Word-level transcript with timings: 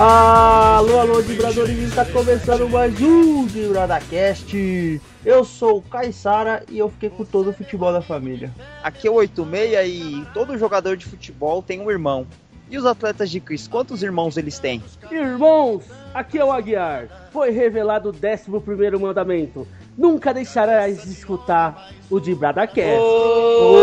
Alô, 0.00 1.00
alô, 1.00 1.20
vibradores, 1.20 1.76
está 1.76 2.04
começando 2.04 2.68
mais 2.68 3.00
um 3.00 3.44
VibradaCast. 3.46 5.00
Eu 5.26 5.44
sou 5.44 5.78
o 5.78 5.82
Caissara 5.82 6.62
e 6.70 6.78
eu 6.78 6.88
fiquei 6.88 7.10
com 7.10 7.24
todo 7.24 7.50
o 7.50 7.52
futebol 7.52 7.92
da 7.92 8.00
família. 8.00 8.54
Aqui 8.80 9.08
é 9.08 9.10
o 9.10 9.14
86 9.14 9.88
e 9.88 10.24
todo 10.32 10.56
jogador 10.56 10.96
de 10.96 11.04
futebol 11.04 11.60
tem 11.64 11.80
um 11.80 11.90
irmão. 11.90 12.28
E 12.70 12.78
os 12.78 12.86
atletas 12.86 13.28
de 13.28 13.40
Chris, 13.40 13.66
quantos 13.66 14.00
irmãos 14.00 14.36
eles 14.36 14.60
têm? 14.60 14.80
Irmãos, 15.10 15.82
aqui 16.14 16.38
é 16.38 16.44
o 16.44 16.52
Aguiar. 16.52 17.30
Foi 17.32 17.50
revelado 17.50 18.10
o 18.10 18.12
11 18.12 18.98
mandamento. 19.00 19.66
Nunca 19.98 20.32
deixarás 20.32 21.02
de 21.02 21.10
escutar 21.10 21.88
o 22.08 22.20
de 22.20 22.32
Bradacast. 22.32 23.00
Oh, 23.00 23.74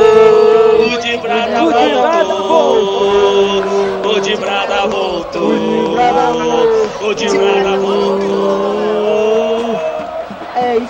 o 0.81 0.97
de 1.01 1.17
Brada 1.17 1.59
voltou. 1.59 2.79
O 4.15 4.21
de 4.21 4.37
Brada 4.37 4.87
voltou. 4.87 5.51
O 7.01 7.13
de 7.13 7.27
Brada 7.27 7.77
voltou. 7.77 9.24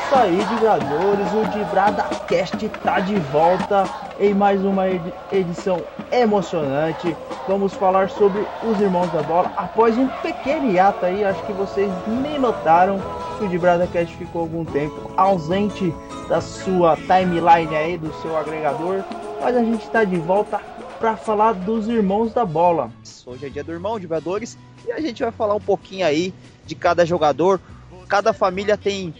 Isso 0.05 0.15
aí, 0.15 0.37
vibradores. 0.37 1.33
O 1.33 1.49
de 1.49 1.65
Bradacast 1.65 2.69
tá 2.83 2.99
de 2.99 3.15
volta 3.15 3.89
em 4.19 4.35
mais 4.35 4.63
uma 4.63 4.85
edição 5.31 5.81
emocionante. 6.11 7.17
Vamos 7.47 7.73
falar 7.73 8.11
sobre 8.11 8.45
os 8.63 8.79
Irmãos 8.79 9.11
da 9.11 9.23
Bola 9.23 9.51
após 9.57 9.97
um 9.97 10.07
pequeno 10.21 10.71
hiato 10.71 11.07
aí. 11.07 11.23
Acho 11.23 11.43
que 11.47 11.53
vocês 11.53 11.91
nem 12.05 12.37
notaram 12.37 12.99
que 13.39 13.45
o 13.45 13.49
de 13.49 13.57
Bradacast 13.57 14.15
ficou 14.15 14.43
algum 14.43 14.63
tempo 14.63 15.11
ausente 15.17 15.91
da 16.29 16.39
sua 16.39 16.95
timeline 16.95 17.75
aí, 17.75 17.97
do 17.97 18.13
seu 18.21 18.37
agregador. 18.37 19.03
Mas 19.41 19.57
a 19.57 19.63
gente 19.63 19.85
está 19.85 20.03
de 20.03 20.17
volta 20.17 20.61
para 20.99 21.17
falar 21.17 21.53
dos 21.53 21.87
Irmãos 21.87 22.31
da 22.31 22.45
Bola. 22.45 22.91
Hoje 23.25 23.47
é 23.47 23.49
dia 23.49 23.63
do 23.63 23.71
Irmão 23.71 23.97
Vibradores 23.97 24.55
e 24.87 24.91
a 24.91 25.01
gente 25.01 25.23
vai 25.23 25.31
falar 25.31 25.55
um 25.55 25.61
pouquinho 25.61 26.05
aí 26.05 26.31
de 26.63 26.75
cada 26.75 27.03
jogador. 27.03 27.59
Cada 28.07 28.33
família 28.33 28.77
tem 28.77 29.15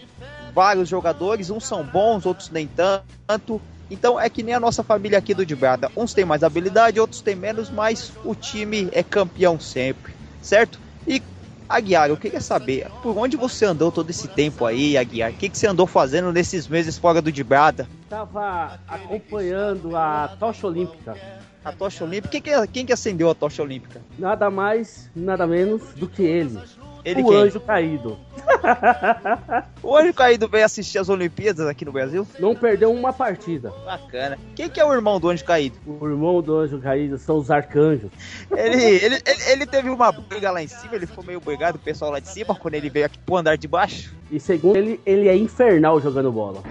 vários 0.56 0.88
jogadores, 0.88 1.50
uns 1.50 1.66
são 1.66 1.84
bons, 1.84 2.24
outros 2.24 2.48
nem 2.48 2.66
tanto. 2.66 3.60
Então 3.90 4.18
é 4.18 4.30
que 4.30 4.42
nem 4.42 4.54
a 4.54 4.58
nossa 4.58 4.82
família 4.82 5.18
aqui 5.18 5.34
do 5.34 5.44
Dibrada. 5.44 5.90
Uns 5.94 6.14
têm 6.14 6.24
mais 6.24 6.42
habilidade, 6.42 6.98
outros 6.98 7.20
têm 7.20 7.36
menos, 7.36 7.68
mas 7.68 8.10
o 8.24 8.34
time 8.34 8.88
é 8.92 9.02
campeão 9.02 9.60
sempre, 9.60 10.14
certo? 10.40 10.80
E 11.06 11.22
Aguiar, 11.68 12.08
eu 12.08 12.16
queria 12.16 12.40
saber, 12.40 12.86
por 13.02 13.18
onde 13.18 13.36
você 13.36 13.66
andou 13.66 13.92
todo 13.92 14.08
esse 14.08 14.28
tempo 14.28 14.64
aí, 14.64 14.96
Aguiar? 14.96 15.30
O 15.30 15.34
que, 15.34 15.48
que 15.50 15.58
você 15.58 15.66
andou 15.66 15.86
fazendo 15.86 16.32
nesses 16.32 16.66
meses 16.66 16.96
fora 16.96 17.20
do 17.20 17.30
Dibrada? 17.30 17.86
Tava 18.08 18.78
acompanhando 18.88 19.94
a 19.94 20.36
tocha 20.38 20.66
olímpica. 20.66 21.16
A 21.64 21.72
tocha 21.72 22.04
olímpica? 22.04 22.30
Quem 22.30 22.40
que, 22.40 22.66
quem 22.68 22.86
que 22.86 22.92
acendeu 22.92 23.28
a 23.28 23.34
tocha 23.34 23.62
olímpica? 23.62 24.00
Nada 24.18 24.48
mais, 24.48 25.10
nada 25.14 25.46
menos 25.46 25.82
do 25.96 26.08
que 26.08 26.22
ele. 26.22 26.58
Ele 27.06 27.22
o 27.22 27.28
quem? 27.28 27.36
anjo 27.36 27.60
caído. 27.60 28.18
O 29.82 29.96
anjo 29.96 30.12
caído 30.12 30.48
veio 30.48 30.64
assistir 30.64 30.98
as 30.98 31.08
Olimpíadas 31.08 31.68
aqui 31.68 31.84
no 31.84 31.92
Brasil? 31.92 32.26
Não 32.40 32.56
perdeu 32.56 32.92
uma 32.92 33.12
partida. 33.12 33.72
Bacana. 33.84 34.36
Quem 34.56 34.68
que 34.68 34.80
é 34.80 34.84
o 34.84 34.92
irmão 34.92 35.20
do 35.20 35.28
anjo 35.28 35.44
caído? 35.44 35.76
O 35.86 36.04
irmão 36.08 36.42
do 36.42 36.56
anjo 36.56 36.80
caído 36.80 37.16
são 37.16 37.38
os 37.38 37.48
arcanjos. 37.48 38.10
Ele, 38.50 38.82
ele, 38.82 39.22
ele, 39.24 39.42
ele 39.48 39.66
teve 39.66 39.88
uma 39.88 40.10
briga 40.10 40.50
lá 40.50 40.60
em 40.60 40.66
cima, 40.66 40.96
ele 40.96 41.06
ficou 41.06 41.22
meio 41.22 41.38
brigado 41.38 41.78
com 41.78 41.82
o 41.82 41.84
pessoal 41.84 42.10
lá 42.10 42.18
de 42.18 42.28
cima, 42.28 42.56
quando 42.56 42.74
ele 42.74 42.90
veio 42.90 43.06
aqui 43.06 43.18
pro 43.18 43.36
andar 43.36 43.56
de 43.56 43.68
baixo. 43.68 44.12
E 44.28 44.40
segundo 44.40 44.76
ele, 44.76 45.00
ele 45.06 45.28
é 45.28 45.36
infernal 45.36 46.00
jogando 46.00 46.32
bola. 46.32 46.62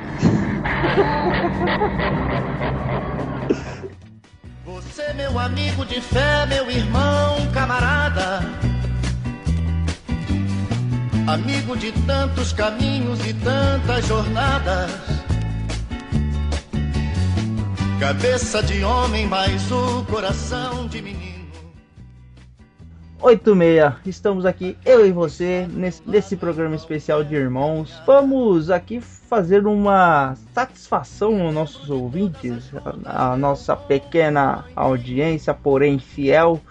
Você, 4.66 5.14
meu 5.14 5.40
amigo 5.40 5.86
de 5.86 6.02
fé, 6.02 6.46
meu 6.48 6.70
irmão, 6.70 7.50
camarada. 7.54 8.75
Amigo 11.28 11.76
de 11.76 11.92
tantos 12.06 12.54
caminhos 12.54 13.20
e 13.26 13.34
tantas 13.34 14.06
jornadas. 14.06 14.92
Cabeça 18.00 18.62
de 18.62 18.84
homem, 18.84 19.26
mas 19.26 19.72
o 19.72 20.06
coração 20.06 20.88
de 20.88 21.02
menino. 21.02 21.36
86, 23.20 23.96
estamos 24.06 24.46
aqui, 24.46 24.78
eu 24.86 25.04
e 25.04 25.12
você, 25.12 25.68
nesse, 25.72 26.00
nesse 26.06 26.36
programa 26.36 26.76
especial 26.76 27.24
de 27.24 27.34
irmãos. 27.34 28.00
Vamos 28.06 28.70
aqui 28.70 29.02
fazer 29.02 29.66
uma 29.66 30.36
satisfação 30.54 31.42
aos 31.42 31.54
nossos 31.56 31.90
ouvintes, 31.90 32.72
a, 33.04 33.32
a 33.32 33.38
nossa 33.38 33.76
pequena 33.76 34.64
audiência, 34.76 35.56
porém 35.56 35.98
fiel, 35.98 36.62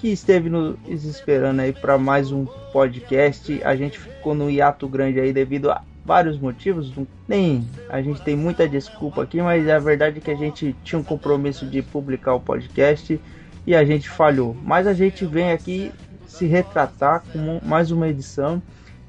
que 0.00 0.08
esteve 0.08 0.48
nos 0.48 1.04
esperando 1.04 1.60
aí 1.60 1.74
para 1.74 1.98
mais 1.98 2.32
um 2.32 2.46
podcast. 2.72 3.60
A 3.62 3.76
gente 3.76 3.98
ficou 3.98 4.34
no 4.34 4.50
hiato 4.50 4.88
grande 4.88 5.20
aí 5.20 5.30
devido 5.30 5.70
a 5.70 5.82
vários 6.02 6.38
motivos. 6.38 6.90
Nem 7.28 7.68
a 7.86 8.00
gente 8.00 8.22
tem 8.22 8.34
muita 8.34 8.66
desculpa 8.66 9.22
aqui, 9.22 9.42
mas 9.42 9.68
a 9.68 9.78
verdade 9.78 10.16
é 10.16 10.20
que 10.22 10.30
a 10.30 10.34
gente 10.34 10.74
tinha 10.82 10.98
um 10.98 11.04
compromisso 11.04 11.66
de 11.66 11.82
publicar 11.82 12.32
o 12.32 12.40
podcast 12.40 13.20
e 13.66 13.74
a 13.74 13.84
gente 13.84 14.08
falhou. 14.08 14.56
Mas 14.64 14.86
a 14.86 14.94
gente 14.94 15.26
vem 15.26 15.52
aqui 15.52 15.92
se 16.26 16.46
retratar 16.46 17.22
com 17.30 17.60
mais 17.62 17.90
uma 17.90 18.08
edição 18.08 18.62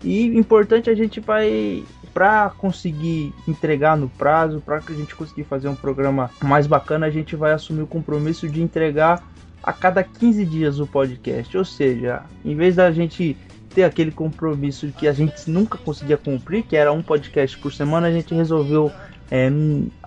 e 0.04 0.26
importante 0.38 0.90
a 0.90 0.96
gente 0.96 1.22
vai 1.22 1.86
para 2.14 2.50
conseguir 2.58 3.34
entregar 3.48 3.96
no 3.96 4.10
prazo, 4.10 4.60
para 4.60 4.82
que 4.82 4.92
a 4.92 4.96
gente 4.96 5.16
conseguir 5.16 5.46
fazer 5.46 5.70
um 5.70 5.76
programa 5.76 6.30
mais 6.44 6.68
bacana, 6.68 7.06
a 7.06 7.10
gente 7.10 7.34
vai 7.38 7.54
assumir 7.54 7.84
o 7.84 7.88
compromisso 7.88 8.50
de 8.50 8.62
entregar 8.62 9.24
a 9.64 9.74
cada 9.74 10.04
15 10.04 10.46
dias 10.46 10.80
o 10.80 10.88
podcast. 10.88 11.58
Ou 11.58 11.66
seja, 11.66 12.24
em 12.44 12.56
vez 12.56 12.76
da 12.76 12.92
gente 12.92 13.38
ter 13.74 13.84
aquele 13.84 14.12
compromisso 14.12 14.88
que 14.98 15.08
a 15.08 15.14
gente 15.14 15.50
nunca 15.50 15.78
conseguia 15.78 16.18
cumprir, 16.18 16.64
que 16.64 16.76
era 16.76 16.92
um 16.92 17.02
podcast 17.02 17.58
por 17.58 17.72
semana, 17.72 18.08
a 18.08 18.12
gente 18.12 18.34
resolveu 18.34 18.92
é, 19.30 19.50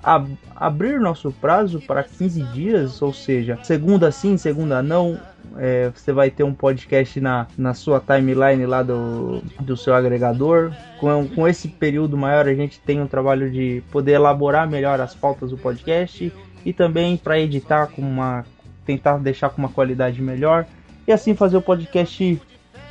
ab 0.02 0.30
abrir 0.54 1.00
nosso 1.00 1.32
prazo 1.32 1.80
para 1.80 2.04
15 2.04 2.42
dias, 2.52 3.00
ou 3.00 3.12
seja, 3.12 3.58
segunda 3.62 4.12
sim, 4.12 4.36
segunda 4.36 4.82
não. 4.82 5.18
É, 5.56 5.90
você 5.94 6.12
vai 6.12 6.30
ter 6.30 6.42
um 6.42 6.52
podcast 6.52 7.20
na, 7.20 7.46
na 7.56 7.74
sua 7.74 8.00
timeline 8.00 8.66
lá 8.66 8.82
do, 8.82 9.40
do 9.60 9.76
seu 9.76 9.94
agregador. 9.94 10.72
Com, 10.98 11.28
com 11.28 11.46
esse 11.46 11.68
período 11.68 12.16
maior, 12.16 12.48
a 12.48 12.54
gente 12.54 12.80
tem 12.80 13.00
um 13.00 13.06
trabalho 13.06 13.50
de 13.50 13.82
poder 13.92 14.12
elaborar 14.12 14.68
melhor 14.68 15.00
as 15.00 15.14
pautas 15.14 15.50
do 15.50 15.56
podcast 15.56 16.32
e 16.64 16.72
também 16.72 17.16
para 17.16 17.38
editar 17.38 17.86
com 17.86 18.02
uma 18.02 18.44
tentar 18.84 19.18
deixar 19.18 19.50
com 19.50 19.58
uma 19.58 19.68
qualidade 19.68 20.20
melhor 20.20 20.66
e 21.06 21.12
assim 21.12 21.34
fazer 21.34 21.56
o 21.56 21.62
podcast 21.62 22.40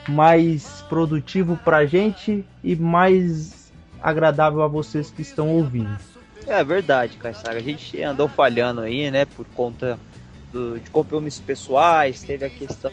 mais 0.08 0.84
produtivo 0.90 1.58
para 1.64 1.78
a 1.78 1.86
gente 1.86 2.46
e 2.64 2.76
mais 2.76 3.72
agradável 4.02 4.62
a 4.62 4.68
vocês 4.68 5.10
que 5.10 5.22
estão 5.22 5.50
ouvindo. 5.50 5.98
É 6.46 6.62
verdade, 6.64 7.18
Caissara. 7.18 7.58
A 7.58 7.62
gente 7.62 8.02
andou 8.02 8.28
falhando 8.28 8.82
aí, 8.82 9.10
né, 9.10 9.26
por 9.26 9.46
conta 9.56 9.98
do, 10.52 10.78
de 10.80 10.90
compromissos 10.90 11.40
pessoais, 11.40 12.22
teve 12.22 12.46
a 12.46 12.50
questão 12.50 12.92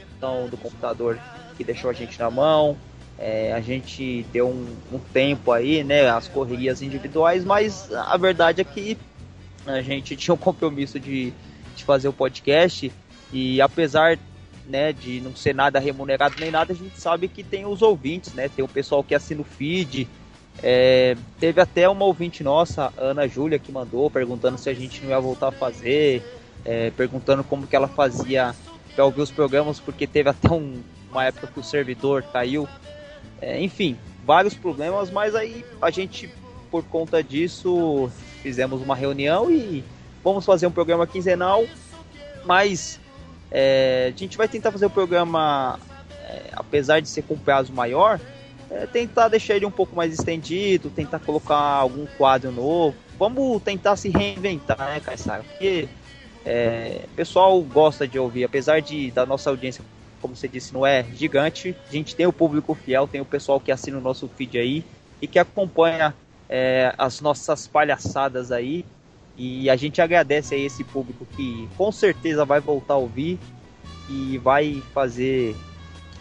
do 0.48 0.56
computador 0.56 1.18
que 1.56 1.64
deixou 1.64 1.90
a 1.90 1.92
gente 1.92 2.18
na 2.18 2.30
mão, 2.30 2.76
é, 3.18 3.52
a 3.52 3.60
gente 3.60 4.24
deu 4.32 4.48
um, 4.48 4.76
um, 4.92 4.98
tempo 4.98 5.52
aí, 5.52 5.84
né, 5.84 6.08
as 6.08 6.26
correrias 6.26 6.80
individuais, 6.80 7.44
mas 7.44 7.92
a 7.92 8.16
verdade 8.16 8.62
é 8.62 8.64
que 8.64 8.96
a 9.66 9.82
gente 9.82 10.16
tinha 10.16 10.32
um 10.34 10.38
compromisso 10.38 10.98
de, 10.98 11.34
fazer 11.84 12.08
o 12.08 12.12
podcast. 12.12 12.92
E 13.32 13.60
apesar 13.60 14.18
né, 14.66 14.92
de 14.92 15.20
não 15.20 15.34
ser 15.34 15.54
nada 15.54 15.78
remunerado 15.78 16.36
nem 16.38 16.50
nada, 16.50 16.72
a 16.72 16.76
gente 16.76 16.98
sabe 16.98 17.28
que 17.28 17.42
tem 17.42 17.66
os 17.66 17.82
ouvintes, 17.82 18.32
né, 18.34 18.48
tem 18.48 18.64
o 18.64 18.68
pessoal 18.68 19.02
que 19.02 19.14
assina 19.14 19.40
o 19.40 19.44
feed, 19.44 20.08
é, 20.62 21.16
teve 21.38 21.60
até 21.60 21.88
uma 21.88 22.04
ouvinte 22.04 22.44
nossa, 22.44 22.92
Ana 22.96 23.26
Júlia, 23.26 23.58
que 23.58 23.72
mandou 23.72 24.10
perguntando 24.10 24.58
se 24.58 24.68
a 24.68 24.74
gente 24.74 25.02
não 25.02 25.10
ia 25.10 25.20
voltar 25.20 25.48
a 25.48 25.52
fazer, 25.52 26.22
é, 26.64 26.90
perguntando 26.90 27.42
como 27.42 27.66
que 27.66 27.74
ela 27.74 27.88
fazia 27.88 28.54
para 28.94 29.04
ouvir 29.04 29.22
os 29.22 29.30
programas, 29.30 29.80
porque 29.80 30.06
teve 30.06 30.28
até 30.28 30.52
um, 30.52 30.82
uma 31.10 31.24
época 31.24 31.46
que 31.46 31.58
o 31.58 31.64
servidor 31.64 32.22
caiu. 32.24 32.68
É, 33.40 33.60
enfim, 33.60 33.96
vários 34.24 34.54
problemas, 34.54 35.10
mas 35.10 35.34
aí 35.34 35.64
a 35.80 35.90
gente, 35.90 36.28
por 36.70 36.84
conta 36.84 37.22
disso, 37.22 38.10
fizemos 38.42 38.82
uma 38.82 38.94
reunião 38.94 39.50
e 39.50 39.82
vamos 40.22 40.44
fazer 40.44 40.66
um 40.66 40.70
programa 40.70 41.06
quinzenal, 41.06 41.64
mas 42.44 43.00
é, 43.50 44.12
a 44.14 44.18
gente 44.18 44.36
vai 44.36 44.48
tentar 44.48 44.70
fazer 44.70 44.86
o 44.86 44.90
programa, 44.90 45.78
é, 46.24 46.50
apesar 46.52 47.00
de 47.00 47.08
ser 47.08 47.22
com 47.22 47.36
prazo 47.36 47.72
maior, 47.72 48.20
é, 48.70 48.86
tentar 48.86 49.28
deixar 49.28 49.56
ele 49.56 49.66
um 49.66 49.70
pouco 49.70 49.96
mais 49.96 50.12
estendido, 50.12 50.90
tentar 50.90 51.18
colocar 51.18 51.56
algum 51.56 52.06
quadro 52.06 52.52
novo. 52.52 52.96
Vamos 53.18 53.62
tentar 53.62 53.96
se 53.96 54.08
reinventar, 54.08 54.78
né, 54.78 55.00
Caissara? 55.00 55.42
Porque 55.42 55.88
é, 56.44 57.00
o 57.04 57.16
pessoal 57.16 57.60
gosta 57.62 58.06
de 58.06 58.18
ouvir, 58.18 58.44
apesar 58.44 58.80
de 58.80 59.10
da 59.10 59.26
nossa 59.26 59.50
audiência, 59.50 59.84
como 60.22 60.36
você 60.36 60.46
disse, 60.46 60.72
não 60.72 60.86
é 60.86 61.04
gigante. 61.14 61.74
A 61.88 61.92
gente 61.92 62.14
tem 62.14 62.26
o 62.26 62.32
público 62.32 62.74
fiel, 62.74 63.08
tem 63.08 63.20
o 63.20 63.24
pessoal 63.24 63.58
que 63.58 63.72
assina 63.72 63.98
o 63.98 64.00
nosso 64.00 64.28
feed 64.28 64.58
aí 64.58 64.84
e 65.20 65.26
que 65.26 65.38
acompanha 65.38 66.14
é, 66.48 66.94
as 66.96 67.20
nossas 67.20 67.66
palhaçadas 67.66 68.52
aí. 68.52 68.84
E 69.36 69.70
a 69.70 69.76
gente 69.76 70.00
agradece 70.00 70.54
a 70.54 70.58
esse 70.58 70.84
público 70.84 71.26
que 71.36 71.68
com 71.76 71.90
certeza 71.90 72.44
vai 72.44 72.60
voltar 72.60 72.94
a 72.94 72.98
ouvir 72.98 73.38
e 74.08 74.38
vai 74.38 74.82
fazer 74.92 75.56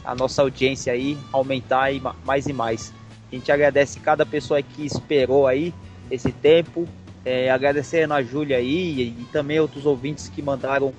a 0.03 0.15
nossa 0.15 0.41
audiência 0.41 0.93
aí 0.93 1.17
aumentar 1.31 1.89
mais 2.23 2.47
e 2.47 2.53
mais. 2.53 2.93
A 3.31 3.35
gente 3.35 3.51
agradece 3.51 3.99
cada 3.99 4.25
pessoa 4.25 4.61
que 4.61 4.85
esperou 4.85 5.47
aí 5.47 5.73
esse 6.09 6.31
tempo. 6.31 6.87
É, 7.25 7.51
agradecendo 7.51 8.13
a 8.13 8.23
Júlia 8.23 8.57
aí 8.57 8.93
e, 8.93 9.01
e, 9.01 9.27
também 9.31 9.59
outros 9.59 9.85
ouvintes 9.85 10.29
que 10.29 10.41
mandaram 10.41 10.93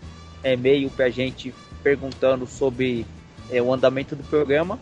e-mail 0.45 0.91
pra 0.91 1.09
gente 1.09 1.53
perguntando 1.83 2.47
sobre 2.47 3.07
é, 3.51 3.61
o 3.61 3.73
andamento 3.73 4.15
do 4.15 4.23
programa. 4.25 4.79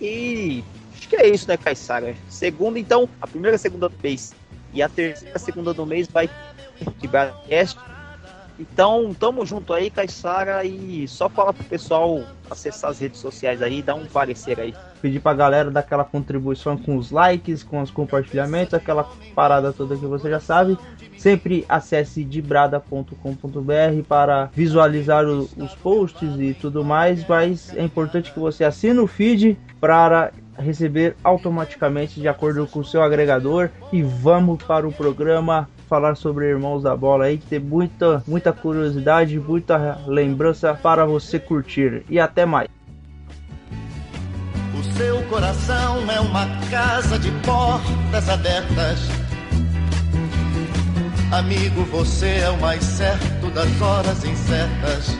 E 0.00 0.64
acho 0.96 1.08
que 1.08 1.16
é 1.16 1.28
isso, 1.28 1.46
né, 1.46 1.56
Caissara? 1.56 2.16
Segunda, 2.28 2.78
então, 2.78 3.08
a 3.20 3.26
primeira 3.26 3.58
segunda 3.58 3.90
mês 4.02 4.34
e 4.74 4.82
a 4.82 4.88
terceira 4.88 5.38
segunda 5.38 5.72
do 5.72 5.86
mês 5.86 6.08
vai 6.08 6.28
de 6.98 7.08
Cast. 7.48 7.78
Então, 8.58 9.12
tamo 9.18 9.44
junto 9.44 9.72
aí, 9.72 9.90
Caissara, 9.90 10.64
e 10.64 11.08
só 11.08 11.28
fala 11.28 11.52
pro 11.52 11.64
pessoal 11.64 12.22
acessar 12.48 12.90
as 12.90 13.00
redes 13.00 13.18
sociais 13.18 13.60
aí, 13.60 13.82
dar 13.82 13.96
um 13.96 14.06
parecer 14.06 14.60
aí. 14.60 14.72
Pedir 15.02 15.20
pra 15.20 15.34
galera 15.34 15.72
dar 15.72 15.80
aquela 15.80 16.04
contribuição 16.04 16.76
com 16.76 16.96
os 16.96 17.10
likes, 17.10 17.64
com 17.64 17.80
os 17.82 17.90
compartilhamentos, 17.90 18.74
aquela 18.74 19.10
parada 19.34 19.72
toda 19.72 19.96
que 19.96 20.06
você 20.06 20.30
já 20.30 20.38
sabe. 20.38 20.78
Sempre 21.18 21.64
acesse 21.68 22.22
dibrada.com.br 22.22 23.16
para 24.06 24.50
visualizar 24.52 25.24
o, 25.24 25.48
os 25.56 25.74
posts 25.74 26.38
e 26.38 26.54
tudo 26.54 26.84
mais, 26.84 27.26
mas 27.26 27.74
é 27.74 27.82
importante 27.82 28.32
que 28.32 28.38
você 28.38 28.62
assine 28.62 29.00
o 29.00 29.06
feed 29.08 29.58
para 29.80 30.32
receber 30.58 31.16
automaticamente 31.22 32.20
de 32.20 32.28
acordo 32.28 32.66
com 32.66 32.80
o 32.80 32.84
seu 32.84 33.02
agregador 33.02 33.70
e 33.92 34.02
vamos 34.02 34.62
para 34.62 34.86
o 34.86 34.92
programa 34.92 35.68
falar 35.88 36.16
sobre 36.16 36.48
Irmãos 36.48 36.82
da 36.82 36.96
Bola 36.96 37.26
aí, 37.26 37.38
que 37.38 37.46
tem 37.46 37.60
muita, 37.60 38.22
muita 38.26 38.52
curiosidade, 38.52 39.38
muita 39.38 40.00
lembrança 40.06 40.74
para 40.74 41.04
você 41.04 41.38
curtir. 41.38 42.04
E 42.08 42.18
até 42.18 42.44
mais. 42.44 42.68
O 44.78 44.82
seu 44.96 45.22
coração 45.24 46.10
é 46.10 46.20
uma 46.20 46.46
casa 46.70 47.18
de 47.18 47.30
portas 47.42 48.28
abertas. 48.28 49.08
Amigo, 51.30 51.82
você 51.84 52.38
é 52.38 52.50
o 52.50 52.60
mais 52.60 52.82
certo 52.82 53.50
das 53.50 53.80
horas 53.80 54.24
incertas. 54.24 55.16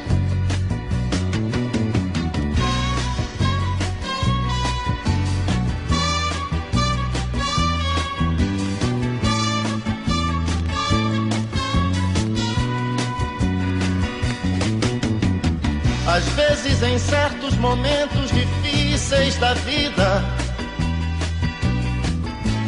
Vezes, 16.54 16.82
em 16.82 16.98
certos 16.98 17.56
momentos 17.56 18.30
difíceis 18.30 19.36
da 19.38 19.54
vida, 19.54 20.22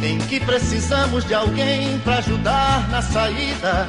em 0.03 0.17
que 0.27 0.41
precisamos 0.41 1.23
de 1.23 1.33
alguém 1.33 1.97
para 1.99 2.17
ajudar 2.17 2.89
na 2.89 3.01
saída. 3.01 3.87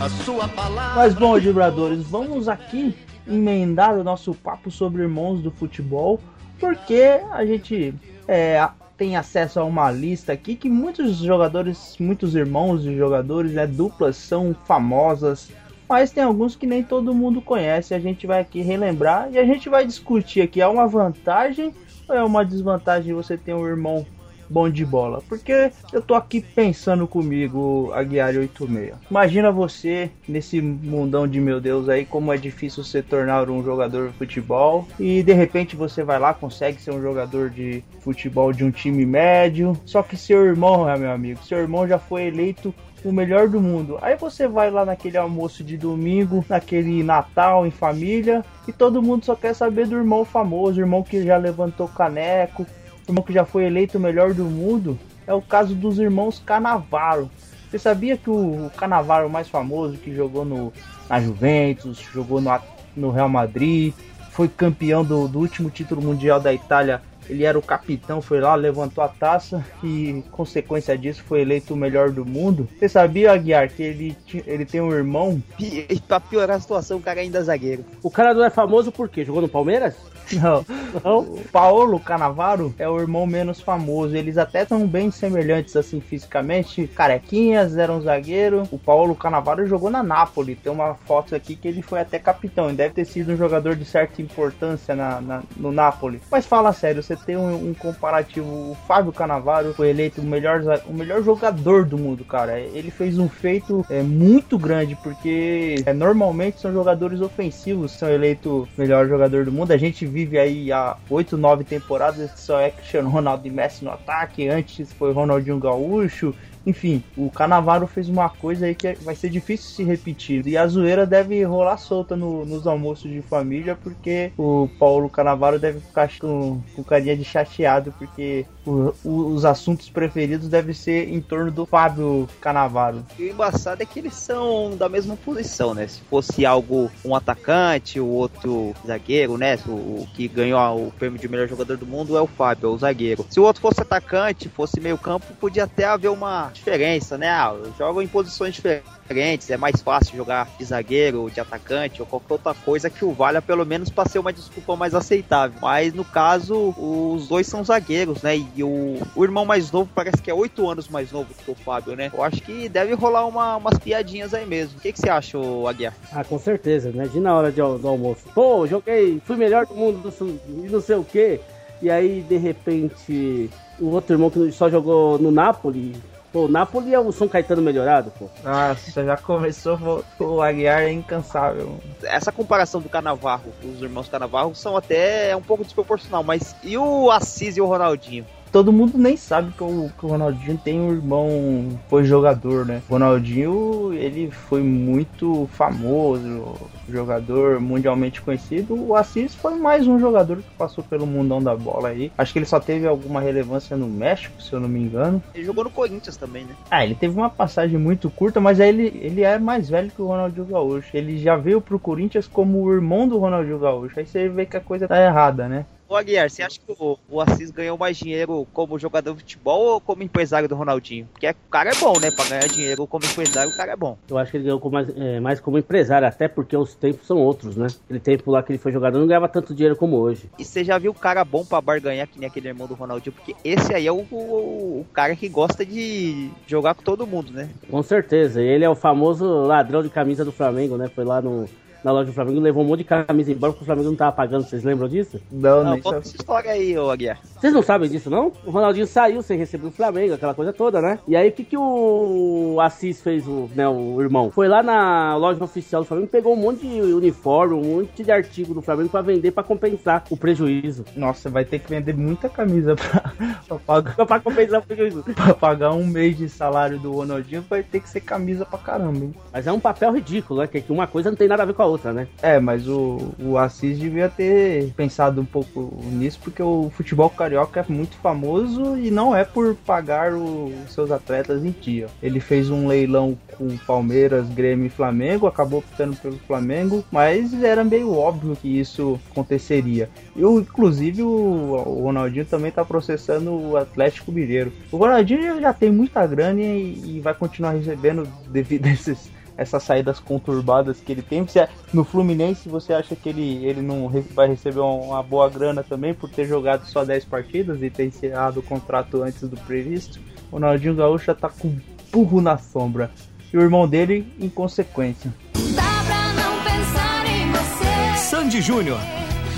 A 0.00 0.08
sua 0.24 0.48
palavra. 0.48 0.96
Mas 0.96 1.14
bom, 1.14 1.38
vibradores, 1.38 2.02
vamos 2.02 2.46
aqui 2.46 2.94
emendar 3.26 3.96
o 3.96 4.04
nosso 4.04 4.34
papo 4.34 4.70
sobre 4.70 5.02
irmãos 5.02 5.40
do 5.40 5.50
futebol, 5.50 6.20
porque 6.60 7.20
a 7.32 7.44
gente 7.46 7.94
é, 8.28 8.68
tem 8.98 9.16
acesso 9.16 9.60
a 9.60 9.64
uma 9.64 9.90
lista 9.90 10.32
aqui 10.32 10.56
que 10.56 10.68
muitos 10.68 11.16
jogadores, 11.18 11.96
muitos 11.98 12.34
irmãos 12.34 12.82
de 12.82 12.94
jogadores, 12.94 13.52
né, 13.52 13.66
duplas 13.66 14.16
são 14.16 14.54
famosas 14.66 15.48
mas 15.88 16.10
tem 16.10 16.24
alguns 16.24 16.56
que 16.56 16.66
nem 16.66 16.82
todo 16.82 17.14
mundo 17.14 17.40
conhece. 17.40 17.94
A 17.94 17.98
gente 17.98 18.26
vai 18.26 18.40
aqui 18.40 18.60
relembrar 18.60 19.28
e 19.30 19.38
a 19.38 19.44
gente 19.44 19.68
vai 19.68 19.86
discutir 19.86 20.40
aqui: 20.40 20.60
é 20.60 20.66
uma 20.66 20.86
vantagem 20.86 21.74
ou 22.08 22.14
é 22.14 22.22
uma 22.22 22.44
desvantagem 22.44 23.14
você 23.14 23.36
ter 23.36 23.54
um 23.54 23.66
irmão 23.66 24.06
bom 24.48 24.68
de 24.68 24.84
bola? 24.84 25.22
Porque 25.28 25.70
eu 25.92 26.02
tô 26.02 26.14
aqui 26.14 26.40
pensando 26.40 27.06
comigo, 27.06 27.90
Aguiar 27.94 28.34
86. 28.34 28.94
Imagina 29.10 29.50
você 29.50 30.10
nesse 30.28 30.60
mundão 30.60 31.26
de 31.26 31.40
meu 31.40 31.60
Deus 31.60 31.88
aí, 31.88 32.04
como 32.04 32.32
é 32.32 32.36
difícil 32.36 32.84
se 32.84 33.02
tornar 33.02 33.48
um 33.50 33.62
jogador 33.62 34.08
de 34.08 34.18
futebol 34.18 34.86
e 34.98 35.22
de 35.22 35.32
repente 35.32 35.76
você 35.76 36.02
vai 36.02 36.18
lá, 36.18 36.34
consegue 36.34 36.80
ser 36.80 36.92
um 36.92 37.02
jogador 37.02 37.50
de 37.50 37.82
futebol 38.00 38.52
de 38.52 38.64
um 38.64 38.70
time 38.70 39.04
médio. 39.06 39.76
Só 39.84 40.02
que 40.02 40.16
seu 40.16 40.44
irmão, 40.44 40.84
meu 40.98 41.10
amigo, 41.10 41.42
seu 41.44 41.58
irmão 41.58 41.86
já 41.86 41.98
foi 41.98 42.24
eleito 42.24 42.74
o 43.04 43.12
melhor 43.12 43.48
do 43.48 43.60
mundo. 43.60 43.98
Aí 44.00 44.16
você 44.16 44.48
vai 44.48 44.70
lá 44.70 44.84
naquele 44.84 45.18
almoço 45.18 45.62
de 45.62 45.76
domingo, 45.76 46.44
naquele 46.48 47.02
Natal 47.02 47.66
em 47.66 47.70
família, 47.70 48.44
e 48.66 48.72
todo 48.72 49.02
mundo 49.02 49.24
só 49.24 49.36
quer 49.36 49.54
saber 49.54 49.86
do 49.86 49.96
irmão 49.96 50.24
famoso, 50.24 50.80
irmão 50.80 51.02
que 51.02 51.22
já 51.22 51.36
levantou 51.36 51.86
caneco, 51.86 52.66
irmão 53.06 53.22
que 53.22 53.32
já 53.32 53.44
foi 53.44 53.64
eleito 53.64 53.98
o 53.98 54.00
melhor 54.00 54.32
do 54.32 54.44
mundo. 54.44 54.98
É 55.26 55.34
o 55.34 55.42
caso 55.42 55.74
dos 55.74 55.98
irmãos 55.98 56.42
Canavaro. 56.44 57.30
Você 57.70 57.78
sabia 57.78 58.16
que 58.16 58.30
o, 58.30 58.70
Canavaro 58.76 59.28
mais 59.28 59.48
famoso 59.48 59.98
que 59.98 60.14
jogou 60.14 60.44
no, 60.44 60.72
na 61.08 61.20
Juventus, 61.20 61.98
jogou 62.12 62.40
no, 62.40 62.58
no 62.96 63.10
Real 63.10 63.28
Madrid, 63.28 63.92
foi 64.30 64.48
campeão 64.48 65.04
do, 65.04 65.28
do 65.28 65.38
último 65.38 65.70
título 65.70 66.00
mundial 66.00 66.40
da 66.40 66.52
Itália 66.52 67.02
ele 67.28 67.44
era 67.44 67.58
o 67.58 67.62
capitão, 67.62 68.20
foi 68.20 68.40
lá, 68.40 68.54
levantou 68.54 69.02
a 69.02 69.08
taça 69.08 69.64
e, 69.82 70.22
consequência 70.30 70.96
disso, 70.96 71.22
foi 71.26 71.40
eleito 71.40 71.74
o 71.74 71.76
melhor 71.76 72.10
do 72.10 72.24
mundo. 72.24 72.68
Você 72.78 72.88
sabia, 72.88 73.32
Aguiar, 73.32 73.68
que 73.68 73.82
ele, 73.82 74.16
ele 74.46 74.64
tem 74.64 74.80
um 74.80 74.92
irmão? 74.92 75.42
E 75.58 76.00
pra 76.06 76.20
piorar 76.20 76.56
a 76.56 76.60
situação, 76.60 76.98
o 76.98 77.02
cara 77.02 77.20
ainda 77.20 77.38
é 77.38 77.42
zagueiro. 77.42 77.84
O 78.02 78.10
cara 78.10 78.34
não 78.34 78.44
é 78.44 78.50
famoso 78.50 78.92
por 78.92 79.08
quê? 79.08 79.24
Jogou 79.24 79.42
no 79.42 79.48
Palmeiras? 79.48 79.94
Não. 80.32 80.64
O 81.04 81.40
Paulo 81.52 81.98
Canavaro 82.00 82.74
é 82.78 82.88
o 82.88 82.98
irmão 82.98 83.26
menos 83.26 83.60
famoso. 83.60 84.16
Eles 84.16 84.38
até 84.38 84.64
são 84.64 84.86
bem 84.86 85.10
semelhantes 85.10 85.76
assim 85.76 86.00
fisicamente. 86.00 86.86
Carequinhas, 86.86 87.76
eram 87.76 87.98
um 87.98 88.02
zagueiro. 88.02 88.68
O 88.70 88.78
Paulo 88.78 89.14
Canavaro 89.14 89.66
jogou 89.66 89.90
na 89.90 90.02
Napoli. 90.02 90.54
Tem 90.54 90.72
uma 90.72 90.94
foto 90.94 91.34
aqui 91.34 91.56
que 91.56 91.68
ele 91.68 91.82
foi 91.82 92.00
até 92.00 92.18
capitão. 92.18 92.68
Ele 92.68 92.76
deve 92.76 92.94
ter 92.94 93.04
sido 93.04 93.32
um 93.32 93.36
jogador 93.36 93.76
de 93.76 93.84
certa 93.84 94.22
importância 94.22 94.94
na, 94.94 95.20
na 95.20 95.42
no 95.56 95.72
Napoli. 95.72 96.20
Mas 96.30 96.46
fala 96.46 96.72
sério, 96.72 97.02
você 97.02 97.16
tem 97.16 97.36
um, 97.36 97.70
um, 97.70 97.74
comparativo. 97.74 98.46
O 98.46 98.76
Fábio 98.86 99.12
Canavaro 99.12 99.74
foi 99.74 99.90
eleito 99.90 100.20
o 100.20 100.24
melhor, 100.24 100.62
o 100.86 100.92
melhor 100.92 101.22
jogador 101.22 101.84
do 101.84 101.98
mundo, 101.98 102.24
cara. 102.24 102.58
Ele 102.58 102.90
fez 102.90 103.18
um 103.18 103.28
feito 103.28 103.84
é, 103.90 104.02
muito 104.02 104.58
grande, 104.58 104.96
porque 105.02 105.82
é, 105.84 105.92
normalmente 105.92 106.60
são 106.60 106.72
jogadores 106.72 107.20
ofensivos 107.20 107.92
são 107.92 108.08
eleitos 108.08 108.68
melhor 108.76 109.08
jogador 109.08 109.44
do 109.44 109.52
mundo. 109.52 109.72
A 109.72 109.76
gente 109.76 110.06
vive 110.14 110.38
aí 110.38 110.70
há 110.70 110.96
8, 111.10 111.36
9 111.36 111.64
temporadas 111.64 112.30
que 112.30 112.38
só 112.38 112.60
é 112.60 112.70
Cristiano 112.70 113.10
Ronaldo 113.10 113.48
e 113.48 113.50
Messi 113.50 113.84
no 113.84 113.90
ataque. 113.90 114.48
Antes 114.48 114.92
foi 114.92 115.12
Ronaldinho 115.12 115.58
Gaúcho. 115.58 116.32
Enfim, 116.66 117.02
o 117.16 117.30
Canavaro 117.30 117.86
fez 117.86 118.08
uma 118.08 118.28
coisa 118.28 118.66
aí 118.66 118.74
que 118.74 118.94
vai 118.94 119.14
ser 119.14 119.28
difícil 119.28 119.70
se 119.70 119.84
repetir. 119.84 120.46
E 120.46 120.56
a 120.56 120.66
zoeira 120.66 121.06
deve 121.06 121.42
rolar 121.44 121.76
solta 121.76 122.16
no, 122.16 122.44
nos 122.44 122.66
almoços 122.66 123.10
de 123.10 123.20
família, 123.22 123.76
porque 123.76 124.32
o 124.38 124.68
Paulo 124.78 125.10
Canavaro 125.10 125.58
deve 125.58 125.80
ficar 125.80 126.10
com, 126.18 126.60
com 126.74 126.84
carinha 126.84 127.16
de 127.16 127.24
chateado, 127.24 127.92
porque 127.98 128.46
o, 128.66 128.94
o, 129.04 129.26
os 129.34 129.44
assuntos 129.44 129.90
preferidos 129.90 130.48
devem 130.48 130.74
ser 130.74 131.08
em 131.08 131.20
torno 131.20 131.50
do 131.50 131.66
Fábio 131.66 132.28
Canavaro. 132.40 133.04
E 133.18 133.24
o 133.24 133.30
embaçado 133.30 133.82
é 133.82 133.86
que 133.86 133.98
eles 133.98 134.14
são 134.14 134.76
da 134.76 134.88
mesma 134.88 135.16
posição, 135.16 135.74
né? 135.74 135.86
Se 135.86 136.00
fosse 136.02 136.46
algo, 136.46 136.90
um 137.04 137.14
atacante, 137.14 138.00
o 138.00 138.06
outro 138.06 138.74
zagueiro, 138.86 139.36
né? 139.36 139.58
O, 139.66 139.72
o 140.02 140.08
que 140.14 140.28
ganhou 140.28 140.86
o 140.86 140.92
prêmio 140.92 141.18
de 141.18 141.28
melhor 141.28 141.48
jogador 141.48 141.76
do 141.76 141.86
mundo 141.86 142.16
é 142.16 142.20
o 142.20 142.26
Fábio, 142.26 142.68
é 142.68 142.72
o 142.72 142.78
zagueiro. 142.78 143.26
Se 143.28 143.38
o 143.38 143.44
outro 143.44 143.60
fosse 143.60 143.80
atacante, 143.80 144.48
fosse 144.48 144.80
meio 144.80 144.96
campo, 144.96 145.26
podia 145.38 145.64
até 145.64 145.84
haver 145.84 146.08
uma 146.08 146.53
diferença, 146.54 147.18
né? 147.18 147.28
Ah, 147.28 147.54
jogam 147.76 148.00
em 148.00 148.08
posições 148.08 148.54
diferentes, 148.54 149.50
é 149.50 149.56
mais 149.56 149.82
fácil 149.82 150.16
jogar 150.16 150.48
de 150.58 150.64
zagueiro, 150.64 151.30
de 151.30 151.40
atacante 151.40 152.00
ou 152.00 152.06
qualquer 152.06 152.34
outra 152.34 152.54
coisa 152.54 152.88
que 152.88 153.04
o 153.04 153.12
valha 153.12 153.42
pelo 153.42 153.66
menos 153.66 153.90
para 153.90 154.08
ser 154.08 154.18
uma 154.18 154.32
desculpa 154.32 154.76
mais 154.76 154.94
aceitável. 154.94 155.58
Mas 155.60 155.92
no 155.92 156.04
caso, 156.04 156.74
os 156.78 157.28
dois 157.28 157.46
são 157.46 157.62
zagueiros, 157.62 158.22
né? 158.22 158.36
E 158.36 158.62
o, 158.62 158.98
o 159.14 159.24
irmão 159.24 159.44
mais 159.44 159.70
novo 159.70 159.90
parece 159.94 160.22
que 160.22 160.30
é 160.30 160.34
oito 160.34 160.68
anos 160.68 160.88
mais 160.88 161.12
novo 161.12 161.28
que 161.34 161.50
o 161.50 161.54
Fábio, 161.54 161.94
né? 161.94 162.10
Eu 162.14 162.22
acho 162.22 162.40
que 162.40 162.68
deve 162.68 162.94
rolar 162.94 163.26
uma, 163.26 163.56
umas 163.56 163.78
piadinhas 163.78 164.32
aí 164.32 164.46
mesmo. 164.46 164.78
O 164.78 164.80
que, 164.80 164.92
que 164.92 165.00
você 165.00 165.10
acha, 165.10 165.38
Aguiar? 165.68 165.92
Ah, 166.12 166.24
com 166.24 166.38
certeza, 166.38 166.90
né? 166.90 167.06
De 167.08 167.20
na 167.20 167.34
hora 167.34 167.50
de, 167.50 167.56
do 167.56 167.88
almoço. 167.88 168.24
Pô, 168.34 168.66
joguei, 168.66 169.20
fui 169.24 169.36
melhor 169.36 169.66
do 169.66 169.74
mundo 169.74 170.12
e 170.48 170.68
não 170.68 170.80
sei 170.80 170.96
o 170.96 171.04
que. 171.04 171.40
E 171.82 171.90
aí, 171.90 172.22
de 172.22 172.36
repente, 172.36 173.50
o 173.78 173.90
outro 173.90 174.14
irmão 174.14 174.30
que 174.30 174.50
só 174.52 174.70
jogou 174.70 175.18
no 175.18 175.30
Napoli 175.30 175.94
Pô, 176.34 176.46
o 176.46 176.48
Napoli 176.48 176.92
é 176.92 176.98
o 176.98 177.12
São 177.12 177.28
Caetano 177.28 177.62
melhorado, 177.62 178.10
pô. 178.18 178.28
Nossa, 178.42 179.04
já 179.04 179.16
começou, 179.16 180.04
o 180.18 180.42
Aguiar 180.42 180.82
é 180.82 180.90
incansável. 180.90 181.78
Essa 182.02 182.32
comparação 182.32 182.80
do 182.80 182.88
Canavarro, 182.88 183.52
os 183.62 183.80
irmãos 183.80 184.08
Canavarro, 184.08 184.52
são 184.52 184.76
até 184.76 185.36
um 185.36 185.40
pouco 185.40 185.62
desproporcional, 185.62 186.24
mas 186.24 186.56
e 186.64 186.76
o 186.76 187.08
Assis 187.08 187.56
e 187.56 187.60
o 187.60 187.66
Ronaldinho? 187.66 188.26
Todo 188.54 188.72
mundo 188.72 188.96
nem 188.96 189.16
sabe 189.16 189.50
que 189.50 189.64
o, 189.64 189.90
que 189.98 190.06
o 190.06 190.08
Ronaldinho 190.10 190.56
tem 190.56 190.80
um 190.80 190.92
irmão, 190.92 191.76
foi 191.88 192.04
jogador, 192.04 192.64
né? 192.64 192.82
O 192.88 192.92
Ronaldinho, 192.92 193.92
ele 193.92 194.30
foi 194.30 194.62
muito 194.62 195.48
famoso, 195.50 196.54
jogador 196.88 197.58
mundialmente 197.58 198.22
conhecido. 198.22 198.80
O 198.80 198.94
Assis 198.94 199.34
foi 199.34 199.56
mais 199.56 199.88
um 199.88 199.98
jogador 199.98 200.36
que 200.36 200.56
passou 200.56 200.84
pelo 200.84 201.04
mundão 201.04 201.42
da 201.42 201.56
bola 201.56 201.88
aí. 201.88 202.12
Acho 202.16 202.32
que 202.32 202.38
ele 202.38 202.46
só 202.46 202.60
teve 202.60 202.86
alguma 202.86 203.20
relevância 203.20 203.76
no 203.76 203.88
México, 203.88 204.40
se 204.40 204.52
eu 204.52 204.60
não 204.60 204.68
me 204.68 204.78
engano. 204.78 205.20
Ele 205.34 205.44
jogou 205.44 205.64
no 205.64 205.70
Corinthians 205.70 206.16
também, 206.16 206.44
né? 206.44 206.54
Ah, 206.70 206.84
ele 206.84 206.94
teve 206.94 207.16
uma 207.16 207.30
passagem 207.30 207.76
muito 207.76 208.08
curta, 208.08 208.40
mas 208.40 208.60
aí 208.60 208.68
ele, 208.68 209.00
ele 209.02 209.22
é 209.22 209.36
mais 209.36 209.68
velho 209.68 209.90
que 209.90 210.00
o 210.00 210.06
Ronaldinho 210.06 210.46
Gaúcho. 210.46 210.96
Ele 210.96 211.18
já 211.18 211.34
veio 211.34 211.60
pro 211.60 211.80
Corinthians 211.80 212.28
como 212.28 212.62
o 212.62 212.72
irmão 212.72 213.08
do 213.08 213.18
Ronaldinho 213.18 213.58
Gaúcho. 213.58 213.98
Aí 213.98 214.06
você 214.06 214.28
vê 214.28 214.46
que 214.46 214.56
a 214.56 214.60
coisa 214.60 214.86
tá 214.86 215.04
errada, 215.04 215.48
né? 215.48 215.66
Ô 215.94 215.96
Aguiar, 215.96 216.28
você 216.28 216.42
acha 216.42 216.58
que 216.58 216.72
o, 216.76 216.98
o 217.08 217.20
Assis 217.20 217.52
ganhou 217.52 217.78
mais 217.78 217.96
dinheiro 217.96 218.44
como 218.52 218.76
jogador 218.80 219.14
de 219.14 219.20
futebol 219.20 219.74
ou 219.74 219.80
como 219.80 220.02
empresário 220.02 220.48
do 220.48 220.56
Ronaldinho? 220.56 221.06
Porque 221.12 221.30
o 221.30 221.48
cara 221.48 221.70
é 221.70 221.74
bom, 221.76 221.92
né? 222.00 222.10
Pra 222.10 222.24
ganhar 222.24 222.48
dinheiro 222.48 222.84
como 222.84 223.04
empresário, 223.04 223.52
o 223.52 223.56
cara 223.56 223.74
é 223.74 223.76
bom. 223.76 223.96
Eu 224.10 224.18
acho 224.18 224.32
que 224.32 224.38
ele 224.38 224.42
ganhou 224.42 224.70
mais, 224.72 224.88
é, 224.88 225.20
mais 225.20 225.38
como 225.38 225.56
empresário, 225.56 226.08
até 226.08 226.26
porque 226.26 226.56
os 226.56 226.74
tempos 226.74 227.06
são 227.06 227.18
outros, 227.18 227.56
né? 227.56 227.68
Aquele 227.84 228.00
tempo 228.00 228.28
lá 228.32 228.42
que 228.42 228.50
ele 228.50 228.58
foi 228.58 228.72
jogador 228.72 228.98
não 228.98 229.06
ganhava 229.06 229.28
tanto 229.28 229.54
dinheiro 229.54 229.76
como 229.76 229.96
hoje. 229.96 230.28
E 230.36 230.44
você 230.44 230.64
já 230.64 230.78
viu 230.78 230.90
o 230.90 230.94
cara 230.94 231.24
bom 231.24 231.44
pra 231.44 231.60
barganhar 231.60 232.08
que 232.08 232.18
nem 232.18 232.26
aquele 232.26 232.48
irmão 232.48 232.66
do 232.66 232.74
Ronaldinho? 232.74 233.12
Porque 233.12 233.36
esse 233.44 233.72
aí 233.72 233.86
é 233.86 233.92
o, 233.92 234.04
o, 234.10 234.80
o 234.80 234.86
cara 234.92 235.14
que 235.14 235.28
gosta 235.28 235.64
de 235.64 236.28
jogar 236.44 236.74
com 236.74 236.82
todo 236.82 237.06
mundo, 237.06 237.32
né? 237.32 237.48
Com 237.70 237.84
certeza. 237.84 238.42
Ele 238.42 238.64
é 238.64 238.68
o 238.68 238.74
famoso 238.74 239.24
ladrão 239.46 239.80
de 239.80 239.90
camisa 239.90 240.24
do 240.24 240.32
Flamengo, 240.32 240.76
né? 240.76 240.88
Foi 240.92 241.04
lá 241.04 241.22
no, 241.22 241.48
na 241.84 241.92
loja 241.92 242.06
do 242.06 242.14
Flamengo, 242.14 242.40
levou 242.40 242.64
um 242.64 242.66
monte 242.66 242.78
de 242.78 242.84
camisa 242.84 243.30
embora 243.30 243.52
porque 243.52 243.62
o 243.62 243.66
Flamengo 243.66 243.90
não 243.90 243.96
tava 243.96 244.12
pagando. 244.12 244.44
Vocês 244.44 244.64
lembram 244.64 244.88
disso? 244.88 245.20
Não, 245.30 245.62
Não, 245.62 245.80
conta 245.80 245.98
essa 245.98 246.16
história 246.16 246.50
aí, 246.50 246.76
ô 246.76 246.90
Aguiar. 246.90 247.18
Vocês 247.38 247.52
não 247.52 247.62
sabem 247.62 247.90
disso, 247.90 248.08
não? 248.08 248.32
O 248.44 248.50
Ronaldinho 248.50 248.86
saiu 248.86 249.22
sem 249.22 249.38
receber 249.38 249.66
o 249.66 249.70
Flamengo, 249.70 250.14
aquela 250.14 250.34
coisa 250.34 250.52
toda, 250.52 250.80
né? 250.80 250.98
E 251.06 251.14
aí, 251.14 251.28
o 251.28 251.32
que, 251.32 251.44
que 251.44 251.56
o 251.56 252.58
Assis 252.60 253.02
fez, 253.02 253.28
o, 253.28 253.50
né, 253.54 253.68
o 253.68 254.00
irmão? 254.00 254.30
Foi 254.30 254.48
lá 254.48 254.62
na 254.62 255.14
loja 255.16 255.42
oficial 255.44 255.82
do 255.82 255.86
Flamengo, 255.86 256.08
pegou 256.08 256.32
um 256.32 256.36
monte 256.36 256.66
de 256.66 256.80
uniforme, 256.80 257.54
um 257.54 257.76
monte 257.76 258.02
de 258.02 258.10
artigo 258.10 258.54
do 258.54 258.62
Flamengo 258.62 258.88
pra 258.88 259.02
vender 259.02 259.30
pra 259.30 259.42
compensar 259.42 260.04
o 260.08 260.16
prejuízo. 260.16 260.84
Nossa, 260.96 261.28
vai 261.28 261.44
ter 261.44 261.58
que 261.58 261.68
vender 261.68 261.94
muita 261.94 262.28
camisa 262.28 262.74
pra, 262.74 263.12
pra 263.46 263.58
pagar, 263.58 264.06
pra 264.06 264.20
compensar 264.20 264.60
o 264.60 264.62
prejuízo. 264.62 265.02
pra 265.14 265.34
pagar 265.34 265.72
um 265.72 265.86
mês 265.86 266.16
de 266.16 266.28
salário 266.28 266.78
do 266.78 266.92
Ronaldinho. 266.92 267.44
Vai 267.48 267.62
ter 267.62 267.80
que 267.80 267.88
ser 267.90 268.00
camisa 268.00 268.46
pra 268.46 268.58
caramba, 268.58 269.04
hein? 269.04 269.14
Mas 269.30 269.46
é 269.46 269.52
um 269.52 269.60
papel 269.60 269.92
ridículo, 269.92 270.40
né? 270.40 270.46
Que 270.46 270.60
que 270.60 270.72
uma 270.72 270.86
coisa 270.86 271.10
não 271.10 271.16
tem 271.16 271.28
nada 271.28 271.42
a 271.42 271.46
ver 271.46 271.52
com 271.52 271.62
a 271.62 271.66
outra, 271.66 271.73
né? 271.92 272.06
É, 272.22 272.38
mas 272.38 272.68
o, 272.68 273.12
o 273.18 273.36
Assis 273.38 273.78
devia 273.78 274.08
ter 274.08 274.72
pensado 274.76 275.20
um 275.20 275.24
pouco 275.24 275.72
nisso, 275.92 276.18
porque 276.22 276.42
o 276.42 276.70
futebol 276.70 277.10
carioca 277.10 277.60
é 277.60 277.72
muito 277.72 277.96
famoso 277.96 278.76
e 278.78 278.90
não 278.90 279.14
é 279.14 279.24
por 279.24 279.54
pagar 279.56 280.12
os 280.14 280.52
seus 280.72 280.90
atletas 280.90 281.44
em 281.44 281.50
dia. 281.50 281.86
Ele 282.02 282.20
fez 282.20 282.50
um 282.50 282.66
leilão 282.66 283.16
com 283.36 283.56
Palmeiras, 283.58 284.28
Grêmio 284.28 284.66
e 284.66 284.70
Flamengo, 284.70 285.26
acabou 285.26 285.58
optando 285.60 285.96
pelo 285.96 286.18
Flamengo, 286.18 286.84
mas 286.90 287.32
era 287.42 287.64
meio 287.64 287.92
óbvio 287.92 288.36
que 288.36 288.58
isso 288.60 289.00
aconteceria. 289.10 289.88
E, 290.14 290.24
o- 290.24 290.40
inclusive, 290.40 291.02
o, 291.02 291.08
o 291.08 291.82
Ronaldinho 291.82 292.24
também 292.26 292.50
tá 292.52 292.64
processando 292.64 293.32
o 293.32 293.56
Atlético 293.56 294.12
Mineiro. 294.12 294.52
O 294.70 294.76
Ronaldinho 294.76 295.40
já 295.40 295.52
tem 295.52 295.70
muita 295.70 296.06
grana 296.06 296.40
e, 296.40 296.96
e 296.96 297.00
vai 297.00 297.14
continuar 297.14 297.52
recebendo 297.52 298.06
devido 298.28 298.66
a 298.66 298.70
esses 298.70 299.10
essas 299.36 299.62
saídas 299.62 299.98
conturbadas 300.00 300.78
que 300.80 300.92
ele 300.92 301.02
tem. 301.02 301.22
Você, 301.26 301.46
no 301.72 301.84
Fluminense, 301.84 302.48
você 302.48 302.72
acha 302.72 302.94
que 302.94 303.08
ele, 303.08 303.44
ele 303.44 303.60
não 303.62 303.86
re- 303.86 304.04
vai 304.14 304.28
receber 304.28 304.60
um, 304.60 304.90
uma 304.90 305.02
boa 305.02 305.28
grana 305.28 305.62
também 305.62 305.92
por 305.94 306.08
ter 306.08 306.26
jogado 306.26 306.64
só 306.66 306.84
10 306.84 307.04
partidas 307.06 307.62
e 307.62 307.68
ter 307.70 307.86
encerrado 307.86 308.40
o 308.40 308.42
contrato 308.42 309.02
antes 309.02 309.28
do 309.28 309.36
previsto? 309.36 309.98
O 310.30 310.36
Ronaldinho 310.36 310.74
Gaúcho 310.74 311.06
já 311.06 311.14
tá 311.14 311.28
com 311.28 311.48
um 311.48 311.60
burro 311.92 312.20
na 312.20 312.38
sombra. 312.38 312.90
E 313.32 313.36
o 313.36 313.40
irmão 313.40 313.66
dele, 313.68 314.06
em 314.20 314.28
consequência. 314.28 315.12
Dá 315.54 315.62
pra 315.84 316.12
não 316.12 316.44
pensar 316.44 317.04
em 317.06 317.30
você. 317.32 317.98
Sandy 317.98 318.40
Júnior. 318.40 318.78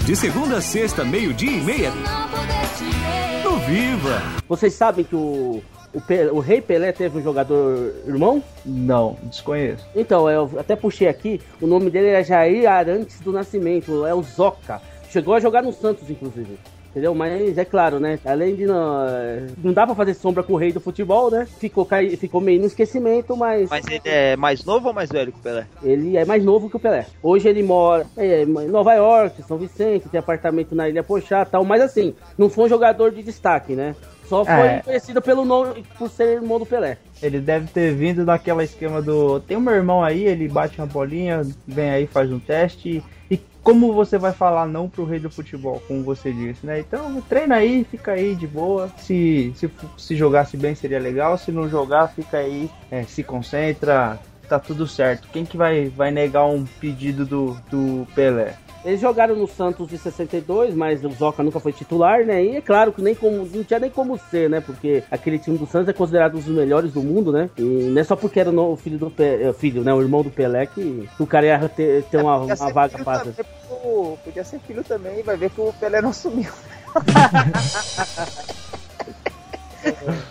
De 0.04 0.14
segunda 0.14 0.58
a 0.58 0.60
sexta, 0.60 1.04
meio-dia 1.04 1.50
e 1.50 1.60
meia, 1.62 1.90
no 3.42 3.58
Viva. 3.58 4.22
Vocês 4.48 4.74
sabem 4.74 5.04
que 5.04 5.16
o, 5.16 5.62
o, 5.96 6.00
Pe- 6.00 6.28
o 6.30 6.38
Rei 6.38 6.60
Pelé 6.60 6.92
teve 6.92 7.18
um 7.18 7.22
jogador 7.22 7.92
irmão? 8.06 8.42
Não, 8.64 9.16
desconheço. 9.24 9.84
Então, 9.94 10.28
eu 10.30 10.50
até 10.58 10.76
puxei 10.76 11.08
aqui, 11.08 11.40
o 11.60 11.66
nome 11.66 11.90
dele 11.90 12.08
era 12.08 12.22
Jair 12.22 12.70
Arantes 12.70 13.18
do 13.20 13.32
Nascimento, 13.32 14.04
é 14.06 14.14
o 14.14 14.22
Zoca. 14.22 14.80
Chegou 15.10 15.34
a 15.34 15.40
jogar 15.40 15.62
no 15.62 15.72
Santos, 15.72 16.08
inclusive. 16.10 16.58
Entendeu? 16.90 17.14
Mas 17.14 17.58
é 17.58 17.64
claro, 17.64 18.00
né? 18.00 18.18
Além 18.24 18.54
de 18.56 18.64
não. 18.64 19.04
Não 19.62 19.70
dá 19.70 19.84
pra 19.86 19.94
fazer 19.94 20.14
sombra 20.14 20.42
com 20.42 20.54
o 20.54 20.56
rei 20.56 20.72
do 20.72 20.80
futebol, 20.80 21.30
né? 21.30 21.46
Ficou, 21.58 21.84
cai- 21.84 22.16
ficou 22.16 22.40
meio 22.40 22.58
no 22.58 22.66
esquecimento, 22.66 23.36
mas, 23.36 23.68
Mas 23.68 23.86
ele 23.86 24.00
é 24.06 24.34
mais 24.34 24.64
novo 24.64 24.88
ou 24.88 24.94
mais 24.94 25.10
velho 25.10 25.30
que 25.30 25.38
o 25.38 25.42
Pelé? 25.42 25.66
ele 25.82 26.16
é 26.16 26.24
mais 26.24 26.42
novo 26.42 26.70
que 26.70 26.76
o 26.76 26.80
Pelé. 26.80 27.04
Hoje 27.22 27.48
ele 27.50 27.62
mora 27.62 28.06
é, 28.16 28.44
em 28.44 28.46
Nova 28.68 28.94
York, 28.94 29.42
São 29.42 29.58
Vicente, 29.58 30.08
tem 30.08 30.18
apartamento 30.18 30.74
na 30.74 30.88
Ilha 30.88 31.02
Pochá 31.02 31.42
e 31.42 31.50
tal, 31.50 31.64
mas 31.64 31.82
assim, 31.82 32.14
não 32.38 32.48
foi 32.48 32.64
um 32.64 32.68
jogador 32.70 33.10
de 33.12 33.22
destaque, 33.22 33.74
né? 33.74 33.94
Só 34.28 34.44
foi 34.44 34.54
É. 34.54 34.80
conhecido 34.84 35.22
pelo 35.22 35.44
nome, 35.44 35.84
por 35.98 36.10
ser 36.10 36.34
irmão 36.34 36.58
do 36.58 36.66
Pelé. 36.66 36.98
Ele 37.22 37.40
deve 37.40 37.66
ter 37.68 37.94
vindo 37.94 38.24
daquela 38.24 38.64
esquema 38.64 39.00
do. 39.00 39.40
Tem 39.40 39.56
um 39.56 39.60
meu 39.60 39.74
irmão 39.74 40.02
aí, 40.02 40.24
ele 40.24 40.48
bate 40.48 40.78
uma 40.78 40.86
bolinha, 40.86 41.42
vem 41.66 41.90
aí, 41.90 42.06
faz 42.06 42.30
um 42.30 42.38
teste. 42.38 43.02
E 43.30 43.40
como 43.62 43.92
você 43.92 44.18
vai 44.18 44.32
falar 44.32 44.66
não 44.66 44.88
pro 44.88 45.04
rei 45.04 45.18
do 45.18 45.30
futebol, 45.30 45.82
como 45.88 46.02
você 46.02 46.32
disse, 46.32 46.64
né? 46.66 46.80
Então 46.80 47.20
treina 47.28 47.56
aí, 47.56 47.84
fica 47.90 48.12
aí 48.12 48.34
de 48.34 48.46
boa. 48.46 48.88
Se, 48.98 49.52
se, 49.56 49.70
se 49.96 50.14
jogasse 50.16 50.56
bem 50.56 50.74
seria 50.74 50.98
legal, 51.00 51.36
se 51.38 51.50
não 51.50 51.68
jogar, 51.68 52.08
fica 52.08 52.38
aí, 52.38 52.70
é, 52.90 53.02
se 53.04 53.22
concentra, 53.22 54.18
tá 54.48 54.58
tudo 54.58 54.86
certo. 54.86 55.28
Quem 55.32 55.44
que 55.44 55.56
vai, 55.56 55.88
vai 55.88 56.10
negar 56.10 56.46
um 56.46 56.64
pedido 56.80 57.24
do, 57.24 57.56
do 57.70 58.06
Pelé? 58.14 58.54
Eles 58.86 59.00
jogaram 59.00 59.34
no 59.34 59.48
Santos 59.48 59.88
de 59.88 59.98
62, 59.98 60.72
mas 60.72 61.04
o 61.04 61.10
Zoca 61.10 61.42
nunca 61.42 61.58
foi 61.58 61.72
titular, 61.72 62.24
né? 62.24 62.44
E 62.44 62.56
é 62.56 62.60
claro 62.60 62.92
que 62.92 63.02
nem 63.02 63.16
como, 63.16 63.44
não 63.44 63.64
tinha 63.64 63.80
nem 63.80 63.90
como 63.90 64.16
ser, 64.16 64.48
né? 64.48 64.60
Porque 64.60 65.02
aquele 65.10 65.40
time 65.40 65.58
do 65.58 65.66
Santos 65.66 65.88
é 65.88 65.92
considerado 65.92 66.36
um 66.36 66.38
dos 66.38 66.46
melhores 66.46 66.92
do 66.92 67.02
mundo, 67.02 67.32
né? 67.32 67.50
E 67.58 67.62
não 67.62 68.00
é 68.00 68.04
só 68.04 68.14
porque 68.14 68.38
era 68.38 68.48
o 68.48 68.76
filho 68.76 68.96
do 68.96 69.10
Pelé, 69.10 69.52
filho, 69.52 69.82
né? 69.82 69.92
O 69.92 70.00
irmão 70.00 70.22
do 70.22 70.30
Pelé 70.30 70.66
que 70.66 71.08
o 71.18 71.26
cara 71.26 71.46
ia 71.46 71.68
ter, 71.68 72.04
ter 72.04 72.18
uma, 72.18 72.38
Podia 72.38 72.54
uma 72.54 72.72
vaga 72.72 72.98
fácil. 72.98 73.34
Podia 74.24 74.44
ser 74.44 74.60
filho 74.60 74.84
também, 74.84 75.20
vai 75.24 75.36
ver 75.36 75.50
que 75.50 75.60
o 75.60 75.72
Pelé 75.72 76.00
não 76.00 76.12
sumiu. 76.12 76.52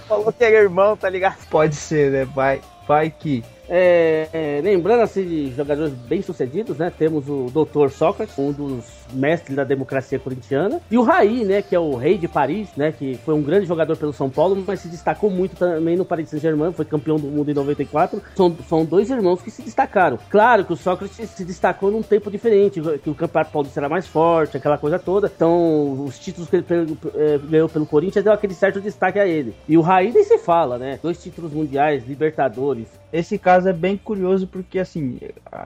Falou 0.07 0.31
que 0.31 0.43
era 0.43 0.55
irmão, 0.55 0.95
tá 0.95 1.09
ligado? 1.09 1.37
Pode 1.49 1.75
ser, 1.75 2.11
né? 2.11 2.25
Vai, 2.25 2.61
vai 2.87 3.09
que. 3.09 3.43
É, 3.67 4.29
é, 4.31 4.61
lembrando 4.63 5.01
assim 5.01 5.25
de 5.25 5.51
jogadores 5.55 5.93
bem 5.93 6.21
sucedidos, 6.21 6.77
né? 6.77 6.91
Temos 6.95 7.27
o 7.27 7.47
Dr. 7.47 7.89
Sócrates, 7.89 8.37
um 8.37 8.51
dos 8.51 8.85
mestres 9.15 9.55
da 9.55 9.63
democracia 9.63 10.19
corintiana, 10.19 10.81
e 10.89 10.97
o 10.97 11.03
Raí, 11.03 11.43
né? 11.43 11.61
Que 11.61 11.75
é 11.75 11.79
o 11.79 11.95
rei 11.95 12.17
de 12.17 12.27
Paris, 12.27 12.69
né? 12.75 12.91
Que 12.91 13.17
foi 13.23 13.33
um 13.33 13.41
grande 13.41 13.65
jogador 13.65 13.95
pelo 13.97 14.13
São 14.13 14.29
Paulo, 14.29 14.61
mas 14.65 14.81
se 14.81 14.87
destacou 14.87 15.29
muito 15.29 15.55
também 15.55 15.95
no 15.95 16.05
Paris 16.05 16.29
Saint-Germain, 16.29 16.71
foi 16.71 16.85
campeão 16.85 17.17
do 17.17 17.27
mundo 17.27 17.49
em 17.49 17.53
94. 17.53 18.21
São, 18.35 18.55
são 18.67 18.85
dois 18.85 19.09
irmãos 19.09 19.41
que 19.41 19.49
se 19.49 19.61
destacaram. 19.61 20.19
Claro 20.29 20.65
que 20.65 20.73
o 20.73 20.75
Sócrates 20.75 21.29
se 21.29 21.45
destacou 21.45 21.89
num 21.89 22.01
tempo 22.01 22.29
diferente, 22.29 22.81
que 23.03 23.09
o 23.09 23.15
Campeonato 23.15 23.51
Paulista 23.51 23.79
era 23.79 23.89
mais 23.89 24.07
forte, 24.07 24.57
aquela 24.57 24.77
coisa 24.77 24.99
toda. 24.99 25.31
Então, 25.33 26.03
os 26.03 26.19
títulos 26.19 26.49
que 26.49 26.57
ele 26.57 26.65
eh, 27.15 27.39
ganhou 27.49 27.69
pelo 27.69 27.85
Corinthians 27.85 28.23
deu 28.23 28.33
aquele 28.33 28.53
certo 28.53 28.81
destaque 28.81 29.19
a 29.19 29.25
ele. 29.25 29.55
E 29.67 29.77
o 29.77 29.81
Raí 29.81 30.11
nem 30.11 30.23
se 30.23 30.37
fala, 30.37 30.77
né? 30.77 30.99
Dois 31.01 31.21
títulos 31.21 31.53
mundiais, 31.53 32.05
Libertadores. 32.07 32.87
Esse 33.15 33.39
caso 33.39 33.69
é 33.69 33.71
bem 33.71 33.95
curioso 33.95 34.45
porque, 34.45 34.77
assim, 34.77 35.17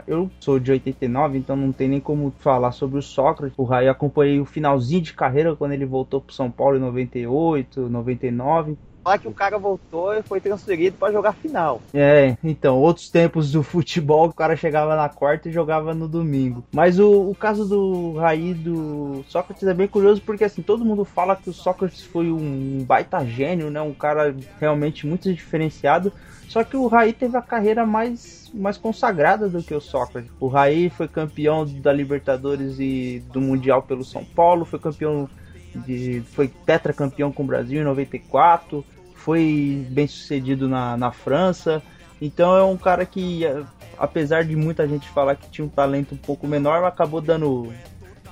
eu 0.05 0.29
sou 0.39 0.59
de 0.59 0.71
89, 0.71 1.35
então 1.39 1.55
não 1.55 1.73
tem 1.73 1.87
nem 1.89 1.99
como 1.99 2.29
falar 2.37 2.71
sobre 2.71 2.99
o 2.99 3.01
Sócrates. 3.01 3.57
O 3.57 3.63
Raí 3.63 3.87
acompanhei 3.87 4.39
o 4.39 4.45
finalzinho 4.45 5.01
de 5.01 5.13
carreira 5.13 5.55
quando 5.55 5.71
ele 5.71 5.83
voltou 5.83 6.21
pro 6.21 6.31
São 6.31 6.51
Paulo 6.51 6.77
em 6.77 6.79
98, 6.79 7.89
99. 7.89 8.77
Falar 9.03 9.17
que 9.17 9.27
o 9.27 9.33
cara 9.33 9.57
voltou 9.57 10.13
e 10.13 10.21
foi 10.21 10.39
transferido 10.39 10.97
pra 10.97 11.11
jogar 11.11 11.33
final. 11.33 11.81
É, 11.93 12.35
então, 12.43 12.77
outros 12.77 13.09
tempos 13.09 13.51
do 13.51 13.61
futebol, 13.63 14.27
o 14.27 14.33
cara 14.33 14.55
chegava 14.55 14.95
na 14.95 15.09
quarta 15.09 15.49
e 15.49 15.51
jogava 15.51 15.93
no 15.93 16.07
domingo. 16.07 16.63
Mas 16.71 16.99
o, 16.99 17.29
o 17.29 17.35
caso 17.35 17.65
do 17.65 18.17
Raí 18.17 18.53
do 18.53 19.23
Sócrates 19.27 19.67
é 19.67 19.73
bem 19.73 19.87
curioso 19.87 20.21
porque, 20.21 20.43
assim, 20.43 20.61
todo 20.61 20.85
mundo 20.85 21.05
fala 21.05 21.35
que 21.35 21.49
o 21.49 21.53
Sócrates 21.53 22.01
foi 22.03 22.31
um 22.31 22.83
baita 22.85 23.25
gênio, 23.25 23.69
né? 23.69 23.81
Um 23.81 23.93
cara 23.93 24.35
realmente 24.59 25.07
muito 25.07 25.33
diferenciado. 25.33 26.11
Só 26.49 26.63
que 26.63 26.75
o 26.75 26.87
Raí 26.87 27.13
teve 27.13 27.37
a 27.37 27.43
carreira 27.43 27.85
mais, 27.85 28.51
mais 28.51 28.75
consagrada 28.75 29.47
do 29.47 29.61
que 29.61 29.73
o 29.73 29.79
Sócrates. 29.79 30.31
O 30.39 30.47
Raí 30.47 30.89
foi 30.89 31.07
campeão 31.07 31.63
da 31.63 31.93
Libertadores 31.93 32.79
e 32.79 33.23
do 33.31 33.39
Mundial 33.39 33.83
pelo 33.83 34.03
São 34.03 34.25
Paulo, 34.25 34.65
foi 34.65 34.79
campeão 34.79 35.29
de. 35.75 36.21
foi 36.33 36.47
tetracampeão 36.47 37.31
com 37.31 37.43
o 37.43 37.45
Brasil 37.45 37.81
em 37.81 37.83
94, 37.83 38.85
foi 39.15 39.85
bem 39.89 40.07
sucedido 40.07 40.67
na, 40.67 40.97
na 40.97 41.11
França. 41.11 41.81
Então 42.21 42.55
é 42.55 42.63
um 42.63 42.77
cara 42.77 43.05
que, 43.05 43.43
apesar 43.97 44.43
de 44.43 44.55
muita 44.55 44.87
gente 44.87 45.07
falar 45.09 45.35
que 45.35 45.49
tinha 45.49 45.65
um 45.65 45.69
talento 45.69 46.15
um 46.15 46.17
pouco 46.17 46.47
menor, 46.47 46.83
acabou 46.83 47.21
dando, 47.21 47.71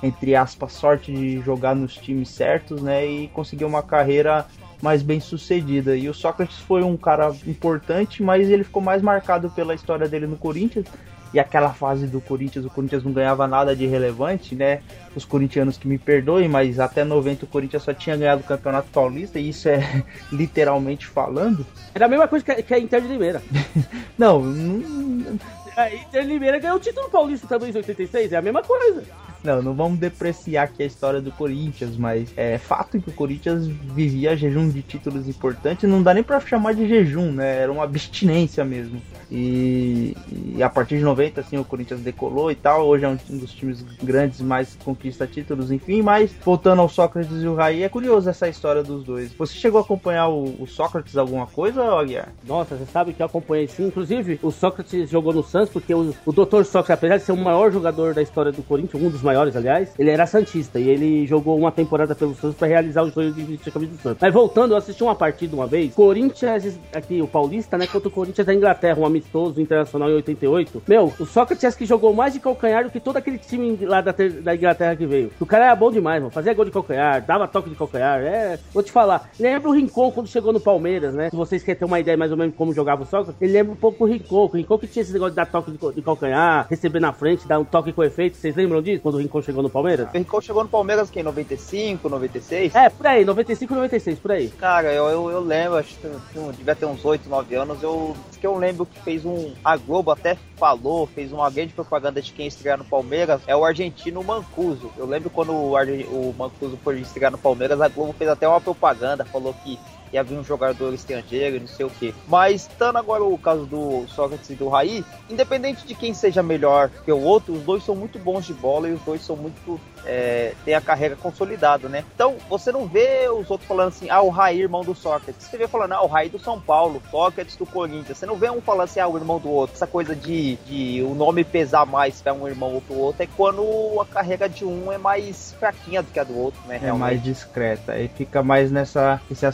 entre 0.02 0.34
aspas, 0.34 0.72
sorte 0.72 1.12
de 1.12 1.40
jogar 1.40 1.74
nos 1.74 1.94
times 1.94 2.28
certos, 2.28 2.82
né? 2.82 3.06
E 3.06 3.28
conseguiu 3.28 3.66
uma 3.66 3.82
carreira 3.82 4.46
mais 4.82 5.02
bem 5.02 5.20
sucedida. 5.20 5.96
E 5.96 6.08
o 6.08 6.14
Sócrates 6.14 6.58
foi 6.58 6.82
um 6.82 6.96
cara 6.96 7.34
importante, 7.46 8.22
mas 8.22 8.48
ele 8.48 8.64
ficou 8.64 8.82
mais 8.82 9.02
marcado 9.02 9.50
pela 9.50 9.74
história 9.74 10.08
dele 10.08 10.26
no 10.26 10.36
Corinthians. 10.36 10.86
E 11.32 11.38
aquela 11.38 11.70
fase 11.74 12.06
do 12.06 12.20
Corinthians, 12.20 12.64
o 12.64 12.70
Corinthians 12.70 13.04
não 13.04 13.12
ganhava 13.12 13.46
nada 13.46 13.76
de 13.76 13.86
relevante, 13.86 14.54
né? 14.54 14.80
Os 15.14 15.24
corintianos 15.24 15.76
que 15.76 15.86
me 15.86 15.98
perdoem, 15.98 16.48
mas 16.48 16.80
até 16.80 17.04
90 17.04 17.44
o 17.44 17.48
Corinthians 17.48 17.82
só 17.82 17.92
tinha 17.92 18.16
ganhado 18.16 18.40
o 18.40 18.46
Campeonato 18.46 18.88
Paulista, 18.90 19.38
e 19.38 19.50
isso 19.50 19.68
é 19.68 20.04
literalmente 20.32 21.06
falando. 21.06 21.66
Era 21.94 22.06
a 22.06 22.08
mesma 22.08 22.28
coisa 22.28 22.44
que 22.44 22.50
a, 22.50 22.62
que 22.62 22.74
a 22.74 22.78
Inter 22.78 23.02
de 23.02 23.08
Limeira. 23.08 23.42
Não, 24.16 24.40
não, 24.42 25.38
A 25.76 25.94
Inter 25.94 26.22
de 26.22 26.28
Limeira 26.28 26.58
ganhou 26.58 26.76
o 26.76 26.80
título 26.80 27.08
paulista 27.08 27.46
também 27.46 27.70
em 27.70 27.76
86, 27.76 28.32
é 28.32 28.36
a 28.36 28.42
mesma 28.42 28.62
coisa. 28.64 29.04
Não, 29.42 29.62
não 29.62 29.74
vamos 29.74 29.98
depreciar 29.98 30.64
aqui 30.64 30.82
a 30.82 30.86
história 30.86 31.20
do 31.20 31.30
Corinthians, 31.30 31.96
mas 31.96 32.32
é 32.36 32.58
fato 32.58 33.00
que 33.00 33.10
o 33.10 33.12
Corinthians 33.12 33.66
vivia 33.66 34.36
jejum 34.36 34.68
de 34.68 34.82
títulos 34.82 35.28
importantes, 35.28 35.88
não 35.88 36.02
dá 36.02 36.12
nem 36.12 36.22
pra 36.22 36.40
chamar 36.40 36.74
de 36.74 36.88
jejum, 36.88 37.32
né? 37.32 37.62
Era 37.62 37.72
uma 37.72 37.84
abstinência 37.84 38.64
mesmo. 38.64 39.00
E, 39.30 40.16
e 40.56 40.62
a 40.62 40.68
partir 40.68 40.98
de 40.98 41.04
90, 41.04 41.40
assim, 41.40 41.58
o 41.58 41.64
Corinthians 41.64 42.00
decolou 42.00 42.50
e 42.50 42.54
tal. 42.54 42.86
Hoje 42.86 43.04
é 43.04 43.08
um 43.08 43.16
dos 43.38 43.52
times 43.52 43.84
grandes 44.02 44.40
mais 44.40 44.76
conquista 44.84 45.26
títulos, 45.26 45.70
enfim. 45.70 46.02
Mas 46.02 46.32
voltando 46.44 46.80
ao 46.80 46.88
Sócrates 46.88 47.42
e 47.42 47.46
o 47.46 47.54
Raí, 47.54 47.82
é 47.82 47.88
curioso 47.88 48.28
essa 48.28 48.48
história 48.48 48.82
dos 48.82 49.04
dois. 49.04 49.32
Você 49.34 49.54
chegou 49.54 49.80
a 49.80 49.84
acompanhar 49.84 50.28
o, 50.28 50.62
o 50.62 50.66
Sócrates 50.66 51.16
alguma 51.16 51.46
coisa, 51.46 51.84
Aguiar? 51.84 52.32
Nossa, 52.46 52.76
você 52.76 52.86
sabe 52.86 53.12
que 53.12 53.22
eu 53.22 53.26
acompanhei 53.26 53.68
sim. 53.68 53.86
Inclusive, 53.86 54.38
o 54.42 54.50
Sócrates 54.50 55.10
jogou 55.10 55.32
no 55.32 55.42
Santos, 55.42 55.70
porque 55.70 55.94
o, 55.94 56.14
o 56.24 56.32
Dr. 56.32 56.64
Sócrates, 56.64 56.90
apesar 56.90 57.16
de 57.18 57.24
ser 57.24 57.32
o 57.32 57.36
maior 57.36 57.70
jogador 57.70 58.14
da 58.14 58.22
história 58.22 58.50
do 58.50 58.62
Corinthians, 58.62 59.02
um 59.02 59.10
dos 59.10 59.22
maiores, 59.28 59.54
aliás, 59.54 59.92
ele 59.98 60.10
era 60.10 60.26
Santista. 60.26 60.80
E 60.80 60.88
ele 60.88 61.26
jogou 61.26 61.58
uma 61.58 61.70
temporada 61.70 62.14
pelo 62.14 62.34
Santos 62.34 62.56
para 62.56 62.68
realizar 62.68 63.02
o 63.02 63.10
sonho 63.10 63.32
de 63.32 63.42
vestir 63.42 63.68
a 63.68 63.72
camisa 63.72 63.92
do 63.92 63.98
Santos. 63.98 64.18
Mas 64.20 64.32
voltando, 64.32 64.72
eu 64.72 64.76
assisti 64.78 65.02
uma 65.02 65.14
partida 65.14 65.54
uma 65.54 65.66
vez. 65.66 65.92
Corinthians, 65.94 66.78
aqui, 66.94 67.20
o 67.20 67.26
Paulista, 67.26 67.76
né, 67.76 67.86
contra 67.86 68.08
o 68.08 68.10
Corinthians 68.10 68.46
da 68.46 68.54
Inglaterra, 68.54 68.98
um 68.98 69.06
amistoso 69.06 69.60
internacional 69.60 70.10
em 70.10 70.14
88. 70.14 70.82
Meu, 70.88 71.12
o 71.18 71.26
Sócrates 71.26 71.74
que 71.74 71.84
jogou 71.84 72.14
mais 72.14 72.32
de 72.32 72.40
calcanhar 72.40 72.84
do 72.84 72.90
que 72.90 73.00
todo 73.00 73.16
aquele 73.16 73.38
time 73.38 73.76
lá 73.82 74.00
da, 74.00 74.12
da 74.12 74.54
Inglaterra 74.54 74.96
que 74.96 75.06
veio. 75.06 75.30
O 75.38 75.46
cara 75.46 75.66
era 75.66 75.76
bom 75.76 75.90
demais, 75.90 76.20
mano. 76.20 76.32
Fazia 76.32 76.54
gol 76.54 76.64
de 76.64 76.70
calcanhar, 76.70 77.24
dava 77.24 77.46
toque 77.46 77.68
de 77.68 77.76
calcanhar. 77.76 78.20
É, 78.20 78.58
vou 78.72 78.82
te 78.82 78.90
falar. 78.90 79.30
Lembra 79.38 79.68
o 79.68 79.72
Rincon 79.72 80.10
quando 80.10 80.28
chegou 80.28 80.52
no 80.52 80.60
Palmeiras, 80.60 81.14
né? 81.14 81.30
Se 81.30 81.36
vocês 81.36 81.62
querem 81.62 81.78
ter 81.78 81.84
uma 81.84 82.00
ideia 82.00 82.16
mais 82.16 82.30
ou 82.30 82.36
menos 82.36 82.54
como 82.56 82.72
jogava 82.72 83.02
o 83.02 83.06
Sócrates, 83.06 83.40
ele 83.40 83.52
lembra 83.52 83.72
um 83.72 83.76
pouco 83.76 84.04
o 84.04 84.06
Rincon. 84.06 84.44
O 84.44 84.46
Rincon 84.46 84.78
que 84.78 84.86
tinha 84.86 85.02
esse 85.02 85.12
negócio 85.12 85.32
de 85.32 85.36
dar 85.36 85.46
toque 85.46 85.70
de, 85.70 85.78
de 85.94 86.02
calcanhar, 86.02 86.66
receber 86.68 87.00
na 87.00 87.12
frente, 87.12 87.46
dar 87.46 87.58
um 87.58 87.64
toque 87.64 87.92
com 87.92 88.02
efeito. 88.02 88.36
Vocês 88.36 88.56
lembram 88.56 88.80
disso? 88.80 89.02
Quando 89.02 89.17
o 89.18 89.22
Rincon 89.22 89.42
chegou 89.42 89.62
no 89.62 89.70
Palmeiras? 89.70 90.08
O 90.08 90.12
Rincon 90.12 90.40
chegou 90.40 90.62
no 90.62 90.68
Palmeiras 90.68 91.10
que 91.10 91.20
em 91.20 91.22
95, 91.22 92.08
96. 92.08 92.74
É, 92.74 92.88
por 92.88 93.06
aí, 93.06 93.24
95, 93.24 93.74
96, 93.74 94.18
por 94.18 94.32
aí. 94.32 94.48
Cara, 94.48 94.92
eu, 94.92 95.06
eu, 95.08 95.30
eu 95.30 95.40
lembro, 95.40 95.76
acho 95.76 95.96
que 95.96 96.04
eu 96.04 96.52
devia 96.52 96.74
ter 96.74 96.86
uns 96.86 97.04
8, 97.04 97.28
9 97.28 97.54
anos, 97.54 97.82
eu 97.82 98.16
que 98.38 98.46
eu 98.46 98.56
lembro 98.56 98.86
que 98.86 99.00
fez 99.00 99.24
um. 99.24 99.52
A 99.64 99.76
Globo 99.76 100.10
até 100.12 100.36
falou, 100.56 101.06
fez 101.06 101.32
uma 101.32 101.50
grande 101.50 101.72
propaganda 101.72 102.22
de 102.22 102.32
quem 102.32 102.46
estrear 102.46 102.78
no 102.78 102.84
Palmeiras, 102.84 103.40
é 103.46 103.56
o 103.56 103.64
argentino 103.64 104.22
Mancuso. 104.22 104.90
Eu 104.96 105.06
lembro 105.06 105.28
quando 105.28 105.52
o, 105.52 105.74
o 105.74 106.34
Mancuso 106.36 106.78
foi 106.82 107.00
estrear 107.00 107.32
no 107.32 107.38
Palmeiras, 107.38 107.80
a 107.80 107.88
Globo 107.88 108.14
fez 108.16 108.30
até 108.30 108.46
uma 108.46 108.60
propaganda, 108.60 109.24
falou 109.24 109.52
que 109.64 109.78
ia 110.12 110.22
vir 110.22 110.38
um 110.38 110.44
jogador 110.44 110.92
estrangeiro 110.94 111.56
e 111.56 111.60
não 111.60 111.66
sei 111.66 111.86
o 111.86 111.90
que. 111.90 112.14
Mas, 112.26 112.62
estando 112.62 112.96
agora 112.96 113.22
o 113.24 113.38
caso 113.38 113.66
do 113.66 114.06
Sócrates 114.08 114.50
e 114.50 114.54
do 114.54 114.68
Raí, 114.68 115.04
independente 115.28 115.86
de 115.86 115.94
quem 115.94 116.14
seja 116.14 116.42
melhor 116.42 116.90
que 117.04 117.12
o 117.12 117.20
outro, 117.20 117.54
os 117.54 117.62
dois 117.62 117.84
são 117.84 117.94
muito 117.94 118.18
bons 118.18 118.46
de 118.46 118.54
bola 118.54 118.88
e 118.88 118.92
os 118.92 119.02
dois 119.02 119.22
são 119.22 119.36
muito. 119.36 119.80
É, 120.04 120.54
tem 120.64 120.74
a 120.74 120.80
carreira 120.80 121.16
consolidada, 121.16 121.88
né? 121.88 122.04
Então, 122.14 122.36
você 122.48 122.72
não 122.72 122.86
vê 122.86 123.28
os 123.28 123.50
outros 123.50 123.68
falando 123.68 123.88
assim, 123.88 124.08
ah, 124.08 124.22
o 124.22 124.30
Raí, 124.30 124.60
irmão 124.60 124.82
do 124.82 124.94
Sócrates. 124.94 125.46
Você 125.46 125.58
vê 125.58 125.68
falando, 125.68 125.92
ah, 125.92 126.02
o 126.02 126.06
Raí 126.06 126.28
do 126.28 126.38
São 126.38 126.60
Paulo, 126.60 127.02
Sócrates 127.10 127.56
do 127.56 127.66
Corinthians. 127.66 128.16
Você 128.16 128.24
não 128.24 128.36
vê 128.36 128.48
um 128.48 128.60
falando 128.60 128.84
assim, 128.84 129.00
ah, 129.00 129.08
o 129.08 129.16
irmão 129.16 129.38
do 129.38 129.50
outro. 129.50 129.76
Essa 129.76 129.86
coisa 129.86 130.14
de, 130.14 130.56
de 130.66 131.02
o 131.02 131.14
nome 131.14 131.44
pesar 131.44 131.84
mais 131.84 132.22
pra 132.22 132.32
um 132.32 132.46
irmão 132.48 132.74
ou 132.74 132.80
pro 132.80 132.96
outro 132.96 133.22
é 133.22 133.28
quando 133.36 133.62
a 134.00 134.06
carreira 134.06 134.48
de 134.48 134.64
um 134.64 134.90
é 134.90 134.98
mais 134.98 135.54
fraquinha 135.58 136.02
do 136.02 136.10
que 136.10 136.18
a 136.18 136.24
do 136.24 136.38
outro, 136.38 136.60
né? 136.66 136.80
É 136.82 136.92
mais 136.92 137.22
discreta. 137.22 137.92
Aí 137.92 138.08
fica 138.08 138.42
mais 138.42 138.70
nessa 138.70 139.20
esse 139.30 139.44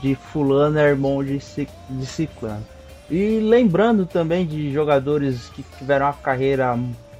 de 0.00 0.14
fulano 0.14 0.78
é 0.78 0.88
irmão 0.88 1.22
de, 1.22 1.38
de 1.38 2.06
ciclano. 2.06 2.64
E 3.10 3.38
lembrando 3.38 4.04
também 4.04 4.44
de 4.44 4.72
jogadores 4.72 5.48
que 5.50 5.62
tiveram 5.78 6.06
uma 6.06 6.12
carreira 6.12 6.76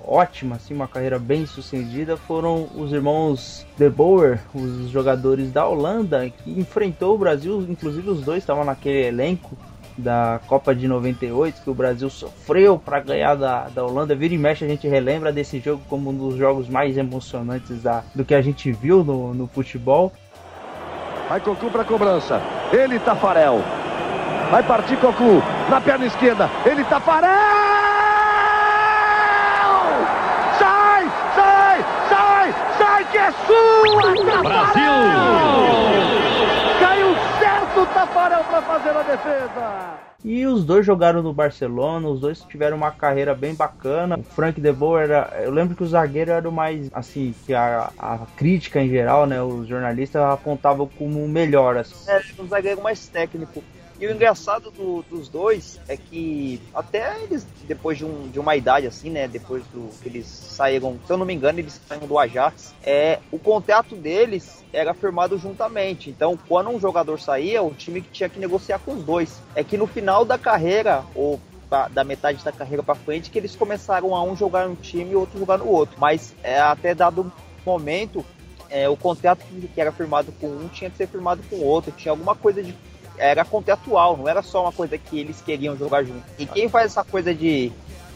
ótima, 0.07 0.57
assim, 0.57 0.75
uma 0.75 0.87
carreira 0.87 1.19
bem 1.19 1.47
sucedida, 1.47 2.17
foram 2.17 2.69
os 2.77 2.93
irmãos 2.93 3.67
De 3.77 3.89
Boer, 3.91 4.41
os 4.55 4.89
jogadores 4.91 5.51
da 5.51 5.67
Holanda, 5.67 6.31
que 6.31 6.51
enfrentou 6.51 7.15
o 7.15 7.19
Brasil, 7.19 7.67
inclusive 7.69 8.09
os 8.09 8.21
dois 8.23 8.39
estavam 8.39 8.65
naquele 8.65 9.07
elenco 9.07 9.57
da 9.99 10.41
Copa 10.47 10.75
de 10.75 10.87
98, 10.87 11.63
que 11.63 11.71
o 11.71 11.75
Brasil 11.75 12.11
sofreu 12.11 12.79
para 12.79 13.01
ganhar 13.01 13.35
da, 13.35 13.69
da 13.69 13.85
Holanda. 13.85 14.15
Vira 14.15 14.35
e 14.35 14.39
mexe, 14.39 14.65
a 14.65 14.69
gente 14.69 14.87
relembra 14.87 15.33
desse 15.33 15.59
jogo 15.59 15.83
como 15.89 16.11
um 16.11 16.15
dos 16.15 16.37
jogos 16.37 16.69
mais 16.69 16.99
emocionantes 16.99 17.83
da, 17.83 18.05
do 18.15 18.25
que 18.25 18.35
a 18.35 18.43
gente 18.43 18.71
viu 18.73 19.03
no, 19.03 19.33
no 19.33 19.47
futebol. 19.47 20.13
Vai 21.29 21.41
Cocu 21.41 21.71
pra 21.71 21.85
cobrança. 21.85 22.41
Ele, 22.73 22.99
Tafarel. 23.01 23.61
Vai 24.51 24.63
partir 24.63 24.97
Cocu. 24.97 25.43
Na 25.69 25.81
perna 25.81 26.07
esquerda. 26.07 26.49
Ele, 26.65 26.85
Tafarel! 26.85 27.31
Sai! 30.59 31.11
Sai! 31.35 31.85
Sai! 32.09 32.55
Sai 32.79 33.05
que 33.11 33.19
é 33.19 33.33
sua! 33.33 34.43
Brasil! 34.43 34.93
Caiu 36.79 37.17
certo 37.41 37.81
o 37.81 37.87
Tafarel 37.87 38.45
pra 38.45 38.63
fazer 38.63 38.91
a 38.91 39.03
defesa. 39.03 40.07
E 40.29 40.45
os 40.45 40.65
dois 40.65 40.85
jogaram 40.85 41.23
no 41.23 41.33
Barcelona, 41.33 42.09
os 42.09 42.19
dois 42.21 42.41
tiveram 42.41 42.77
uma 42.77 42.91
carreira 42.91 43.33
bem 43.33 43.55
bacana. 43.55 44.19
O 44.19 44.25
Frank 44.25 44.61
De 44.61 44.73
Boer 44.73 45.05
era. 45.05 45.41
Eu 45.41 45.53
lembro 45.53 45.77
que 45.77 45.85
o 45.85 45.87
zagueiro 45.87 46.33
era 46.33 46.49
o 46.49 46.51
mais. 46.51 46.91
Assim, 46.93 47.33
que 47.47 47.55
a, 47.55 47.93
a 47.97 48.19
crítica 48.37 48.83
em 48.83 48.89
geral, 48.89 49.25
né? 49.25 49.41
Os 49.41 49.69
jornalistas 49.69 50.21
apontavam 50.21 50.91
como 50.99 51.25
o 51.25 51.29
melhor. 51.29 51.77
Assim. 51.77 51.95
É, 52.11 52.21
um 52.43 52.49
zagueiro 52.49 52.83
mais 52.83 53.07
técnico. 53.07 53.63
E 53.99 54.07
o 54.07 54.13
engraçado 54.13 54.71
do- 54.71 55.03
dos 55.09 55.29
dois 55.29 55.81
é 55.89 55.97
que 55.97 56.61
até 56.75 57.23
eles, 57.23 57.47
depois 57.65 57.97
de, 57.97 58.05
um- 58.05 58.29
de 58.29 58.39
uma 58.39 58.55
idade 58.55 58.87
assim, 58.87 59.09
né? 59.09 59.27
Depois 59.27 59.65
do 59.73 59.89
que 60.03 60.09
eles 60.09 60.27
saíram, 60.27 61.01
se 61.07 61.11
eu 61.13 61.17
não 61.17 61.25
me 61.25 61.33
engano, 61.35 61.59
eles 61.59 61.81
saíram 61.89 62.07
do 62.07 62.19
Ajax, 62.19 62.75
é, 62.83 63.19
o 63.33 63.39
contrato 63.39 63.97
deles 63.97 64.63
era 64.73 64.93
firmado 64.93 65.39
juntamente. 65.39 66.11
Então, 66.11 66.39
quando 66.47 66.69
um 66.71 66.79
jogador 66.79 67.19
saía, 67.19 67.63
o 67.63 67.73
time 67.73 68.03
que 68.03 68.11
tinha 68.11 68.29
que 68.29 68.39
negociar 68.39 68.79
com 68.81 68.93
os 68.93 69.03
dois. 69.03 69.41
É 69.55 69.65
que 69.65 69.79
no 69.79 69.87
final 69.87 70.25
da 70.25 70.37
carreira, 70.37 71.03
ou 71.15 71.41
da 71.91 72.05
metade 72.05 72.45
da 72.45 72.53
carreira 72.53 72.83
pra 72.83 72.95
frente, 72.95 73.29
que 73.31 73.39
eles 73.39 73.57
começaram 73.57 74.15
a 74.15 74.23
um 74.23 74.37
jogar 74.37 74.69
no 74.69 74.77
time 74.77 75.13
e 75.13 75.17
outro 75.17 75.39
jogar 75.39 75.59
no 75.59 75.67
outro. 75.69 75.97
Mas 75.99 76.35
é, 76.43 76.61
até 76.61 76.95
dado 76.95 77.33
momento, 77.65 78.25
é, 78.71 78.89
o 78.89 78.97
contrato 78.97 79.45
que 79.75 79.81
era 79.81 79.91
firmado 79.91 80.31
com 80.41 80.47
um 80.47 80.69
tinha 80.69 80.89
que 80.91 80.97
ser 80.97 81.09
firmado 81.09 81.43
com 81.51 81.57
o 81.57 81.65
outro. 81.65 81.91
Tinha 81.93 82.13
alguma 82.13 82.35
coisa 82.37 82.63
de 82.63 82.73
era 83.19 83.45
contratual, 83.45 84.17
não 84.17 84.29
era 84.29 84.43
só 84.43 84.63
uma 84.63 84.73
coisa 84.73 84.97
que 84.99 85.19
eles 85.19 85.41
queriam 85.41 85.77
jogar 85.77 86.05
junto. 86.05 86.23
E 86.39 86.47
quem 86.47 86.69
faz 86.69 86.87
essa 86.87 87.05
coisa 87.05 87.35
de 87.35 87.73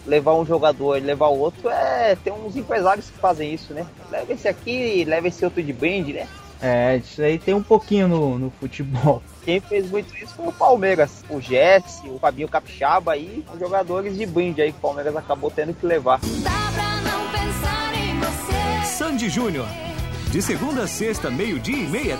levar 0.06 0.34
um 0.34 0.44
jogador 0.44 0.96
e 0.96 1.00
levar 1.00 1.28
o 1.28 1.38
outro 1.38 1.68
é. 1.68 2.16
Tem 2.16 2.32
uns 2.32 2.56
empresários 2.56 3.10
que 3.10 3.18
fazem 3.18 3.52
isso, 3.52 3.72
né? 3.72 3.86
Leva 4.10 4.32
esse 4.32 4.48
aqui, 4.48 5.04
leva 5.04 5.28
esse 5.28 5.44
outro 5.44 5.62
de 5.62 5.72
brinde, 5.72 6.12
né? 6.12 6.26
É, 6.62 6.96
isso 6.98 7.22
aí 7.22 7.38
tem 7.38 7.54
um 7.54 7.62
pouquinho 7.62 8.06
no, 8.06 8.38
no 8.38 8.50
futebol. 8.50 9.22
Quem 9.44 9.60
fez 9.60 9.90
muito 9.90 10.14
isso 10.16 10.34
foi 10.34 10.48
o 10.48 10.52
Palmeiras. 10.52 11.24
O 11.30 11.40
Jesse, 11.40 12.06
o 12.08 12.18
Fabinho 12.18 12.48
Capixaba 12.48 13.16
e 13.16 13.44
os 13.52 13.58
jogadores 13.58 14.16
de 14.16 14.26
brinde 14.26 14.60
aí 14.60 14.72
que 14.72 14.78
o 14.78 14.82
Palmeiras 14.82 15.16
acabou 15.16 15.50
tendo 15.50 15.72
que 15.72 15.86
levar. 15.86 16.20
Dá 16.20 16.50
pra 16.74 17.10
não 17.10 17.30
pensar 17.32 17.94
em 17.94 18.18
você. 18.18 18.86
Sandy 18.86 19.30
Júnior. 19.30 19.66
De 20.30 20.40
segunda 20.40 20.84
a 20.84 20.86
sexta, 20.86 21.28
meio-dia 21.28 21.76
e 21.76 21.88
meia, 21.88 22.16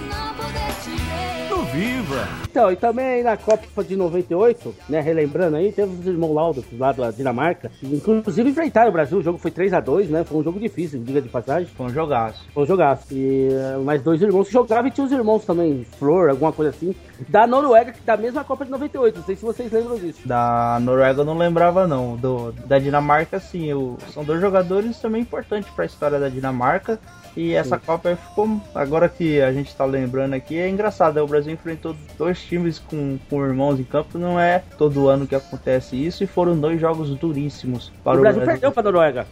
no 1.49 1.63
Viva. 1.67 2.27
Então, 2.51 2.73
e 2.73 2.75
também 2.75 3.23
na 3.23 3.37
Copa 3.37 3.85
de 3.85 3.95
98, 3.95 4.75
né, 4.89 5.01
relembrando 5.01 5.57
aí, 5.57 5.71
teve 5.71 5.95
os 5.95 6.05
irmãos 6.05 6.35
Lauda 6.35 6.61
lá 6.77 6.91
da 6.91 7.13
Dinamarca, 7.13 7.71
que 7.79 7.87
inclusive 7.87 8.51
enfrentaram 8.51 8.89
o 8.89 8.93
Brasil, 8.93 9.19
o 9.19 9.23
jogo 9.23 9.39
foi 9.39 9.53
3 9.53 9.73
a 9.75 9.79
2 9.79 10.11
né, 10.11 10.25
foi 10.25 10.39
um 10.39 10.43
jogo 10.43 10.59
difícil, 10.59 11.01
diga 11.05 11.23
de 11.23 11.29
passagem, 11.29 11.69
Foi 11.77 11.87
um 11.87 11.91
jogaço. 11.91 12.45
foi 12.53 12.65
um 12.65 12.67
jogaço. 12.67 13.07
E 13.15 13.49
eh, 13.53 13.79
mais 13.85 14.03
dois 14.03 14.21
irmãos 14.21 14.49
que 14.49 14.53
jogavam 14.53 14.89
e 14.89 14.91
tinha 14.91 15.07
os 15.07 15.13
irmãos 15.13 15.45
também, 15.45 15.87
Flor, 15.97 16.31
alguma 16.31 16.53
coisa 16.53 16.71
assim, 16.71 16.93
da 17.29 17.47
Noruega, 17.47 17.93
que 17.93 18.01
da 18.01 18.17
mesma 18.17 18.43
Copa 18.43 18.65
de 18.65 18.73
98, 18.73 19.19
não 19.19 19.25
sei 19.25 19.37
se 19.37 19.43
vocês 19.43 19.71
lembram 19.71 19.97
disso. 19.97 20.27
Da 20.27 20.79
Noruega 20.81 21.21
eu 21.21 21.25
não 21.25 21.39
lembrava 21.39 21.87
não. 21.87 22.17
Do, 22.17 22.51
da 22.67 22.81
Dinamarca 22.81 23.39
sim, 23.39 23.67
eu, 23.67 23.97
são 24.13 24.25
dois 24.25 24.41
jogadores 24.41 24.99
também 24.99 25.23
importantes 25.23 25.71
para 25.71 25.85
a 25.85 25.87
história 25.87 26.19
da 26.19 26.29
Dinamarca. 26.29 26.99
E 27.37 27.55
essa 27.55 27.79
Copa 27.79 28.17
ficou. 28.17 28.61
Agora 28.75 29.09
que 29.09 29.41
a 29.41 29.53
gente 29.53 29.75
tá 29.75 29.85
lembrando 29.85 30.35
aqui, 30.35 30.59
é 30.59 30.69
engraçado. 30.69 31.15
né? 31.15 31.23
O 31.23 31.27
Brasil 31.27 31.53
enfrentou 31.53 31.95
dois 32.19 32.43
times 32.43 32.79
com, 32.79 33.19
com 33.29 33.45
irmãos 33.45 33.79
em 33.79 33.85
campo. 33.85 34.19
Não 34.19 34.39
é 34.39 34.63
todo 34.77 35.09
ano 35.09 35.27
que 35.27 35.35
acontece 35.35 35.97
isso. 35.97 36.25
E 36.25 36.27
foram 36.27 36.59
dois 36.59 36.81
jogos 36.81 37.11
duríssimos 37.11 37.93
para 38.03 38.19
o 38.19 38.21
Brasil 38.21 38.43
perdeu 38.43 38.73
pra 38.73 38.83
Noruega, 38.83 39.27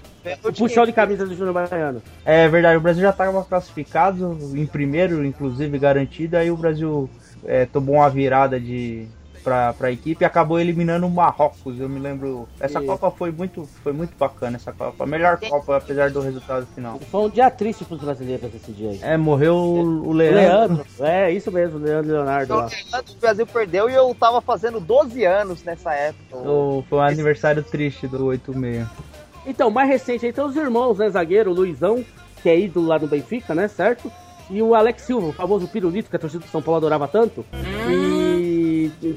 o 0.45 0.53
puxão 0.53 0.85
de 0.85 0.93
camisa 0.93 1.27
do 1.27 1.35
Júnior 1.35 1.55
Baiano. 1.55 2.03
É 2.25 2.49
verdade, 2.49 2.77
o 2.77 2.81
Brasil 2.81 3.03
já 3.03 3.11
estava 3.11 3.43
classificado 3.45 4.39
em 4.55 4.67
primeiro, 4.67 5.25
inclusive 5.25 5.79
garantido. 5.79 6.37
Aí 6.37 6.51
o 6.51 6.57
Brasil 6.57 7.09
é, 7.45 7.67
tomou 7.67 7.97
uma 7.97 8.11
virada 8.11 8.61
de 8.61 9.07
pra, 9.49 9.73
pra 9.73 9.91
equipe 9.91 10.23
e 10.23 10.27
acabou 10.27 10.61
eliminando 10.61 11.07
o 11.07 11.11
Marrocos. 11.11 11.81
Eu 11.81 11.89
me 11.89 11.99
lembro. 11.99 12.47
Essa 12.61 12.79
Isso. 12.79 12.87
Copa 12.87 13.11
foi 13.11 13.31
muito, 13.33 13.67
foi 13.83 13.93
muito 13.93 14.13
bacana, 14.19 14.57
essa 14.57 14.73
Copa. 14.73 15.05
A 15.05 15.07
melhor 15.07 15.39
Copa, 15.41 15.77
apesar 15.79 16.11
do 16.11 16.21
resultado 16.21 16.67
final. 16.75 16.99
Foi 17.11 17.21
um 17.23 17.31
dia 17.31 17.51
triste 17.51 17.85
pros 17.85 18.01
brasileiros 18.01 18.55
esse 18.55 18.71
dia 18.73 18.91
aí. 18.91 19.01
É, 19.03 19.17
morreu 19.17 19.55
o 19.57 20.09
o 20.09 20.13
Leandro. 20.13 20.39
Leandro, 20.41 20.87
é 21.01 21.33
isso 21.33 21.51
mesmo, 21.51 21.79
o 21.79 21.83
Leandro 21.83 22.13
Leonardo 22.13 22.55
lá. 22.55 22.67
O 23.17 23.21
Brasil 23.21 23.47
perdeu 23.47 23.89
e 23.89 23.95
eu 23.95 24.15
tava 24.15 24.41
fazendo 24.41 24.79
12 24.81 25.25
anos 25.25 25.65
nessa 25.65 25.93
época. 25.95 26.37
O- 26.37 26.85
Foi 26.89 26.99
um 26.99 27.03
aniversário 27.03 27.63
triste 27.63 28.07
do 28.07 28.27
86. 28.27 28.87
Então, 29.47 29.71
mais 29.71 29.89
recente 29.89 30.27
aí 30.27 30.33
tem 30.33 30.45
os 30.45 30.55
irmãos, 30.57 30.99
né? 30.99 31.09
Zagueiro, 31.09 31.51
o 31.51 31.55
Luizão, 31.55 32.05
que 32.43 32.51
é 32.51 32.59
ídolo 32.59 32.87
lá 32.87 32.99
no 32.99 33.07
Benfica, 33.07 33.55
né? 33.55 33.67
Certo? 33.67 34.13
E 34.51 34.61
o 34.63 34.75
Alex 34.75 35.03
Silva, 35.03 35.29
o 35.29 35.33
famoso 35.33 35.67
pirulito 35.69 36.09
que 36.11 36.17
a 36.17 36.19
torcida 36.19 36.45
do 36.45 36.51
São 36.51 36.61
Paulo 36.63 36.77
adorava 36.79 37.07
tanto. 37.09 37.45
E 37.89 38.28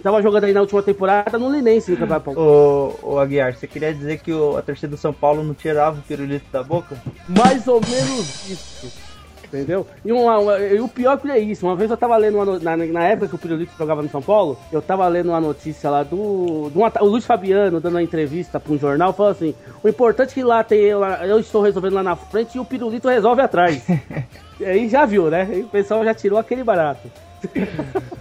tava 0.03 0.21
jogando 0.21 0.45
aí 0.45 0.53
na 0.53 0.61
última 0.61 0.81
temporada 0.83 1.37
no 1.37 1.51
Linense 1.51 1.91
no 1.91 1.97
Campeonato 1.97 2.25
Paulista. 2.33 3.05
Ô, 3.05 3.19
Aguiar, 3.19 3.55
você 3.55 3.67
queria 3.67 3.93
dizer 3.93 4.19
que 4.19 4.31
o- 4.33 4.57
a 4.57 4.61
torcida 4.61 4.87
do 4.89 4.97
São 4.97 5.13
Paulo 5.13 5.43
não 5.43 5.53
tirava 5.53 5.99
o 5.99 6.03
pirulito 6.03 6.45
da 6.51 6.63
boca? 6.63 6.95
Mais 7.27 7.67
ou 7.67 7.81
menos 7.81 8.49
isso. 8.49 9.11
Entendeu? 9.43 9.85
E, 10.05 10.13
uma- 10.13 10.39
uma- 10.39 10.59
e 10.59 10.79
o 10.79 10.87
pior 10.87 11.17
que 11.19 11.29
é 11.29 11.37
isso, 11.37 11.65
uma 11.65 11.75
vez 11.75 11.91
eu 11.91 11.97
tava 11.97 12.15
lendo, 12.15 12.35
uma 12.39 12.57
na, 12.57 12.77
na 12.77 13.03
época 13.03 13.27
que 13.27 13.35
o 13.35 13.37
Pirulito 13.37 13.73
jogava 13.77 14.01
no 14.01 14.07
São 14.07 14.21
Paulo, 14.21 14.57
eu 14.71 14.81
tava 14.81 15.05
lendo 15.09 15.27
uma 15.27 15.41
notícia 15.41 15.89
lá 15.89 16.03
do. 16.03 16.69
do 16.69 16.85
ata- 16.85 17.03
o 17.03 17.07
Luiz 17.07 17.25
Fabiano 17.25 17.81
dando 17.81 17.95
uma 17.95 18.01
entrevista 18.01 18.61
pra 18.61 18.71
um 18.71 18.79
jornal, 18.79 19.11
falou 19.11 19.33
assim: 19.33 19.53
o 19.83 19.89
importante 19.89 20.29
é 20.31 20.33
que 20.35 20.43
lá 20.43 20.63
tem 20.63 20.79
eu, 20.79 21.03
eu 21.03 21.37
estou 21.37 21.61
resolvendo 21.61 21.95
lá 21.95 22.03
na 22.03 22.15
frente 22.15 22.55
e 22.55 22.61
o 22.61 22.65
Pirulito 22.65 23.09
resolve 23.09 23.41
atrás. 23.41 23.83
e 24.57 24.63
aí 24.63 24.87
já 24.87 25.05
viu, 25.05 25.29
né? 25.29 25.45
Aí 25.51 25.63
o 25.63 25.67
pessoal 25.67 26.01
já 26.05 26.13
tirou 26.13 26.39
aquele 26.39 26.63
barato. 26.63 27.11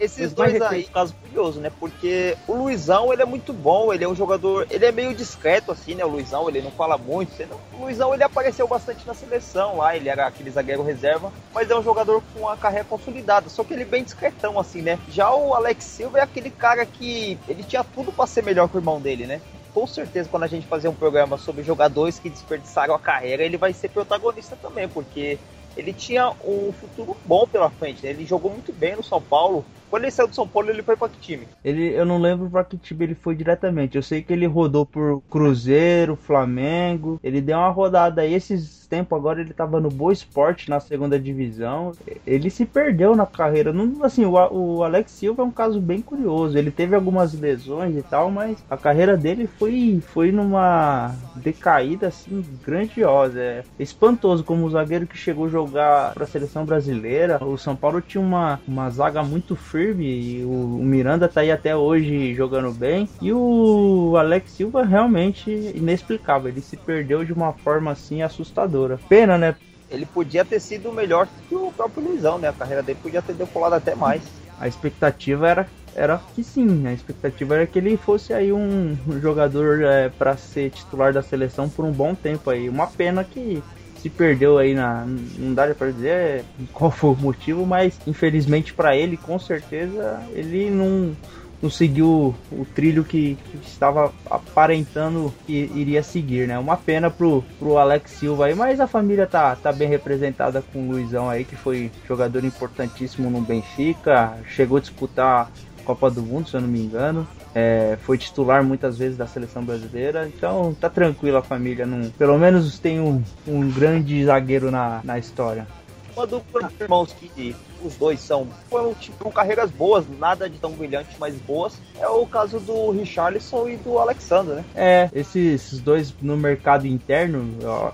Esses 0.00 0.32
dois 0.32 0.60
aí, 0.62 0.84
caso 0.84 1.14
curioso, 1.14 1.60
né? 1.60 1.70
Porque 1.78 2.36
o 2.46 2.54
Luizão, 2.54 3.12
ele 3.12 3.22
é 3.22 3.24
muito 3.24 3.52
bom, 3.52 3.92
ele 3.92 4.04
é 4.04 4.08
um 4.08 4.14
jogador, 4.14 4.66
ele 4.70 4.86
é 4.86 4.92
meio 4.92 5.14
discreto 5.14 5.72
assim, 5.72 5.94
né? 5.94 6.04
O 6.04 6.08
Luizão, 6.08 6.48
ele 6.48 6.62
não 6.62 6.70
fala 6.70 6.96
muito. 6.96 7.32
O 7.72 7.82
Luizão, 7.82 8.14
ele 8.14 8.22
apareceu 8.22 8.66
bastante 8.68 9.06
na 9.06 9.14
seleção 9.14 9.78
lá, 9.78 9.96
ele 9.96 10.08
era 10.08 10.26
aquele 10.26 10.50
zagueiro 10.50 10.82
reserva, 10.84 11.32
mas 11.52 11.70
é 11.70 11.76
um 11.76 11.82
jogador 11.82 12.22
com 12.32 12.40
uma 12.40 12.56
carreira 12.56 12.84
consolidada, 12.84 13.48
só 13.48 13.64
que 13.64 13.74
ele 13.74 13.82
é 13.82 13.86
bem 13.86 14.04
discretão 14.04 14.58
assim, 14.58 14.82
né? 14.82 14.98
Já 15.08 15.34
o 15.34 15.54
Alex 15.54 15.84
Silva 15.84 16.18
é 16.18 16.22
aquele 16.22 16.50
cara 16.50 16.86
que 16.86 17.38
ele 17.48 17.62
tinha 17.64 17.82
tudo 17.82 18.12
pra 18.12 18.26
ser 18.26 18.42
melhor 18.44 18.68
que 18.68 18.76
o 18.76 18.78
irmão 18.78 19.00
dele, 19.00 19.26
né? 19.26 19.40
Com 19.74 19.86
certeza, 19.86 20.28
quando 20.28 20.44
a 20.44 20.48
gente 20.48 20.66
fazer 20.66 20.88
um 20.88 20.94
programa 20.94 21.36
sobre 21.36 21.62
jogadores 21.62 22.18
que 22.18 22.30
desperdiçaram 22.30 22.94
a 22.94 22.98
carreira, 22.98 23.42
ele 23.42 23.56
vai 23.56 23.72
ser 23.72 23.88
protagonista 23.88 24.56
também, 24.60 24.88
porque 24.88 25.38
ele 25.76 25.92
tinha 25.92 26.32
um 26.44 26.72
futuro 26.72 27.16
bom 27.24 27.46
pela 27.46 27.70
frente. 27.70 28.02
né? 28.04 28.10
Ele 28.10 28.26
jogou 28.26 28.50
muito 28.50 28.72
bem 28.72 28.96
no 28.96 29.02
São 29.04 29.20
Paulo. 29.22 29.64
Quando 29.90 30.04
ele 30.04 30.10
saiu 30.10 30.28
do 30.28 30.34
São 30.34 30.46
Paulo, 30.46 30.70
ele 30.70 30.82
foi 30.82 30.96
para 30.96 31.08
que 31.08 31.18
time? 31.20 31.46
Ele, 31.64 31.88
eu 31.94 32.04
não 32.04 32.18
lembro 32.18 32.48
pra 32.50 32.64
que 32.64 32.76
time 32.76 33.04
ele 33.04 33.14
foi 33.14 33.34
diretamente. 33.34 33.96
Eu 33.96 34.02
sei 34.02 34.22
que 34.22 34.32
ele 34.32 34.46
rodou 34.46 34.84
por 34.84 35.22
Cruzeiro, 35.30 36.14
Flamengo. 36.16 37.18
Ele 37.22 37.40
deu 37.40 37.56
uma 37.56 37.70
rodada 37.70 38.22
aí. 38.22 38.34
Esses 38.34 38.77
tempos 38.88 39.16
agora 39.16 39.40
ele 39.40 39.52
tava 39.52 39.80
no 39.80 39.88
Boa 39.88 40.12
Esporte 40.12 40.70
na 40.70 40.80
segunda 40.80 41.18
divisão. 41.18 41.92
Ele 42.26 42.50
se 42.50 42.64
perdeu 42.64 43.14
na 43.14 43.26
carreira. 43.26 43.72
Não, 43.72 44.04
assim, 44.04 44.24
o, 44.24 44.32
o 44.32 44.82
Alex 44.82 45.12
Silva 45.12 45.42
é 45.42 45.46
um 45.46 45.50
caso 45.50 45.80
bem 45.80 46.00
curioso. 46.00 46.56
Ele 46.56 46.70
teve 46.70 46.94
algumas 46.94 47.34
lesões 47.34 47.96
e 47.96 48.02
tal, 48.02 48.30
mas 48.30 48.58
a 48.70 48.76
carreira 48.76 49.16
dele 49.16 49.46
foi, 49.58 50.00
foi 50.12 50.32
numa 50.32 51.14
decaída 51.36 52.08
assim 52.08 52.44
grandiosa. 52.64 53.40
É 53.40 53.64
espantoso 53.78 54.42
como 54.42 54.64
o 54.64 54.70
zagueiro 54.70 55.06
que 55.06 55.16
chegou 55.16 55.46
a 55.46 55.50
jogar 55.50 56.14
pra 56.14 56.26
seleção 56.26 56.64
brasileira. 56.64 57.42
O 57.44 57.56
São 57.56 57.76
Paulo 57.76 58.00
tinha 58.00 58.22
uma, 58.22 58.60
uma 58.66 58.88
zaga 58.90 59.22
muito 59.22 59.54
firme 59.54 60.06
e 60.06 60.44
o, 60.44 60.48
o 60.48 60.84
Miranda 60.84 61.28
tá 61.28 61.40
aí 61.40 61.50
até 61.50 61.76
hoje 61.76 62.34
jogando 62.34 62.72
bem. 62.72 63.08
E 63.20 63.32
o 63.32 64.14
Alex 64.16 64.52
Silva 64.52 64.84
realmente 64.84 65.50
inexplicável. 65.74 66.48
Ele 66.48 66.60
se 66.60 66.76
perdeu 66.76 67.24
de 67.24 67.32
uma 67.32 67.52
forma 67.52 67.90
assim 67.90 68.22
assustadora. 68.22 68.77
Pena, 69.08 69.38
né? 69.38 69.54
Ele 69.90 70.04
podia 70.04 70.44
ter 70.44 70.60
sido 70.60 70.92
melhor 70.92 71.26
que 71.48 71.54
o 71.54 71.72
próprio 71.72 72.04
Luizão, 72.04 72.38
né? 72.38 72.48
A 72.48 72.52
carreira 72.52 72.82
dele 72.82 72.98
podia 73.02 73.22
ter 73.22 73.34
decolado 73.34 73.74
até 73.74 73.94
mais. 73.94 74.22
A 74.60 74.68
expectativa 74.68 75.48
era, 75.48 75.68
era 75.94 76.20
que 76.34 76.44
sim, 76.44 76.86
a 76.86 76.92
expectativa 76.92 77.54
era 77.54 77.66
que 77.66 77.78
ele 77.78 77.96
fosse 77.96 78.32
aí 78.32 78.52
um 78.52 78.96
jogador 79.20 79.82
é, 79.82 80.08
para 80.08 80.36
ser 80.36 80.70
titular 80.70 81.12
da 81.12 81.22
seleção 81.22 81.68
por 81.68 81.84
um 81.84 81.92
bom 81.92 82.14
tempo 82.14 82.50
aí. 82.50 82.68
Uma 82.68 82.86
pena 82.86 83.24
que 83.24 83.62
se 84.00 84.08
perdeu 84.08 84.58
aí 84.58 84.74
na. 84.74 85.04
Não 85.06 85.54
dá 85.54 85.74
para 85.74 85.90
dizer 85.90 86.44
qual 86.72 86.90
foi 86.90 87.10
o 87.10 87.16
motivo, 87.16 87.66
mas 87.66 87.98
infelizmente 88.06 88.72
para 88.72 88.96
ele, 88.96 89.16
com 89.16 89.38
certeza, 89.38 90.20
ele 90.32 90.70
não, 90.70 91.16
não 91.60 91.70
seguiu 91.70 92.34
o 92.52 92.64
trilho 92.74 93.04
que, 93.04 93.36
que 93.50 93.56
estava 93.66 94.12
aparentando 94.30 95.32
que 95.46 95.70
iria 95.74 96.02
seguir, 96.02 96.46
né? 96.46 96.58
Uma 96.58 96.76
pena 96.76 97.10
pro, 97.10 97.44
pro 97.58 97.78
Alex 97.78 98.12
Silva 98.12 98.46
aí, 98.46 98.54
mas 98.54 98.80
a 98.80 98.86
família 98.86 99.26
tá, 99.26 99.56
tá 99.56 99.72
bem 99.72 99.88
representada 99.88 100.62
com 100.72 100.88
o 100.88 100.92
Luizão 100.92 101.28
aí, 101.28 101.44
que 101.44 101.56
foi 101.56 101.90
jogador 102.06 102.44
importantíssimo 102.44 103.28
no 103.28 103.40
Benfica, 103.40 104.38
chegou 104.46 104.78
a 104.78 104.80
disputar 104.80 105.50
a 105.80 105.82
Copa 105.84 106.10
do 106.10 106.22
Mundo, 106.22 106.48
se 106.48 106.54
eu 106.54 106.60
não 106.60 106.68
me 106.68 106.80
engano. 106.80 107.26
É, 107.54 107.98
foi 108.02 108.16
titular 108.18 108.62
muitas 108.62 108.98
vezes 108.98 109.16
da 109.16 109.26
seleção 109.26 109.64
brasileira, 109.64 110.28
então 110.28 110.76
tá 110.78 110.88
tranquilo 110.88 111.38
a 111.38 111.42
família. 111.42 111.86
Não, 111.86 112.08
pelo 112.10 112.38
menos 112.38 112.78
tem 112.78 113.00
um, 113.00 113.22
um 113.46 113.68
grande 113.70 114.24
zagueiro 114.24 114.70
na, 114.70 115.00
na 115.02 115.18
história. 115.18 115.66
Uma 116.14 116.26
dupla 116.26 116.68
de 116.68 116.82
irmãos 116.82 117.12
que 117.12 117.56
os 117.82 117.96
dois 117.96 118.20
são 118.20 118.46
foram 118.68 118.94
tipo 118.94 119.30
carreiras 119.30 119.70
boas, 119.70 120.04
nada 120.18 120.48
de 120.48 120.58
tão 120.58 120.72
brilhante, 120.72 121.16
mas 121.18 121.34
boas. 121.36 121.74
É 121.98 122.08
o 122.08 122.26
caso 122.26 122.60
do 122.60 122.90
Richarlison 122.90 123.68
e 123.68 123.76
do 123.76 123.98
Alexander, 123.98 124.56
né? 124.56 124.64
É, 124.74 125.10
esses 125.12 125.80
dois 125.80 126.14
no 126.20 126.36
mercado 126.36 126.86
interno, 126.86 127.44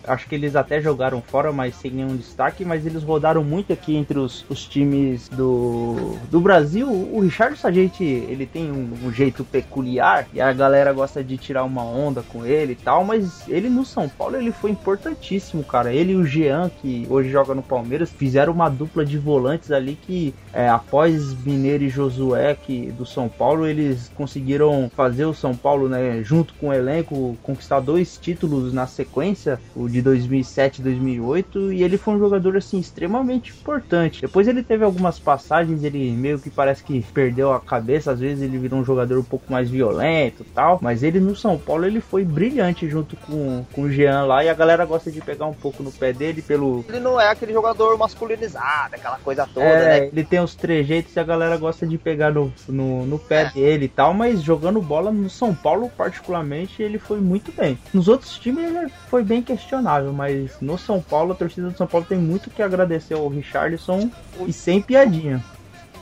acho 0.07 0.29
que 0.29 0.35
eles 0.35 0.57
até 0.57 0.81
jogaram 0.81 1.23
fora, 1.23 1.53
mas 1.53 1.75
sem 1.77 1.91
nenhum 1.91 2.17
destaque, 2.17 2.65
mas 2.65 2.85
eles 2.87 3.03
rodaram 3.03 3.43
muito 3.43 3.73
aqui 3.73 3.97
entre 3.97 4.19
os, 4.19 4.45
os 4.49 4.65
times 4.65 5.29
do, 5.29 6.17
do 6.31 6.41
Brasil. 6.41 6.91
O 6.91 7.21
Richardson, 7.21 7.69
a 7.69 7.73
gente, 7.73 8.05
ele 8.05 8.47
tem 8.47 8.71
um, 8.71 8.93
um 9.05 9.13
jeito 9.13 9.45
peculiar 9.45 10.27
e 10.33 10.41
a 10.41 10.53
galera 10.53 10.93
gosta 10.93 11.23
de 11.23 11.37
tirar 11.37 11.65
uma 11.65 11.83
onda 11.83 12.23
com 12.23 12.45
ele 12.45 12.73
e 12.73 12.77
tal, 12.77 13.05
mas 13.05 13.49
ele 13.49 13.69
no 13.69 13.85
São 13.85 14.09
Paulo, 14.09 14.37
ele 14.37 14.53
foi 14.53 14.71
importantíssimo, 14.71 15.65
cara. 15.65 15.93
Ele 15.93 16.13
e 16.13 16.17
o 16.17 16.25
Jean, 16.25 16.71
que 16.81 17.07
hoje 17.09 17.31
joga 17.31 17.55
no 17.55 17.63
Palmeiras, 17.63 18.11
fizeram 18.11 18.53
uma 18.53 18.69
dupla 18.69 19.05
de 19.05 19.19
volantes 19.19 19.71
ali 19.75 19.99
que, 20.01 20.35
é, 20.53 20.69
após 20.69 21.35
Mineiro 21.45 21.85
e 21.85 21.89
Josué, 21.89 22.55
que 22.55 22.93
do 22.93 23.05
São 23.05 23.29
Paulo, 23.29 23.67
eles 23.67 24.11
conseguiram 24.15 24.91
fazer 24.95 25.25
o 25.25 25.35
São 25.35 25.55
Paulo, 25.55 25.89
né, 25.89 26.23
junto 26.23 26.55
com 26.55 26.69
o 26.69 26.73
elenco, 26.73 27.37
conquistar 27.43 27.81
dois 27.81 28.17
títulos 28.17 28.73
na 28.73 28.87
sequência, 28.87 29.61
o 29.75 29.89
de 29.89 30.01
2007 30.03 30.81
e 30.81 30.83
2008, 30.83 31.73
e 31.73 31.83
ele 31.83 31.99
foi 31.99 32.15
um 32.15 32.19
jogador 32.19 32.57
assim 32.57 32.79
extremamente 32.79 33.53
importante. 33.53 34.21
Depois 34.21 34.49
ele 34.49 34.63
teve 34.63 34.85
algumas 34.85 35.19
passagens, 35.19 35.83
ele 35.85 36.11
meio 36.13 36.39
que 36.39 36.51
parece 36.51 36.83
que 36.83 37.03
perdeu 37.13 37.53
a 37.53 37.61
cabeça, 37.61 38.13
às 38.13 38.21
vezes 38.21 38.43
ele 38.43 38.59
virou 38.59 38.81
um 38.81 38.85
jogador 38.85 39.19
um 39.19 39.25
pouco 39.25 39.51
mais 39.51 39.69
violento, 39.71 40.45
tal, 40.55 40.79
mas 40.81 41.03
ele 41.03 41.21
no 41.21 41.35
São 41.35 41.59
Paulo 41.59 41.85
ele 41.85 42.01
foi 42.01 42.25
brilhante 42.25 42.89
junto 42.89 43.17
com, 43.17 43.65
com 43.73 43.83
o 43.83 43.91
Jean 43.91 44.25
lá 44.25 44.45
e 44.45 44.49
a 44.49 44.55
galera 44.55 44.85
gosta 44.85 45.11
de 45.11 45.21
pegar 45.21 45.47
um 45.47 45.55
pouco 45.55 45.83
no 45.83 45.93
pé 45.93 46.13
dele 46.13 46.43
pelo 46.43 46.85
Ele 46.89 47.01
não 47.01 47.21
é 47.21 47.31
aquele 47.31 47.53
jogador 47.53 47.97
masculinizado, 47.99 48.95
aquela 48.95 49.19
coisa 49.19 49.47
toda, 49.47 49.64
é, 49.65 50.01
né? 50.01 50.07
ele 50.07 50.25
tem 50.25 50.41
os 50.41 50.55
trejeitos 50.55 51.15
e 51.15 51.21
a 51.21 51.25
galera 51.25 51.57
gosta 51.57 51.87
de 51.87 51.99
pegar 51.99 52.33
no, 52.33 52.53
no, 52.69 53.07
no 53.07 53.19
pé 53.19 53.51
dele 53.51 53.87
e 53.87 53.89
tal, 53.89 54.15
mas 54.15 54.43
jogando 54.43 54.81
bola 54.81 55.11
no 55.11 55.29
São 55.31 55.55
Paulo, 55.55 55.91
particularmente, 55.97 56.83
ele 56.83 56.99
foi 56.99 57.21
muito 57.21 57.53
bem. 57.53 57.79
Nos 57.93 58.09
outros 58.09 58.39
times 58.39 58.65
ele 58.65 58.91
foi 59.09 59.23
bem 59.23 59.43
questionável, 59.43 60.13
mas 60.13 60.61
no 60.61 60.79
São 60.79 61.01
Paulo, 61.01 61.33
a 61.33 61.37
torcida 61.37 61.71
do 61.71 61.77
São 61.77 61.87
Paulo 61.87 62.07
tem 62.09 62.19
muito 62.19 62.51
que 62.51 62.63
agradecer 62.63 63.15
ao 63.15 63.29
Richarlison 63.29 64.11
e 64.47 64.53
sem 64.53 64.81
piadinha. 64.81 65.43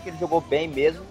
Ele 0.04 0.16
jogou 0.18 0.40
bem 0.40 0.68
mesmo. 0.68 1.02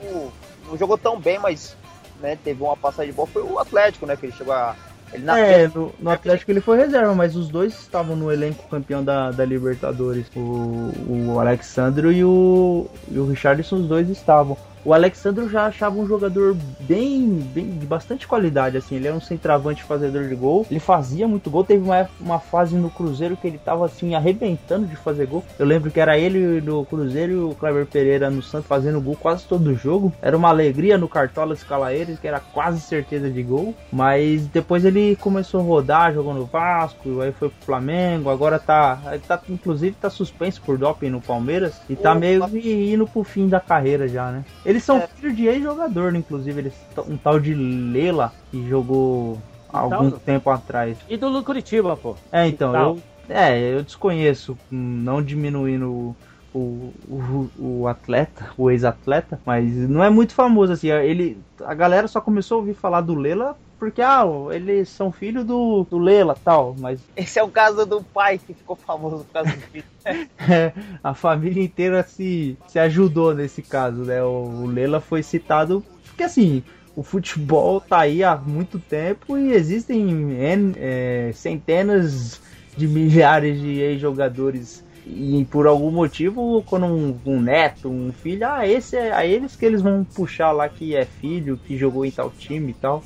Não 0.67 0.77
jogou 0.77 0.97
tão 0.97 1.19
bem, 1.19 1.39
mas 1.39 1.75
né, 2.21 2.37
teve 2.41 2.61
uma 2.61 2.77
passagem 2.77 3.13
boa. 3.13 3.27
Foi 3.27 3.41
o 3.41 3.59
Atlético, 3.59 4.05
né? 4.05 4.15
Que 4.15 4.27
ele 4.27 4.33
chegou 4.33 4.53
a. 4.53 4.75
É, 5.13 5.67
no, 5.67 5.93
no 5.99 6.09
Atlético 6.09 6.51
ele 6.51 6.61
foi 6.61 6.77
reserva, 6.77 7.13
mas 7.13 7.35
os 7.35 7.49
dois 7.49 7.73
estavam 7.73 8.15
no 8.15 8.31
elenco 8.31 8.67
campeão 8.69 9.03
da, 9.03 9.31
da 9.31 9.43
Libertadores. 9.43 10.27
O, 10.35 10.91
o 11.07 11.39
Alexandre 11.39 12.09
e 12.09 12.23
o, 12.23 12.87
e 13.09 13.19
o 13.19 13.27
Richarlison, 13.27 13.77
os 13.77 13.87
dois 13.87 14.09
estavam. 14.09 14.57
O 14.83 14.93
Alexandro 14.93 15.47
já 15.49 15.65
achava 15.65 15.99
um 15.99 16.07
jogador 16.07 16.55
bem, 16.79 17.27
bem 17.53 17.69
de 17.69 17.85
bastante 17.85 18.27
qualidade, 18.27 18.77
assim. 18.77 18.95
Ele 18.95 19.07
era 19.07 19.15
um 19.15 19.21
centroavante 19.21 19.83
fazedor 19.83 20.27
de 20.27 20.35
gol. 20.35 20.65
Ele 20.69 20.79
fazia 20.79 21.27
muito 21.27 21.49
gol. 21.49 21.63
Teve 21.63 21.83
uma, 21.83 22.09
uma 22.19 22.39
fase 22.39 22.75
no 22.75 22.89
Cruzeiro 22.89 23.37
que 23.37 23.47
ele 23.47 23.57
tava 23.57 23.85
assim 23.85 24.15
arrebentando 24.15 24.87
de 24.87 24.95
fazer 24.95 25.27
gol. 25.27 25.43
Eu 25.59 25.65
lembro 25.65 25.91
que 25.91 25.99
era 25.99 26.17
ele 26.17 26.61
no 26.61 26.83
Cruzeiro 26.85 27.31
e 27.31 27.35
o 27.35 27.55
Kleber 27.55 27.85
Pereira 27.85 28.29
no 28.29 28.41
Santos 28.41 28.67
fazendo 28.67 28.99
gol 28.99 29.15
quase 29.15 29.45
todo 29.45 29.67
o 29.67 29.75
jogo. 29.75 30.11
Era 30.21 30.35
uma 30.35 30.49
alegria 30.49 30.97
no 30.97 31.07
Cartola 31.07 31.53
escalar 31.53 31.93
ele, 31.93 32.17
que 32.17 32.27
era 32.27 32.39
quase 32.39 32.81
certeza 32.81 33.29
de 33.29 33.43
gol. 33.43 33.75
Mas 33.91 34.47
depois 34.47 34.83
ele 34.83 35.15
começou 35.17 35.59
a 35.59 35.63
rodar, 35.63 36.13
jogou 36.13 36.33
no 36.33 36.45
Vasco, 36.45 37.21
aí 37.21 37.31
foi 37.31 37.49
pro 37.49 37.65
Flamengo. 37.65 38.29
Agora 38.29 38.57
tá, 38.57 38.99
tá 39.27 39.39
inclusive 39.47 39.95
tá 39.99 40.09
suspenso 40.09 40.61
por 40.61 40.77
doping 40.77 41.09
no 41.09 41.21
Palmeiras 41.21 41.79
e 41.89 41.95
tá 41.95 42.15
meio 42.15 42.43
indo 42.55 43.05
pro 43.07 43.23
fim 43.23 43.47
da 43.47 43.59
carreira 43.59 44.07
já, 44.07 44.31
né? 44.31 44.43
Eles 44.71 44.83
são 44.83 44.97
É. 44.97 45.07
filhos 45.07 45.35
de 45.35 45.45
ex-jogador, 45.47 46.11
né? 46.11 46.19
Inclusive, 46.19 46.59
eles, 46.61 46.73
um 47.07 47.17
tal 47.17 47.39
de 47.39 47.53
Lela 47.53 48.33
que 48.49 48.67
jogou 48.67 49.37
há 49.71 49.79
algum 49.79 50.07
Então? 50.07 50.19
tempo 50.19 50.49
atrás. 50.49 50.97
Ídolo 51.09 51.39
do 51.39 51.45
Curitiba, 51.45 51.95
pô. 51.95 52.15
É, 52.31 52.47
então, 52.47 52.71
Tal. 52.71 52.97
eu, 53.29 53.35
é, 53.35 53.59
eu 53.75 53.83
desconheço, 53.83 54.57
não 54.69 55.21
diminuindo 55.21 56.15
o, 56.53 56.91
o, 57.07 57.49
o 57.59 57.87
atleta, 57.87 58.49
o 58.57 58.69
ex-atleta, 58.71 59.39
mas 59.45 59.71
não 59.87 60.03
é 60.03 60.09
muito 60.09 60.33
famoso 60.33 60.73
assim. 60.73 60.89
Ele, 60.89 61.37
a 61.65 61.73
galera 61.73 62.07
só 62.07 62.19
começou 62.19 62.55
a 62.55 62.59
ouvir 62.59 62.73
falar 62.73 63.01
do 63.01 63.15
Lela 63.15 63.55
porque, 63.81 63.99
ah, 63.99 64.21
eles 64.51 64.89
são 64.89 65.11
filho 65.11 65.43
do, 65.43 65.83
do 65.89 65.97
Lela 65.97 66.35
tal, 66.35 66.75
mas 66.77 67.01
Esse 67.17 67.39
é 67.39 67.43
o 67.43 67.49
caso 67.49 67.83
do 67.83 68.03
pai 68.03 68.37
que 68.37 68.53
ficou 68.53 68.75
famoso 68.75 69.25
por 69.25 69.33
causa 69.33 69.51
do 69.51 69.61
filho. 69.61 69.83
É, 70.49 70.71
a 71.03 71.13
família 71.15 71.63
inteira 71.63 72.03
se, 72.03 72.57
se 72.67 72.77
ajudou 72.77 73.33
nesse 73.33 73.61
caso, 73.61 74.03
né? 74.03 74.21
O, 74.23 74.43
o 74.63 74.65
Lela 74.67 74.99
foi 74.99 75.23
citado 75.23 75.83
porque 76.07 76.23
assim, 76.23 76.63
o 76.95 77.01
futebol 77.03 77.79
tá 77.81 78.01
aí 78.01 78.23
há 78.23 78.35
muito 78.35 78.79
tempo 78.79 79.37
e 79.37 79.53
existem 79.53 79.99
N- 80.11 80.73
é, 80.77 81.31
centenas 81.33 82.39
de 82.75 82.87
milhares 82.87 83.59
de 83.59 83.79
ex-jogadores 83.79 84.83
e 85.05 85.45
por 85.45 85.65
algum 85.67 85.89
motivo, 85.91 86.63
quando 86.67 86.85
um, 86.85 87.19
um 87.25 87.41
neto, 87.41 87.89
um 87.89 88.11
filho, 88.13 88.47
ah, 88.47 88.67
esse 88.67 88.95
é 88.95 89.11
a 89.11 89.25
eles 89.25 89.55
que 89.55 89.65
eles 89.65 89.81
vão 89.81 90.05
puxar 90.05 90.51
lá 90.51 90.69
que 90.69 90.95
é 90.95 91.05
filho, 91.05 91.57
que 91.57 91.77
jogou 91.77 92.05
em 92.05 92.11
tal 92.11 92.29
time 92.31 92.71
e 92.71 92.75
tal. 92.75 93.03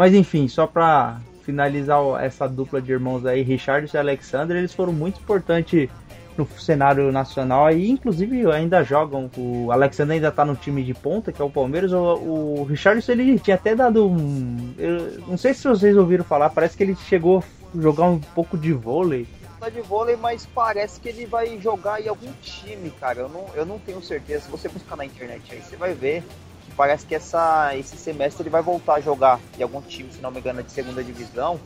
Mas 0.00 0.14
enfim, 0.14 0.48
só 0.48 0.66
pra 0.66 1.20
finalizar 1.42 2.00
essa 2.24 2.48
dupla 2.48 2.80
de 2.80 2.90
irmãos 2.90 3.26
aí, 3.26 3.42
Richard 3.42 3.86
e 3.92 3.98
Alexander, 3.98 4.56
eles 4.56 4.72
foram 4.72 4.94
muito 4.94 5.20
importantes 5.20 5.90
no 6.38 6.48
cenário 6.58 7.12
nacional 7.12 7.70
e 7.70 7.90
inclusive 7.90 8.50
ainda 8.50 8.82
jogam. 8.82 9.30
O 9.36 9.70
Alexander 9.70 10.14
ainda 10.14 10.32
tá 10.32 10.42
no 10.42 10.56
time 10.56 10.82
de 10.82 10.94
ponta, 10.94 11.30
que 11.30 11.42
é 11.42 11.44
o 11.44 11.50
Palmeiras. 11.50 11.92
O, 11.92 12.14
o 12.14 12.68
ele 13.08 13.38
tinha 13.38 13.56
até 13.56 13.74
dado 13.74 14.08
um. 14.08 14.72
Eu 14.78 15.20
não 15.28 15.36
sei 15.36 15.52
se 15.52 15.68
vocês 15.68 15.94
ouviram 15.94 16.24
falar, 16.24 16.48
parece 16.48 16.78
que 16.78 16.82
ele 16.82 16.96
chegou 16.96 17.44
a 17.76 17.78
jogar 17.78 18.06
um 18.06 18.18
pouco 18.18 18.56
de 18.56 18.72
vôlei. 18.72 19.26
Tá 19.60 19.68
de 19.68 19.82
vôlei, 19.82 20.16
mas 20.16 20.46
parece 20.46 20.98
que 20.98 21.10
ele 21.10 21.26
vai 21.26 21.60
jogar 21.60 22.00
em 22.00 22.08
algum 22.08 22.32
time, 22.40 22.88
cara. 22.88 23.18
Eu 23.18 23.28
não, 23.28 23.44
eu 23.54 23.66
não 23.66 23.78
tenho 23.78 24.00
certeza. 24.00 24.46
Se 24.46 24.50
você 24.50 24.66
buscar 24.66 24.96
na 24.96 25.04
internet 25.04 25.42
aí, 25.52 25.60
você 25.60 25.76
vai 25.76 25.92
ver 25.92 26.24
parece 26.80 27.04
que 27.04 27.14
essa, 27.14 27.76
esse 27.76 27.94
semestre 27.98 28.42
ele 28.42 28.48
vai 28.48 28.62
voltar 28.62 28.94
a 28.94 29.00
jogar 29.02 29.38
em 29.58 29.62
algum 29.62 29.82
time, 29.82 30.10
se 30.10 30.22
não 30.22 30.30
me 30.30 30.40
engano, 30.40 30.62
de 30.62 30.72
segunda 30.72 31.04
divisão. 31.04 31.60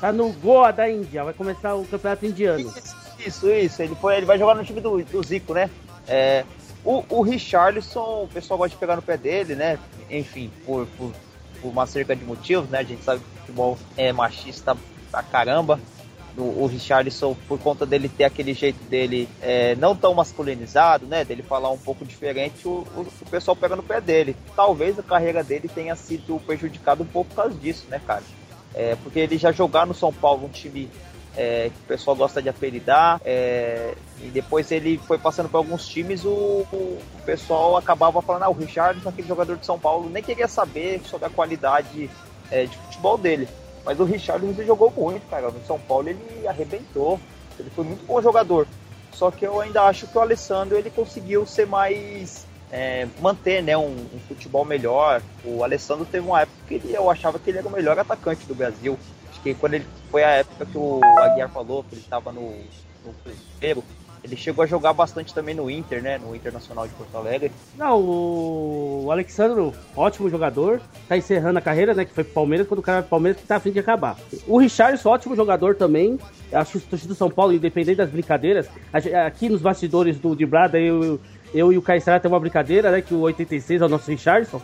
Tá 0.00 0.10
no 0.10 0.32
Goa 0.32 0.72
da 0.72 0.90
Índia, 0.90 1.22
vai 1.22 1.32
começar 1.32 1.76
o 1.76 1.84
campeonato 1.84 2.26
indiano. 2.26 2.74
Isso, 3.24 3.48
isso. 3.48 3.80
Ele, 3.80 3.94
foi, 3.94 4.16
ele 4.16 4.26
vai 4.26 4.36
jogar 4.36 4.56
no 4.56 4.64
time 4.64 4.80
do, 4.80 5.04
do 5.04 5.22
Zico, 5.22 5.54
né? 5.54 5.70
É, 6.08 6.44
o, 6.84 7.04
o 7.08 7.22
Richarlison, 7.22 8.24
o 8.24 8.28
pessoal 8.28 8.58
gosta 8.58 8.70
de 8.74 8.80
pegar 8.80 8.96
no 8.96 9.02
pé 9.02 9.16
dele, 9.16 9.54
né? 9.54 9.78
Enfim, 10.10 10.50
por, 10.64 10.84
por, 10.98 11.12
por 11.62 11.68
uma 11.68 11.86
cerca 11.86 12.16
de 12.16 12.24
motivos, 12.24 12.68
né? 12.68 12.80
A 12.80 12.82
gente 12.82 13.04
sabe 13.04 13.20
que 13.20 13.26
o 13.26 13.40
futebol 13.42 13.78
é 13.96 14.12
machista 14.12 14.76
pra 15.12 15.22
caramba. 15.22 15.78
O, 16.36 16.64
o 16.64 16.66
Richarlison, 16.66 17.34
por 17.48 17.58
conta 17.58 17.86
dele 17.86 18.08
ter 18.08 18.24
aquele 18.24 18.52
jeito 18.52 18.82
dele 18.84 19.28
é, 19.40 19.74
não 19.76 19.96
tão 19.96 20.12
masculinizado, 20.12 21.06
né? 21.06 21.24
Dele 21.24 21.42
falar 21.42 21.70
um 21.70 21.78
pouco 21.78 22.04
diferente, 22.04 22.68
o, 22.68 22.86
o, 22.94 23.06
o 23.22 23.30
pessoal 23.30 23.56
pega 23.56 23.74
no 23.74 23.82
pé 23.82 24.00
dele. 24.00 24.36
Talvez 24.54 24.98
a 24.98 25.02
carreira 25.02 25.42
dele 25.42 25.68
tenha 25.68 25.96
sido 25.96 26.38
prejudicada 26.46 27.02
um 27.02 27.06
pouco 27.06 27.30
por 27.30 27.36
causa 27.36 27.54
disso, 27.58 27.86
né, 27.88 28.00
cara? 28.06 28.22
É, 28.74 28.94
porque 29.02 29.20
ele 29.20 29.38
já 29.38 29.50
jogar 29.50 29.86
no 29.86 29.94
São 29.94 30.12
Paulo, 30.12 30.44
um 30.44 30.50
time 30.50 30.90
é, 31.36 31.70
que 31.70 31.80
o 31.84 31.86
pessoal 31.86 32.16
gosta 32.16 32.42
de 32.42 32.48
apelidar, 32.48 33.20
é, 33.24 33.94
e 34.22 34.28
depois 34.28 34.70
ele 34.70 34.98
foi 34.98 35.18
passando 35.18 35.48
por 35.48 35.58
alguns 35.58 35.86
times, 35.86 36.24
o, 36.24 36.28
o 36.30 36.98
pessoal 37.24 37.76
acabava 37.76 38.22
falando, 38.22 38.44
ah, 38.44 38.48
o 38.48 38.52
Richardson, 38.52 39.08
aquele 39.08 39.28
jogador 39.28 39.56
de 39.56 39.66
São 39.66 39.78
Paulo, 39.78 40.08
nem 40.08 40.22
queria 40.22 40.48
saber 40.48 41.00
sobre 41.04 41.26
a 41.26 41.30
qualidade 41.30 42.10
é, 42.50 42.64
de 42.64 42.76
futebol 42.76 43.18
dele. 43.18 43.46
Mas 43.86 43.98
o 44.00 44.04
Richardson 44.04 44.48
ele 44.48 44.66
jogou 44.66 44.92
muito, 44.94 45.26
cara. 45.30 45.50
No 45.50 45.64
São 45.64 45.78
Paulo 45.78 46.08
ele 46.08 46.46
arrebentou. 46.46 47.18
Ele 47.58 47.70
foi 47.70 47.84
muito 47.84 48.04
bom 48.04 48.20
jogador. 48.20 48.66
Só 49.12 49.30
que 49.30 49.46
eu 49.46 49.58
ainda 49.60 49.82
acho 49.84 50.06
que 50.08 50.18
o 50.18 50.20
Alessandro 50.20 50.76
ele 50.76 50.90
conseguiu 50.90 51.46
ser 51.46 51.66
mais. 51.66 52.44
é, 52.72 53.06
manter 53.20 53.62
né, 53.62 53.76
um, 53.76 53.92
um 54.12 54.18
futebol 54.26 54.64
melhor. 54.64 55.22
O 55.44 55.62
Alessandro 55.62 56.04
teve 56.04 56.26
uma 56.26 56.40
época 56.40 56.58
que 56.66 56.74
ele- 56.74 56.92
eu 56.96 57.08
achava 57.08 57.38
que 57.38 57.48
ele 57.48 57.58
era 57.58 57.68
o 57.68 57.70
melhor 57.70 57.96
atacante 57.96 58.44
do 58.44 58.56
Brasil. 58.56 58.98
Acho 59.30 59.40
que 59.40 59.54
quando 59.54 59.74
ele 59.74 59.86
foi 60.10 60.24
a 60.24 60.30
época 60.30 60.66
que 60.66 60.76
o 60.76 61.00
Aguiar 61.20 61.48
falou 61.48 61.84
que 61.84 61.94
ele 61.94 62.02
estava 62.02 62.32
no, 62.32 62.50
no 63.04 63.14
ele 64.26 64.36
chegou 64.36 64.64
a 64.64 64.66
jogar 64.66 64.92
bastante 64.92 65.32
também 65.32 65.54
no 65.54 65.70
Inter, 65.70 66.02
né? 66.02 66.18
No 66.18 66.34
Internacional 66.34 66.86
de 66.86 66.94
Porto 66.94 67.16
Alegre. 67.16 67.52
Não, 67.78 68.00
o 68.00 69.08
Alexandro, 69.10 69.72
ótimo 69.96 70.28
jogador, 70.28 70.80
tá 71.08 71.16
encerrando 71.16 71.58
a 71.58 71.62
carreira, 71.62 71.94
né? 71.94 72.04
Que 72.04 72.12
foi 72.12 72.24
pro 72.24 72.34
Palmeiras, 72.34 72.66
quando 72.66 72.80
o 72.80 72.82
cara 72.82 72.96
vai 72.96 73.02
pro 73.02 73.10
Palmeiras 73.10 73.40
que 73.40 73.46
tá 73.46 73.56
a 73.56 73.60
fim 73.60 73.70
de 73.70 73.78
acabar. 73.78 74.16
O 74.46 74.58
Richardson, 74.58 75.08
ótimo 75.08 75.36
jogador 75.36 75.76
também. 75.76 76.18
Acho 76.52 76.80
que 76.80 76.94
o 76.94 76.98
do 77.08 77.14
São 77.14 77.30
Paulo, 77.30 77.52
independente 77.52 77.98
das 77.98 78.10
brincadeiras, 78.10 78.68
aqui 79.24 79.48
nos 79.48 79.62
bastidores 79.62 80.18
do 80.18 80.34
de 80.34 80.44
Brada, 80.44 80.78
eu, 80.78 81.20
eu 81.54 81.72
e 81.72 81.78
o 81.78 81.82
Caissara 81.82 82.18
tem 82.18 82.30
uma 82.30 82.40
brincadeira, 82.40 82.90
né? 82.90 83.00
Que 83.00 83.14
o 83.14 83.20
86 83.20 83.80
é 83.80 83.84
o 83.84 83.88
nosso 83.88 84.10
Richardson. 84.10 84.60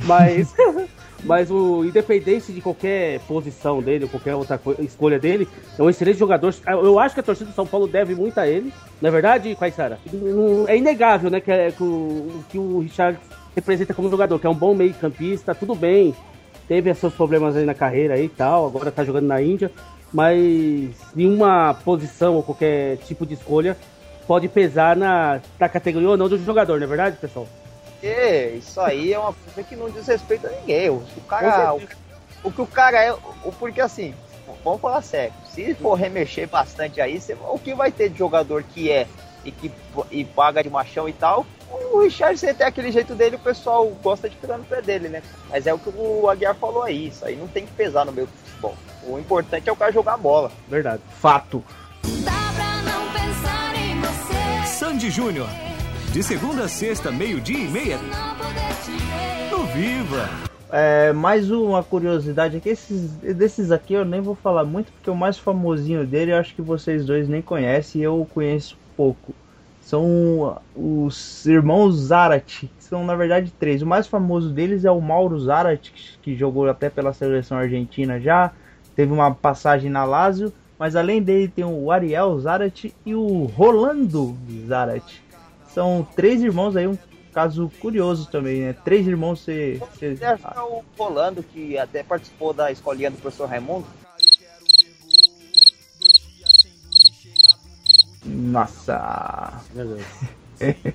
Mas, 0.00 0.52
mas 1.24 1.50
o 1.50 1.84
independente 1.84 2.52
de 2.52 2.60
qualquer 2.60 3.18
posição 3.20 3.80
dele, 3.82 4.06
qualquer 4.06 4.34
outra 4.34 4.58
co- 4.58 4.74
escolha 4.78 5.18
dele, 5.18 5.48
é 5.78 5.82
um 5.82 5.88
excelente 5.88 6.18
jogador. 6.18 6.54
Eu 6.66 6.98
acho 6.98 7.14
que 7.14 7.20
a 7.20 7.24
torcida 7.24 7.50
do 7.50 7.54
São 7.54 7.66
Paulo 7.66 7.86
deve 7.88 8.14
muito 8.14 8.38
a 8.38 8.46
ele. 8.46 8.72
Não 9.00 9.08
é 9.08 9.10
verdade, 9.12 9.54
Caissara? 9.56 9.98
É 10.68 10.76
inegável, 10.76 11.30
né, 11.30 11.40
que, 11.40 11.50
é- 11.50 11.70
que 11.70 11.82
o, 11.82 12.44
que 12.50 12.58
o 12.58 12.78
Richard 12.80 13.18
representa 13.56 13.94
como 13.94 14.10
jogador, 14.10 14.38
que 14.38 14.46
é 14.46 14.50
um 14.50 14.54
bom 14.54 14.74
meio-campista, 14.74 15.54
tudo 15.54 15.74
bem. 15.74 16.14
Teve 16.68 16.92
seus 16.94 17.14
problemas 17.14 17.56
aí 17.56 17.64
na 17.64 17.74
carreira 17.74 18.18
e 18.18 18.28
tal, 18.28 18.66
agora 18.66 18.90
tá 18.90 19.04
jogando 19.04 19.26
na 19.26 19.40
Índia, 19.40 19.70
mas 20.12 20.90
nenhuma 21.14 21.74
posição 21.84 22.34
ou 22.36 22.42
qualquer 22.42 22.96
tipo 22.98 23.26
de 23.26 23.34
escolha 23.34 23.76
pode 24.26 24.48
pesar 24.48 24.96
na, 24.96 25.40
na 25.60 25.68
categoria 25.68 26.08
ou 26.10 26.16
não 26.16 26.28
do 26.28 26.38
jogador, 26.38 26.78
não 26.78 26.84
é 26.84 26.88
verdade, 26.88 27.16
pessoal? 27.20 27.46
Porque 28.04 28.56
isso 28.58 28.78
aí 28.82 29.14
é 29.14 29.18
uma 29.18 29.32
coisa 29.32 29.62
que 29.66 29.74
não 29.74 29.88
diz 29.88 30.06
respeito 30.06 30.46
a 30.46 30.50
ninguém. 30.50 30.90
O, 30.90 30.96
o 31.16 31.20
cara. 31.26 31.72
O, 31.74 31.80
o 32.44 32.52
que 32.52 32.60
o 32.60 32.66
cara 32.66 33.02
é. 33.02 33.12
O, 33.12 33.50
porque 33.58 33.80
assim, 33.80 34.14
vamos 34.62 34.82
falar 34.82 35.00
sério. 35.00 35.32
Se 35.46 35.74
for 35.74 35.94
remexer 35.94 36.46
bastante 36.46 37.00
aí, 37.00 37.18
você- 37.18 37.34
o 37.48 37.58
que 37.58 37.74
vai 37.74 37.90
ter 37.90 38.10
de 38.10 38.18
jogador 38.18 38.62
que 38.62 38.90
é 38.92 39.06
e 39.42 39.50
que 39.50 39.72
e 40.10 40.22
paga 40.22 40.62
de 40.62 40.68
machão 40.68 41.08
e 41.08 41.14
tal? 41.14 41.46
O 41.70 42.00
Richard, 42.02 42.36
você 42.38 42.52
tem 42.52 42.66
aquele 42.66 42.92
jeito 42.92 43.14
dele, 43.14 43.36
o 43.36 43.38
pessoal 43.38 43.86
gosta 44.02 44.28
de 44.28 44.36
pegar 44.36 44.58
no 44.58 44.64
pé 44.64 44.82
dele, 44.82 45.08
né? 45.08 45.22
Mas 45.48 45.66
é 45.66 45.72
o 45.72 45.78
que 45.78 45.88
o 45.88 46.28
Aguiar 46.28 46.54
falou 46.54 46.82
aí. 46.82 47.08
Isso 47.08 47.24
aí 47.24 47.34
não 47.36 47.48
tem 47.48 47.64
que 47.64 47.72
pesar 47.72 48.04
no 48.04 48.12
meio 48.12 48.26
do 48.26 48.32
futebol. 48.32 48.74
O 49.06 49.18
importante 49.18 49.66
é 49.68 49.72
o 49.72 49.76
cara 49.76 49.90
jogar 49.90 50.18
bola. 50.18 50.52
Verdade. 50.68 51.00
Fato. 51.20 51.64
Dá 52.22 52.32
pra 52.54 52.82
não 52.82 53.10
pensar 53.12 53.74
em 53.76 53.98
você. 54.00 54.66
Sandy 54.66 55.10
Júnior. 55.10 55.48
De 56.14 56.22
segunda 56.22 56.66
a 56.66 56.68
sexta, 56.68 57.10
meio-dia 57.10 57.58
e 57.58 57.68
meia, 57.68 57.98
no 59.50 59.66
Viva. 59.66 60.30
É, 60.70 61.12
mais 61.12 61.50
uma 61.50 61.82
curiosidade 61.82 62.56
aqui, 62.56 62.68
esses, 62.68 63.10
desses 63.16 63.72
aqui 63.72 63.94
eu 63.94 64.04
nem 64.04 64.20
vou 64.20 64.36
falar 64.36 64.62
muito, 64.62 64.92
porque 64.92 65.10
o 65.10 65.14
mais 65.16 65.36
famosinho 65.36 66.06
dele 66.06 66.30
eu 66.30 66.36
acho 66.36 66.54
que 66.54 66.62
vocês 66.62 67.04
dois 67.04 67.28
nem 67.28 67.42
conhecem 67.42 68.00
e 68.00 68.04
eu 68.04 68.24
conheço 68.32 68.78
pouco. 68.96 69.34
São 69.82 70.56
os 70.76 71.44
irmãos 71.46 71.96
Zarate, 71.96 72.70
que 72.78 72.84
são 72.84 73.04
na 73.04 73.16
verdade 73.16 73.52
três. 73.58 73.82
O 73.82 73.86
mais 73.86 74.06
famoso 74.06 74.50
deles 74.50 74.84
é 74.84 74.90
o 74.92 75.00
Mauro 75.00 75.40
Zarate, 75.40 76.16
que- 76.22 76.36
jogou 76.36 76.68
até 76.68 76.88
pela 76.88 77.12
seleção 77.12 77.58
argentina 77.58 78.20
já, 78.20 78.52
teve 78.94 79.12
uma 79.12 79.34
passagem 79.34 79.90
na 79.90 80.04
Lazio, 80.04 80.52
mas 80.78 80.94
além 80.94 81.20
dele 81.20 81.48
tem 81.48 81.64
o 81.64 81.90
Ariel 81.90 82.38
Zarate 82.38 82.94
e 83.04 83.16
o 83.16 83.46
Rolando 83.46 84.36
Zarate. 84.68 85.23
São 85.74 86.06
três 86.14 86.40
irmãos 86.40 86.76
aí, 86.76 86.86
um 86.86 86.96
caso 87.32 87.68
curioso 87.80 88.30
também, 88.30 88.60
né? 88.60 88.72
Três 88.84 89.08
irmãos 89.08 89.40
você. 89.40 89.80
você- 89.80 90.24
acha 90.24 90.38
que 90.52 90.56
é 90.58 90.62
o 90.62 90.84
Rolando, 90.96 91.42
que 91.42 91.76
até 91.76 92.04
participou 92.04 92.52
da 92.52 92.70
escolinha 92.70 93.10
do 93.10 93.16
professor 93.16 93.48
Raimundo? 93.48 93.84
Nossa. 98.24 99.60
Meu 99.74 99.86
Deus. 99.86 100.06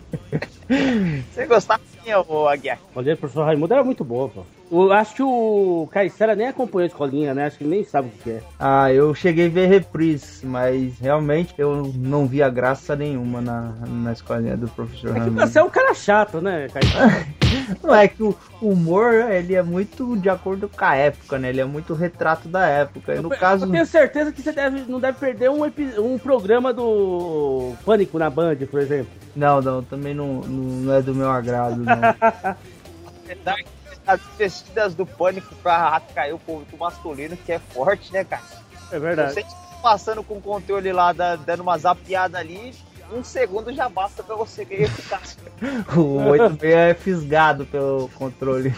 Você 1.34 1.46
gostava 1.46 1.82
ô 2.28 2.48
Aguiar. 2.48 2.80
Olha, 2.96 3.14
o 3.14 3.18
professor 3.18 3.44
Raimundo 3.44 3.74
era 3.74 3.84
muito 3.84 4.04
boa, 4.04 4.30
pô. 4.30 4.46
Eu 4.72 4.92
acho 4.94 5.16
que 5.16 5.24
o 5.24 5.88
Caissara 5.92 6.36
nem 6.36 6.48
acompanhou 6.48 6.84
a 6.84 6.88
escolinha, 6.88 7.34
né? 7.34 7.46
Acho 7.46 7.58
que 7.58 7.64
nem 7.64 7.84
sabe 7.84 8.10
o 8.10 8.24
que 8.24 8.32
é. 8.32 8.42
Ah, 8.60 8.94
eu 8.94 9.14
cheguei 9.16 9.48
a 9.48 9.50
ver 9.50 9.68
reprise, 9.68 10.46
mas 10.46 11.00
realmente 11.00 11.54
eu 11.58 11.92
não 11.96 12.28
via 12.28 12.50
graça 12.50 12.96
nenhuma 12.96 13.42
na, 13.42 13.74
na 13.88 14.14
escolinha 14.14 14.56
do 14.56 14.68
professor 14.68 15.18
É 15.18 15.22
que 15.22 15.30
você 15.32 15.60
é 15.60 15.64
um 15.64 15.70
cara 15.70 15.94
chato, 15.94 16.40
né, 16.40 16.68
Caissara? 16.72 17.28
Não 17.82 17.96
é 17.96 18.08
que 18.08 18.22
o 18.22 18.36
humor, 18.62 19.14
ele 19.14 19.56
é 19.56 19.64
muito 19.64 20.16
de 20.18 20.30
acordo 20.30 20.70
com 20.70 20.86
a 20.86 20.96
época, 20.96 21.40
né? 21.40 21.50
Ele 21.50 21.62
é 21.62 21.66
muito 21.66 21.96
retrato 21.96 22.48
da 22.48 22.68
época. 22.68 23.16
E 23.16 23.20
no 23.20 23.30
caso, 23.30 23.66
Eu 23.66 23.72
tenho 23.72 23.86
certeza 23.86 24.32
que 24.32 24.42
você 24.42 24.52
deve, 24.52 24.84
não 24.90 25.00
deve 25.00 25.18
perder 25.18 25.50
um, 25.50 25.64
um 25.98 26.18
programa 26.20 26.72
do 26.72 27.74
Pânico 27.84 28.20
na 28.20 28.30
Band, 28.30 28.58
por 28.70 28.80
exemplo. 28.80 29.12
não, 29.36 29.62
não, 29.62 29.84
também 29.84 30.14
não, 30.14 30.42
não, 30.42 30.64
não 30.82 30.94
é 30.94 31.02
do 31.02 31.16
meu 31.16 31.30
agrado, 31.30 31.78
não. 31.78 32.56
Verdade, 34.16 34.22
As 34.32 34.38
vestidas 34.38 34.96
do 34.96 35.06
pânico 35.06 35.54
pra 35.56 35.90
atrair 35.96 36.34
o 36.34 36.40
público 36.40 36.78
masculino, 36.78 37.38
que 37.38 37.52
é 37.52 37.60
forte, 37.60 38.12
né, 38.12 38.24
cara? 38.24 38.44
É 38.92 39.00
Você 39.30 39.44
tá 39.44 39.50
passando 39.82 40.24
com 40.24 40.38
o 40.38 40.42
controle 40.42 40.92
lá, 40.92 41.14
da- 41.14 41.36
dando 41.36 41.62
uma 41.62 41.78
zapiada 41.78 42.38
ali, 42.38 42.74
um 43.12 43.24
segundo 43.24 43.74
já 43.74 43.88
basta 43.90 44.24
pra 44.24 44.36
você 44.36 44.66
ganhar 44.66 44.84
eficácia. 44.84 45.40
o 45.96 46.18
86 46.30 46.74
é 46.74 46.94
fisgado 46.94 47.66
pelo 47.66 48.10
controle. 48.16 48.74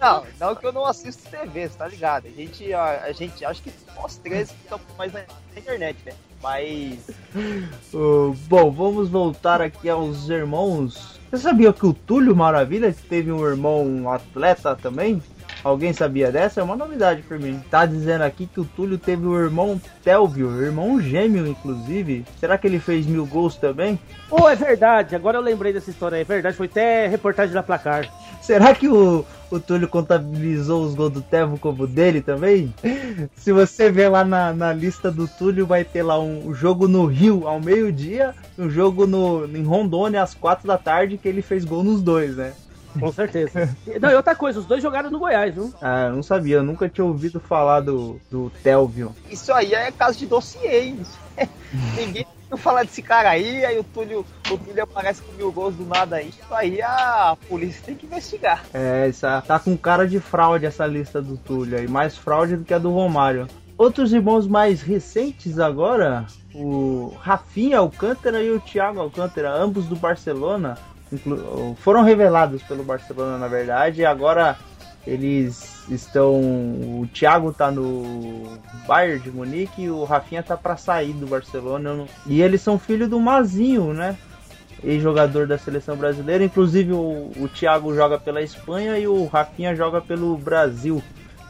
Não, 0.00 0.24
não 0.38 0.54
que 0.56 0.66
eu 0.66 0.72
não 0.72 0.86
assisto 0.86 1.28
TV, 1.28 1.68
você 1.68 1.76
tá 1.76 1.86
ligado? 1.86 2.26
A 2.26 2.30
gente, 2.30 2.72
a, 2.72 3.02
a 3.04 3.12
gente 3.12 3.44
acho 3.44 3.62
que 3.62 3.72
nós 3.94 4.16
três 4.16 4.50
estamos 4.50 4.86
mais 4.96 5.12
na 5.12 5.22
internet, 5.56 5.98
né? 6.06 6.12
Mas 6.42 7.10
Uh, 7.92 8.34
bom, 8.48 8.70
vamos 8.70 9.08
voltar 9.08 9.60
aqui 9.60 9.88
aos 9.88 10.28
irmãos. 10.28 11.19
Você 11.30 11.44
sabia 11.44 11.72
que 11.72 11.86
o 11.86 11.94
Túlio 11.94 12.34
Maravilha 12.34 12.92
teve 13.08 13.30
um 13.30 13.46
irmão 13.46 14.10
atleta 14.10 14.74
também? 14.74 15.22
Alguém 15.62 15.92
sabia 15.92 16.32
dessa? 16.32 16.60
É 16.60 16.64
uma 16.64 16.74
novidade 16.74 17.22
pra 17.22 17.38
mim. 17.38 17.62
Tá 17.70 17.86
dizendo 17.86 18.22
aqui 18.22 18.46
que 18.46 18.58
o 18.58 18.64
Túlio 18.64 18.98
teve 18.98 19.24
um 19.24 19.38
irmão 19.38 19.80
Telvio, 20.02 20.60
irmão 20.60 21.00
gêmeo, 21.00 21.46
inclusive. 21.46 22.24
Será 22.40 22.58
que 22.58 22.66
ele 22.66 22.80
fez 22.80 23.06
mil 23.06 23.24
gols 23.26 23.54
também? 23.54 23.96
Pô, 24.28 24.48
é 24.48 24.56
verdade. 24.56 25.14
Agora 25.14 25.38
eu 25.38 25.42
lembrei 25.42 25.72
dessa 25.72 25.90
história. 25.90 26.16
É 26.16 26.24
verdade. 26.24 26.56
Foi 26.56 26.66
até 26.66 27.06
reportagem 27.06 27.54
da 27.54 27.62
Placar. 27.62 28.10
Será 28.40 28.74
que 28.74 28.88
o, 28.88 29.24
o 29.50 29.60
Túlio 29.60 29.88
contabilizou 29.88 30.84
os 30.84 30.94
gols 30.94 31.12
do 31.12 31.22
Tevo 31.22 31.58
como 31.58 31.86
dele 31.86 32.20
também? 32.20 32.74
Se 33.36 33.52
você 33.52 33.90
ver 33.90 34.08
lá 34.08 34.24
na, 34.24 34.52
na 34.52 34.72
lista 34.72 35.10
do 35.10 35.28
Túlio, 35.28 35.66
vai 35.66 35.84
ter 35.84 36.02
lá 36.02 36.18
um, 36.18 36.54
jogo 36.54 36.88
no 36.88 37.06
Rio 37.06 37.46
ao 37.46 37.60
meio-dia, 37.60 38.34
um 38.58 38.70
jogo 38.70 39.06
no, 39.06 39.44
em 39.46 39.62
Rondônia 39.62 40.22
às 40.22 40.34
quatro 40.34 40.66
da 40.66 40.78
tarde, 40.78 41.18
que 41.18 41.28
ele 41.28 41.42
fez 41.42 41.64
gol 41.64 41.84
nos 41.84 42.02
dois, 42.02 42.36
né? 42.36 42.52
Com 42.98 43.12
certeza. 43.12 43.76
Não, 44.00 44.10
e 44.10 44.14
outra 44.14 44.34
coisa, 44.34 44.58
os 44.58 44.66
dois 44.66 44.82
jogaram 44.82 45.10
no 45.10 45.18
Goiás, 45.18 45.54
viu? 45.54 45.72
Ah, 45.80 46.06
eu 46.06 46.14
não 46.16 46.22
sabia, 46.24 46.56
eu 46.56 46.62
nunca 46.62 46.88
tinha 46.88 47.04
ouvido 47.04 47.38
falar 47.38 47.80
do, 47.80 48.20
do 48.30 48.50
Telvio. 48.64 49.14
isso 49.30 49.52
aí 49.52 49.72
é 49.72 49.92
caso 49.92 50.18
de 50.18 50.26
dossiê, 50.26 50.86
hein? 50.86 51.00
Ninguém 51.96 52.26
não 52.52 52.58
falar 52.58 52.82
desse 52.82 53.00
cara 53.00 53.30
aí, 53.30 53.64
aí 53.64 53.78
o 53.78 53.84
Túlio, 53.84 54.26
o 54.50 54.58
Túlio 54.58 54.82
aparece 54.82 55.22
com 55.22 55.32
mil 55.32 55.52
gols 55.52 55.74
do 55.74 55.86
nada 55.86 56.16
aí. 56.16 56.28
Isso 56.28 56.52
aí 56.52 56.82
a 56.82 57.36
polícia 57.48 57.82
tem 57.86 57.94
que 57.94 58.06
investigar. 58.06 58.64
É, 58.74 59.08
essa, 59.08 59.40
tá 59.42 59.58
com 59.58 59.76
cara 59.76 60.06
de 60.06 60.18
fraude 60.18 60.66
essa 60.66 60.86
lista 60.86 61.22
do 61.22 61.36
Túlio 61.36 61.78
aí, 61.78 61.86
mais 61.86 62.16
fraude 62.16 62.56
do 62.56 62.64
que 62.64 62.74
a 62.74 62.78
do 62.78 62.90
Romário. 62.90 63.46
Outros 63.78 64.12
irmãos 64.12 64.46
mais 64.46 64.82
recentes 64.82 65.58
agora, 65.58 66.26
o 66.54 67.14
Rafinha 67.20 67.78
Alcântara 67.78 68.42
e 68.42 68.50
o 68.50 68.60
Thiago 68.60 69.00
Alcântara, 69.00 69.50
ambos 69.50 69.86
do 69.86 69.96
Barcelona, 69.96 70.76
foram 71.78 72.02
revelados 72.02 72.62
pelo 72.62 72.84
Barcelona 72.84 73.38
na 73.38 73.48
verdade, 73.48 74.02
e 74.02 74.06
agora 74.06 74.58
eles 75.06 75.84
estão. 75.90 76.32
O 76.40 77.08
Thiago 77.12 77.52
tá 77.52 77.70
no 77.70 78.58
Bayern 78.86 79.20
de 79.20 79.30
Munique 79.30 79.82
e 79.82 79.90
o 79.90 80.04
Rafinha 80.04 80.42
tá 80.42 80.56
pra 80.56 80.76
sair 80.76 81.12
do 81.12 81.26
Barcelona. 81.26 81.94
não- 81.94 82.06
E 82.26 82.42
eles 82.42 82.60
são 82.60 82.78
filhos 82.78 83.08
do 83.08 83.18
Mazinho, 83.20 83.92
né? 83.92 84.16
ex-jogador 84.82 85.46
da 85.46 85.58
seleção 85.58 85.94
brasileira. 85.94 86.42
Inclusive 86.42 86.92
o, 86.92 87.30
o 87.36 87.48
Thiago 87.52 87.94
joga 87.94 88.18
pela 88.18 88.40
Espanha 88.40 88.98
e 88.98 89.06
o 89.06 89.26
Rafinha 89.26 89.74
joga 89.76 90.00
pelo 90.00 90.34
Brasil. 90.38 91.02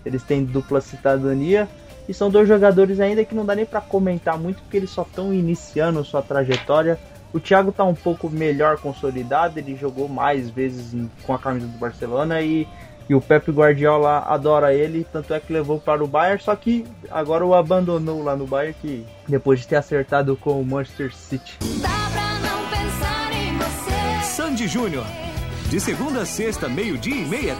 Eles 0.04 0.22
têm 0.24 0.44
dupla 0.44 0.80
cidadania 0.80 1.68
e 2.08 2.14
são 2.14 2.28
dois 2.28 2.48
jogadores 2.48 2.98
ainda 2.98 3.24
que 3.24 3.32
não 3.34 3.46
dá 3.46 3.54
nem 3.54 3.64
para 3.64 3.80
comentar 3.80 4.36
muito 4.36 4.60
porque 4.62 4.76
eles 4.78 4.90
só 4.90 5.02
estão 5.02 5.32
iniciando 5.32 6.04
sua 6.04 6.22
trajetória. 6.22 6.98
O 7.32 7.38
Thiago 7.38 7.70
tá 7.70 7.84
um 7.84 7.94
pouco 7.94 8.28
melhor 8.28 8.78
consolidado, 8.78 9.60
ele 9.60 9.76
jogou 9.76 10.08
mais 10.08 10.50
vezes 10.50 10.92
com 11.22 11.32
a 11.32 11.38
camisa 11.38 11.68
do 11.68 11.78
Barcelona 11.78 12.40
e, 12.40 12.66
e 13.10 13.14
o 13.14 13.20
Pepe 13.20 13.50
Guardiola 13.50 14.20
adora 14.28 14.72
ele, 14.72 15.04
tanto 15.12 15.34
é 15.34 15.40
que 15.40 15.52
levou 15.52 15.80
para 15.80 16.02
o 16.02 16.06
Bayern, 16.06 16.40
só 16.40 16.54
que 16.54 16.86
agora 17.10 17.44
o 17.44 17.52
abandonou 17.52 18.22
lá 18.22 18.36
no 18.36 18.46
Bayern 18.46 18.72
que 18.80 19.04
depois 19.26 19.58
de 19.58 19.66
ter 19.66 19.74
acertado 19.74 20.36
com 20.36 20.60
o 20.60 20.64
Manchester 20.64 21.12
City. 21.12 21.58
Dá 21.82 21.88
pra 21.88 22.38
não 22.38 22.68
pensar 22.70 23.32
em 23.32 23.58
você. 23.58 24.24
Sandy 24.24 24.68
Júnior. 24.68 25.04
De 25.68 25.80
segunda 25.80 26.22
a 26.22 26.24
sexta, 26.24 26.68
meio-dia 26.68 27.16
e 27.16 27.26
meia, 27.26 27.56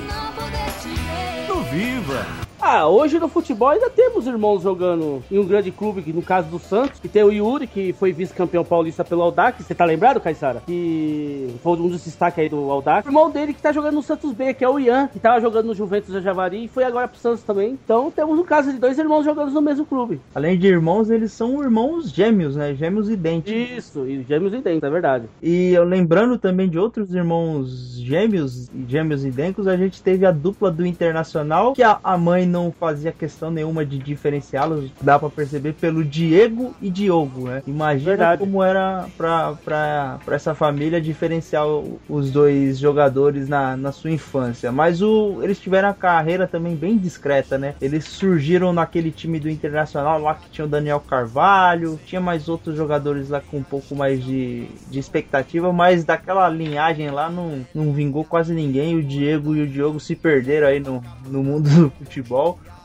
no 1.48 1.62
Viva. 1.64 2.26
Ah, 2.62 2.86
hoje 2.86 3.18
no 3.18 3.26
futebol 3.26 3.68
ainda 3.68 3.88
temos 3.88 4.26
irmãos 4.26 4.62
jogando 4.62 5.22
em 5.30 5.38
um 5.38 5.46
grande 5.46 5.70
clube, 5.70 6.02
que 6.02 6.12
no 6.12 6.20
caso 6.20 6.50
do 6.50 6.58
Santos, 6.58 7.00
que 7.00 7.08
tem 7.08 7.22
o 7.22 7.32
Yuri, 7.32 7.66
que 7.66 7.94
foi 7.94 8.12
vice-campeão 8.12 8.62
paulista 8.62 9.02
pelo 9.02 9.22
Aldax. 9.22 9.64
Você 9.64 9.74
tá 9.74 9.86
lembrado, 9.86 10.20
Caissara? 10.20 10.62
Que 10.66 11.54
foi 11.62 11.72
um 11.72 11.88
dos 11.88 12.04
destaques 12.04 12.38
aí 12.38 12.50
do 12.50 12.70
Aldax. 12.70 13.06
O 13.06 13.08
irmão 13.08 13.30
dele 13.30 13.54
que 13.54 13.62
tá 13.62 13.72
jogando 13.72 13.94
no 13.94 14.02
Santos 14.02 14.34
B, 14.34 14.52
que 14.52 14.62
é 14.62 14.68
o 14.68 14.78
Ian, 14.78 15.08
que 15.08 15.18
tava 15.18 15.40
jogando 15.40 15.66
no 15.66 15.74
Juventus 15.74 16.12
da 16.12 16.20
Javari 16.20 16.64
e 16.64 16.68
foi 16.68 16.84
agora 16.84 17.08
pro 17.08 17.18
Santos 17.18 17.42
também. 17.42 17.78
Então 17.82 18.10
temos 18.10 18.38
um 18.38 18.44
caso 18.44 18.70
de 18.70 18.78
dois 18.78 18.98
irmãos 18.98 19.24
jogando 19.24 19.50
no 19.52 19.62
mesmo 19.62 19.86
clube. 19.86 20.20
Além 20.34 20.58
de 20.58 20.66
irmãos, 20.66 21.08
eles 21.08 21.32
são 21.32 21.62
irmãos 21.62 22.10
gêmeos, 22.10 22.56
né? 22.56 22.74
Gêmeos 22.74 23.08
idênticos. 23.08 23.70
Isso, 23.70 24.06
e 24.06 24.22
gêmeos 24.22 24.52
dentro, 24.52 24.86
é 24.86 24.90
verdade. 24.90 25.24
E 25.42 25.72
eu 25.72 25.84
lembrando 25.84 26.36
também 26.36 26.68
de 26.68 26.78
outros 26.78 27.14
irmãos 27.14 27.98
gêmeos, 27.98 28.70
gêmeos 28.86 29.24
idênticos, 29.24 29.66
a 29.66 29.78
gente 29.78 30.02
teve 30.02 30.26
a 30.26 30.30
dupla 30.30 30.70
do 30.70 30.84
Internacional, 30.84 31.72
que 31.72 31.82
a, 31.82 31.98
a 32.04 32.18
mãe 32.18 32.49
não 32.50 32.72
fazia 32.72 33.12
questão 33.12 33.50
nenhuma 33.50 33.84
de 33.86 33.98
diferenciá-los, 33.98 34.90
dá 35.00 35.18
pra 35.18 35.30
perceber 35.30 35.74
pelo 35.74 36.04
Diego 36.04 36.74
e 36.80 36.90
Diogo, 36.90 37.48
né? 37.48 37.62
Imagina 37.66 38.10
Verdade. 38.10 38.40
como 38.40 38.62
era 38.62 39.06
pra, 39.16 39.54
pra, 39.64 40.18
pra 40.24 40.36
essa 40.36 40.54
família 40.54 41.00
diferenciar 41.00 41.64
os 42.08 42.30
dois 42.30 42.78
jogadores 42.78 43.48
na, 43.48 43.76
na 43.76 43.92
sua 43.92 44.10
infância. 44.10 44.72
Mas 44.72 45.00
o, 45.00 45.38
eles 45.42 45.58
tiveram 45.58 45.88
a 45.88 45.94
carreira 45.94 46.46
também 46.46 46.74
bem 46.74 46.98
discreta, 46.98 47.56
né? 47.56 47.74
Eles 47.80 48.04
surgiram 48.04 48.72
naquele 48.72 49.10
time 49.10 49.38
do 49.38 49.48
Internacional 49.48 50.20
lá 50.20 50.34
que 50.34 50.50
tinha 50.50 50.64
o 50.64 50.68
Daniel 50.68 51.00
Carvalho, 51.00 51.98
tinha 52.04 52.20
mais 52.20 52.48
outros 52.48 52.76
jogadores 52.76 53.28
lá 53.28 53.40
com 53.40 53.58
um 53.58 53.62
pouco 53.62 53.94
mais 53.94 54.22
de, 54.24 54.66
de 54.90 54.98
expectativa, 54.98 55.72
mas 55.72 56.04
daquela 56.04 56.48
linhagem 56.48 57.10
lá 57.10 57.30
não, 57.30 57.64
não 57.74 57.92
vingou 57.92 58.24
quase 58.24 58.52
ninguém. 58.52 58.96
O 58.96 59.02
Diego 59.02 59.54
e 59.54 59.62
o 59.62 59.66
Diogo 59.66 60.00
se 60.00 60.16
perderam 60.16 60.66
aí 60.66 60.80
no, 60.80 61.02
no 61.26 61.42
mundo 61.42 61.68
do 61.68 61.90
futebol. 61.90 62.39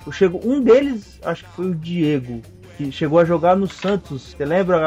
O 0.06 0.12
chegou, 0.12 0.42
um 0.46 0.62
deles, 0.62 1.20
acho 1.24 1.44
que 1.44 1.50
foi 1.52 1.70
o 1.72 1.76
Diego, 1.76 2.42
que 2.78 2.92
chegou 2.92 3.20
a 3.20 3.26
jogar 3.26 3.56
no 3.56 3.68
Santos. 3.68 4.36
Você 4.38 4.46
lembra, 4.46 4.80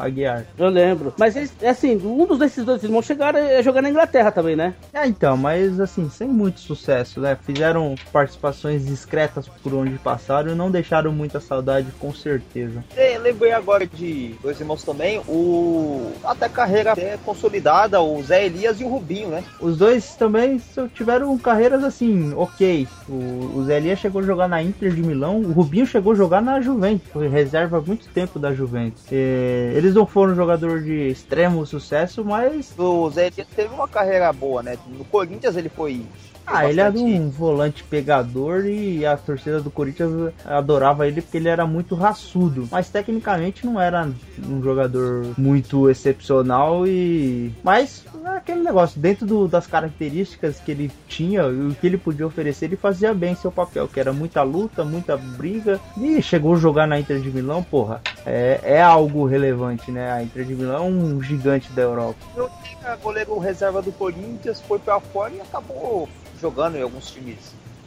Aguiar? 0.00 0.44
Eu 0.58 0.68
lembro. 0.68 1.14
Mas 1.18 1.36
eles, 1.36 1.52
assim, 1.64 1.96
um 1.96 2.26
dos 2.26 2.38
desses 2.38 2.64
dois 2.64 2.82
irmãos 2.82 3.04
chegaram 3.04 3.38
a 3.38 3.62
jogar 3.62 3.82
na 3.82 3.90
Inglaterra 3.90 4.30
também, 4.30 4.56
né? 4.56 4.74
É, 4.92 5.06
então, 5.06 5.36
mas 5.36 5.80
assim, 5.80 6.08
sem 6.10 6.28
muito 6.28 6.60
sucesso, 6.60 7.20
né? 7.20 7.36
Fizeram 7.42 7.94
participações 8.12 8.84
discretas 8.84 9.48
por 9.48 9.74
onde 9.74 9.98
passaram 9.98 10.52
e 10.52 10.54
não 10.54 10.70
deixaram 10.70 11.12
muita 11.12 11.40
saudade, 11.40 11.88
com 11.98 12.12
certeza. 12.12 12.84
É, 12.96 13.18
lembrei 13.18 13.52
agora 13.52 13.86
de 13.86 14.34
dois 14.42 14.60
irmãos 14.60 14.82
também, 14.82 15.20
o 15.28 16.12
até 16.24 16.48
carreira 16.48 16.92
até 16.92 17.16
consolidada, 17.24 18.00
o 18.00 18.22
Zé 18.22 18.46
Elias 18.46 18.80
e 18.80 18.84
o 18.84 18.88
Rubinho, 18.88 19.28
né? 19.28 19.44
Os 19.60 19.76
dois 19.76 20.14
também 20.14 20.60
tiveram 20.94 21.36
carreiras 21.38 21.84
assim, 21.84 22.32
ok. 22.34 22.86
O, 23.08 23.58
o 23.58 23.64
Zé 23.64 23.76
Elias 23.76 23.98
chegou 23.98 24.20
a 24.20 24.24
jogar 24.24 24.48
na 24.48 24.62
Inter 24.62 24.92
de 24.92 25.02
Milão, 25.02 25.40
o 25.40 25.52
Rubinho 25.52 25.86
chegou 25.86 26.12
a 26.12 26.16
jogar 26.16 26.42
na 26.42 26.60
Juventus, 26.60 27.08
foi 27.12 27.28
reserva 27.36 27.78
há 27.78 27.80
muito 27.80 28.08
tempo 28.08 28.38
da 28.38 28.52
Juventus. 28.54 29.04
É, 29.12 29.72
eles 29.74 29.94
não 29.94 30.06
foram 30.06 30.34
jogador 30.34 30.82
de 30.82 31.08
extremo 31.08 31.66
sucesso, 31.66 32.24
mas 32.24 32.72
O 32.78 33.10
Zé 33.10 33.26
Elias 33.26 33.46
teve 33.54 33.72
uma 33.74 33.86
carreira 33.86 34.32
boa, 34.32 34.62
né? 34.62 34.78
No 34.86 35.04
Corinthians 35.04 35.56
ele 35.56 35.68
foi. 35.68 36.06
Ah, 36.46 36.68
ele 36.68 36.80
era 36.80 36.92
um 36.96 37.28
volante 37.28 37.82
pegador 37.84 38.64
e 38.66 39.04
a 39.04 39.16
torcida 39.16 39.60
do 39.60 39.70
Corinthians 39.70 40.32
adorava 40.44 41.06
ele 41.06 41.20
porque 41.20 41.36
ele 41.38 41.48
era 41.48 41.66
muito 41.66 41.94
raçudo. 41.94 42.68
Mas 42.70 42.88
tecnicamente 42.88 43.66
não 43.66 43.80
era 43.80 44.08
um 44.48 44.62
jogador 44.62 45.26
muito 45.36 45.90
excepcional 45.90 46.86
e. 46.86 47.52
Mas 47.64 48.04
é 48.24 48.28
aquele 48.36 48.60
negócio, 48.62 49.00
dentro 49.00 49.26
do- 49.26 49.48
das 49.48 49.66
características 49.66 50.60
que 50.60 50.70
ele 50.70 50.90
tinha 51.08 51.42
e 51.42 51.68
o 51.68 51.74
que 51.74 51.86
ele 51.86 51.96
podia 51.98 52.26
oferecer, 52.26 52.66
ele 52.66 52.76
fazia 52.76 53.12
bem 53.12 53.34
seu 53.34 53.50
papel, 53.50 53.88
que 53.88 53.98
era 53.98 54.12
muita 54.12 54.42
luta, 54.42 54.84
muita 54.84 55.16
briga. 55.16 55.80
E 56.00 56.22
chegou 56.22 56.54
a 56.54 56.58
jogar 56.58 56.86
na 56.86 56.98
Inter 57.00 57.20
de 57.20 57.30
Milão, 57.30 57.62
porra. 57.62 58.00
é, 58.24 58.60
é 58.62 58.82
algo 58.82 59.24
relevante, 59.26 59.90
né? 59.90 60.10
A 60.12 60.22
Inter 60.22 60.44
de 60.44 60.54
Milão 60.54 60.76
é 60.76 60.88
um 60.88 61.22
gigante 61.22 61.70
da 61.72 61.82
Europa. 61.82 62.18
Eu 62.36 62.48
tinha 62.62 62.94
goleiro 62.96 63.38
reserva 63.38 63.80
do 63.82 63.92
Corinthians, 63.92 64.60
foi 64.60 64.78
pra 64.78 65.00
fora 65.00 65.32
e 65.34 65.40
acabou 65.40 66.08
jogando 66.40 66.76
em 66.76 66.82
alguns 66.82 67.10
times 67.10 67.36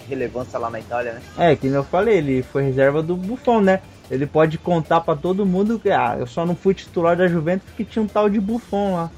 de 0.02 0.08
relevância 0.08 0.58
lá 0.60 0.70
na 0.70 0.80
Itália, 0.80 1.14
né? 1.14 1.22
É, 1.38 1.56
que 1.56 1.68
eu 1.68 1.84
falei, 1.84 2.18
ele 2.18 2.41
foi 2.43 2.64
reserva 2.64 3.02
do 3.04 3.16
Buffon, 3.16 3.62
né? 3.62 3.82
Ele 4.10 4.26
pode 4.26 4.58
contar 4.58 5.02
pra 5.02 5.16
todo 5.16 5.45
mundo 5.45 5.80
que, 5.80 5.89
ah, 5.91 6.16
eu 6.20 6.26
só 6.28 6.45
não 6.45 6.56
fui 6.56 6.74
titular 6.74 7.16
da 7.16 7.28
Juventus 7.28 7.68
porque 7.68 7.86
tinha 7.86 8.02
um 8.04 8.08
tal 8.08 8.30
de 8.30 8.39
Buffon 8.39 8.95
lá. 8.95 9.12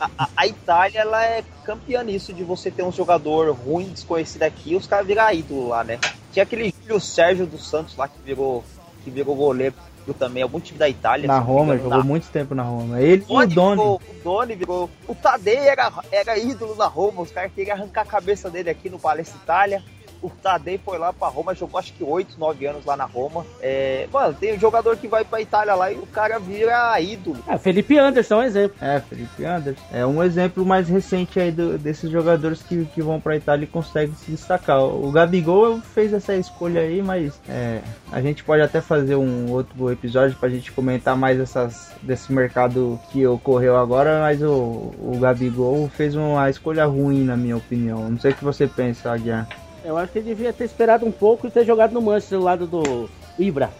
A, 0.00 0.10
a- 0.18 0.28
a 0.36 0.46
Itália, 0.46 1.00
ela 1.00 1.24
é 1.24 1.44
campeã 1.64 2.02
nisso, 2.02 2.32
de 2.32 2.42
você 2.42 2.70
ter 2.70 2.82
um 2.82 2.90
jogador 2.92 3.52
ruim, 3.54 3.88
desconhecido 3.88 4.42
aqui, 4.42 4.72
e 4.72 4.76
os 4.76 4.86
caras 4.86 5.06
virar 5.06 5.32
ídolo 5.34 5.68
lá, 5.68 5.84
né? 5.84 5.98
Tinha 6.32 6.42
aquele 6.42 6.72
Júlio 6.82 7.00
Sérgio 7.00 7.46
dos 7.46 7.68
Santos 7.68 7.96
lá 7.96 8.08
que 8.08 8.18
virou, 8.24 8.64
que 9.04 9.10
virou 9.10 9.34
goleiro 9.36 9.74
também, 10.14 10.42
algum 10.42 10.60
time 10.60 10.78
da 10.78 10.88
Itália. 10.88 11.26
Na 11.26 11.38
Roma, 11.38 11.74
engano, 11.74 11.82
jogou 11.82 11.98
na- 11.98 12.04
muito 12.04 12.28
tempo 12.28 12.54
na 12.54 12.62
Roma. 12.62 13.00
Ele 13.00 13.22
e 13.22 13.32
o 13.32 13.38
Doni 13.38 13.54
Doni. 13.54 13.76
virou- 13.76 14.00
O 14.08 14.24
Doni 14.24 14.54
virou. 14.54 14.90
O 15.08 15.14
Tadei 15.14 15.56
era, 15.58 15.92
era 16.12 16.38
ídolo 16.38 16.74
na 16.76 16.86
Roma. 16.86 17.22
Os 17.22 17.30
caras 17.30 17.52
queriam 17.52 17.74
arrancar 17.76 18.02
a 18.02 18.06
cabeça 18.06 18.50
dele 18.50 18.70
aqui 18.70 18.88
no 18.88 18.98
Palestra 18.98 19.38
Itália. 19.42 19.82
O 20.26 20.30
Tadei 20.42 20.76
foi 20.84 20.98
lá 20.98 21.12
pra 21.12 21.28
Roma, 21.28 21.54
jogou 21.54 21.78
acho 21.78 21.92
que 21.92 22.02
8, 22.02 22.38
9 22.38 22.66
anos 22.66 22.84
lá 22.84 22.96
na 22.96 23.04
Roma. 23.04 23.46
É, 23.60 24.08
mano, 24.12 24.34
tem 24.34 24.54
um 24.56 24.58
jogador 24.58 24.96
que 24.96 25.06
vai 25.06 25.24
pra 25.24 25.40
Itália 25.40 25.74
lá 25.74 25.92
e 25.92 25.94
o 25.96 26.06
cara 26.06 26.38
vira 26.40 27.00
ídolo. 27.00 27.36
Ah, 27.46 27.56
Felipe 27.58 27.96
Anderson 27.96 28.34
é 28.34 28.38
um 28.38 28.42
exemplo. 28.42 28.76
É, 28.80 29.00
Felipe 29.00 29.44
Anderson. 29.44 29.82
É 29.92 30.04
um 30.04 30.22
exemplo 30.22 30.66
mais 30.66 30.88
recente 30.88 31.38
aí 31.38 31.52
do- 31.52 31.78
desses 31.78 32.10
jogadores 32.10 32.60
que, 32.62 32.84
que 32.86 33.00
vão 33.00 33.20
pra 33.20 33.36
Itália 33.36 33.64
e 33.64 33.68
conseguem 33.68 34.14
se 34.16 34.30
destacar. 34.32 34.82
O 34.82 35.12
Gabigol 35.12 35.80
fez 35.80 36.12
essa 36.12 36.34
escolha 36.34 36.80
aí, 36.80 37.00
mas 37.02 37.40
é, 37.48 37.80
a 38.10 38.20
gente 38.20 38.42
pode 38.42 38.62
até 38.62 38.80
fazer 38.80 39.14
um 39.14 39.50
outro 39.52 39.90
episódio 39.92 40.36
pra 40.40 40.48
gente 40.48 40.72
comentar 40.72 41.16
mais 41.16 41.38
essas, 41.38 41.92
desse 42.02 42.32
mercado 42.32 42.98
que 43.12 43.24
ocorreu 43.26 43.76
agora, 43.76 44.20
mas 44.22 44.42
o, 44.42 44.92
o 44.98 45.18
Gabigol 45.20 45.88
fez 45.88 46.14
uma 46.16 46.50
escolha 46.50 46.84
ruim, 46.86 47.22
na 47.24 47.36
minha 47.36 47.56
opinião. 47.56 48.10
Não 48.10 48.18
sei 48.18 48.32
o 48.32 48.34
que 48.34 48.44
você 48.44 48.66
pensa, 48.66 49.12
Aguiar. 49.12 49.46
Eu 49.86 49.96
acho 49.96 50.12
que 50.12 50.18
ele 50.18 50.28
devia 50.28 50.52
ter 50.52 50.64
esperado 50.64 51.06
um 51.06 51.12
pouco 51.12 51.46
e 51.46 51.50
ter 51.50 51.64
jogado 51.64 51.92
no 51.92 52.02
Manchester, 52.02 52.38
do 52.38 52.44
lado 52.44 52.66
do 52.66 53.08
Ibra. 53.38 53.70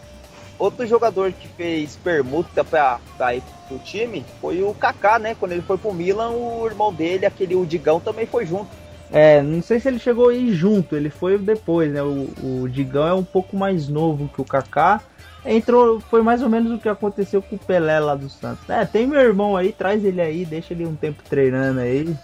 Outro 0.57 0.87
jogador 0.87 1.33
que 1.33 1.49
fez 1.49 1.97
permuta 1.97 2.63
pra, 2.63 2.99
pra 3.17 3.35
ir 3.35 3.43
pro 3.67 3.77
time 3.79 4.23
foi 4.39 4.63
o 4.63 4.73
Kaká, 4.73 5.19
né? 5.19 5.35
Quando 5.37 5.51
ele 5.51 5.61
foi 5.61 5.77
pro 5.77 5.93
Milan, 5.93 6.29
o 6.29 6.65
irmão 6.65 6.93
dele, 6.93 7.25
aquele 7.25 7.55
o 7.55 7.65
Digão, 7.65 7.99
também 7.99 8.25
foi 8.25 8.45
junto. 8.45 8.69
É, 9.11 9.41
não 9.41 9.61
sei 9.61 9.81
se 9.81 9.89
ele 9.89 9.99
chegou 9.99 10.29
aí 10.29 10.53
junto, 10.53 10.95
ele 10.95 11.09
foi 11.09 11.37
depois, 11.37 11.91
né? 11.91 12.01
O, 12.01 12.29
o 12.41 12.69
Digão 12.69 13.05
é 13.05 13.13
um 13.13 13.23
pouco 13.23 13.57
mais 13.57 13.89
novo 13.89 14.29
que 14.33 14.41
o 14.41 14.45
Kaká. 14.45 15.01
Entrou, 15.45 15.99
foi 15.99 16.21
mais 16.21 16.41
ou 16.41 16.49
menos 16.49 16.71
o 16.71 16.79
que 16.79 16.89
aconteceu 16.89 17.41
com 17.41 17.55
o 17.55 17.59
Pelé 17.59 17.99
lá 17.99 18.15
do 18.15 18.29
Santos. 18.29 18.69
É, 18.69 18.85
tem 18.85 19.05
meu 19.05 19.19
irmão 19.19 19.55
aí, 19.57 19.73
traz 19.73 20.03
ele 20.03 20.21
aí, 20.21 20.45
deixa 20.45 20.73
ele 20.73 20.85
um 20.85 20.95
tempo 20.95 21.21
treinando 21.29 21.81
aí. 21.81 22.15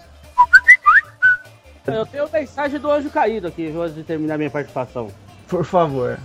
Eu 1.86 2.06
tenho 2.06 2.28
mensagem 2.32 2.80
do 2.80 2.90
Anjo 2.90 3.10
Caído 3.10 3.46
aqui, 3.48 3.66
antes 3.76 3.94
de 3.94 4.02
terminar 4.02 4.38
minha 4.38 4.50
participação. 4.50 5.08
Por 5.48 5.64
favor. 5.64 6.18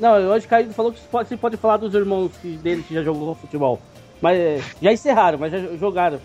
Não, 0.00 0.12
o 0.28 0.32
Anjo 0.32 0.48
Caído 0.48 0.72
falou 0.72 0.90
que 0.92 0.98
você 1.00 1.06
pode, 1.08 1.36
pode 1.36 1.56
falar 1.56 1.76
dos 1.76 1.94
irmãos 1.94 2.32
que- 2.40 2.56
dele 2.56 2.82
que 2.82 2.94
já 2.94 3.02
jogou 3.02 3.34
futebol. 3.34 3.78
Mas 4.20 4.38
é, 4.38 4.60
já 4.80 4.92
encerraram, 4.92 5.38
mas 5.38 5.52
já 5.52 5.58
jogaram. 5.76 6.18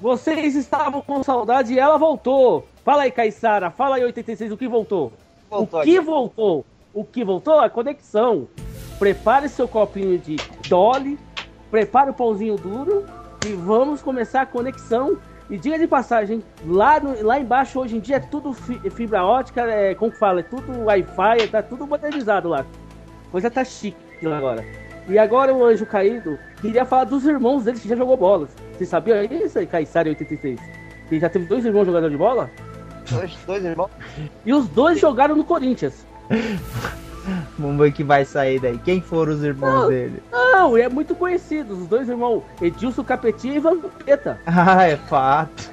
Vocês 0.00 0.54
estavam 0.54 1.00
com 1.00 1.22
saudade 1.22 1.72
e 1.72 1.78
ela 1.78 1.96
voltou. 1.98 2.66
Fala 2.84 3.02
aí, 3.02 3.10
Caissara, 3.10 3.70
fala 3.70 3.96
aí, 3.96 4.04
86, 4.04 4.52
o 4.52 4.56
que 4.56 4.68
voltou? 4.68 5.12
Voltou 5.48 5.80
o 5.80 5.82
que 5.82 5.96
aqui. 5.96 6.04
voltou? 6.06 6.66
O 6.92 7.04
que 7.04 7.24
voltou? 7.24 7.58
A 7.60 7.70
conexão. 7.70 8.46
Prepare 8.98 9.48
seu 9.48 9.66
copinho 9.66 10.18
de 10.18 10.36
Dolly, 10.68 11.18
prepare 11.70 12.10
o 12.10 12.14
pãozinho 12.14 12.56
duro 12.56 13.06
e 13.46 13.52
vamos 13.52 14.02
começar 14.02 14.42
a 14.42 14.46
conexão. 14.46 15.16
E 15.50 15.58
diga 15.58 15.78
de 15.78 15.86
passagem, 15.88 16.42
lá, 16.64 17.00
no- 17.00 17.20
lá 17.26 17.40
embaixo 17.40 17.80
hoje 17.80 17.96
em 17.96 18.00
dia 18.00 18.16
é 18.16 18.20
tudo 18.20 18.52
fi- 18.52 18.78
fibra 18.90 19.24
ótica, 19.24 19.62
é, 19.62 19.94
como 19.96 20.12
que 20.12 20.18
fala? 20.18 20.40
É 20.40 20.42
tudo 20.44 20.84
Wi-Fi, 20.84 21.48
tá 21.50 21.60
tudo 21.62 21.86
modernizado 21.86 22.48
lá. 22.48 22.64
Coisa 23.32 23.50
tá 23.50 23.64
chique 23.64 23.96
lá 24.24 24.38
agora. 24.38 24.64
E 25.08 25.18
agora 25.18 25.52
o 25.52 25.64
Anjo 25.64 25.84
Caído 25.86 26.38
queria 26.60 26.84
falar 26.84 27.04
dos 27.04 27.24
irmãos 27.26 27.64
dele 27.64 27.80
que 27.80 27.88
já 27.88 27.96
jogou 27.96 28.16
bolas. 28.16 28.50
Você 28.78 28.86
sabia 28.86 29.24
isso 29.24 29.58
aí, 29.58 29.66
Caissara 29.66 30.08
86? 30.08 30.60
Que 31.08 31.18
já 31.18 31.28
teve 31.28 31.46
dois 31.46 31.64
irmãos 31.64 31.84
jogadores 31.86 32.12
de 32.12 32.18
bola? 32.18 32.48
Dois, 33.10 33.36
dois 33.44 33.64
irmãos. 33.64 33.90
E 34.46 34.54
os 34.54 34.68
dois 34.68 35.00
jogaram 35.00 35.34
no 35.34 35.42
Corinthians. 35.42 36.06
Vamos 37.60 37.78
ver 37.78 37.90
o 37.90 37.92
que 37.92 38.02
vai 38.02 38.24
sair 38.24 38.58
daí. 38.58 38.78
Quem 38.78 39.00
foram 39.00 39.32
os 39.34 39.44
irmãos 39.44 39.82
Não. 39.82 39.88
dele? 39.88 40.22
Não, 40.32 40.78
e 40.78 40.82
é 40.82 40.88
muito 40.88 41.14
conhecido. 41.14 41.74
Os 41.74 41.86
dois 41.86 42.08
irmãos, 42.08 42.42
Edilson 42.60 43.04
Capetinha 43.04 43.56
e 43.56 43.58
Vampeta. 43.60 44.40
Ah, 44.46 44.84
é 44.88 44.96
fato. 44.96 45.70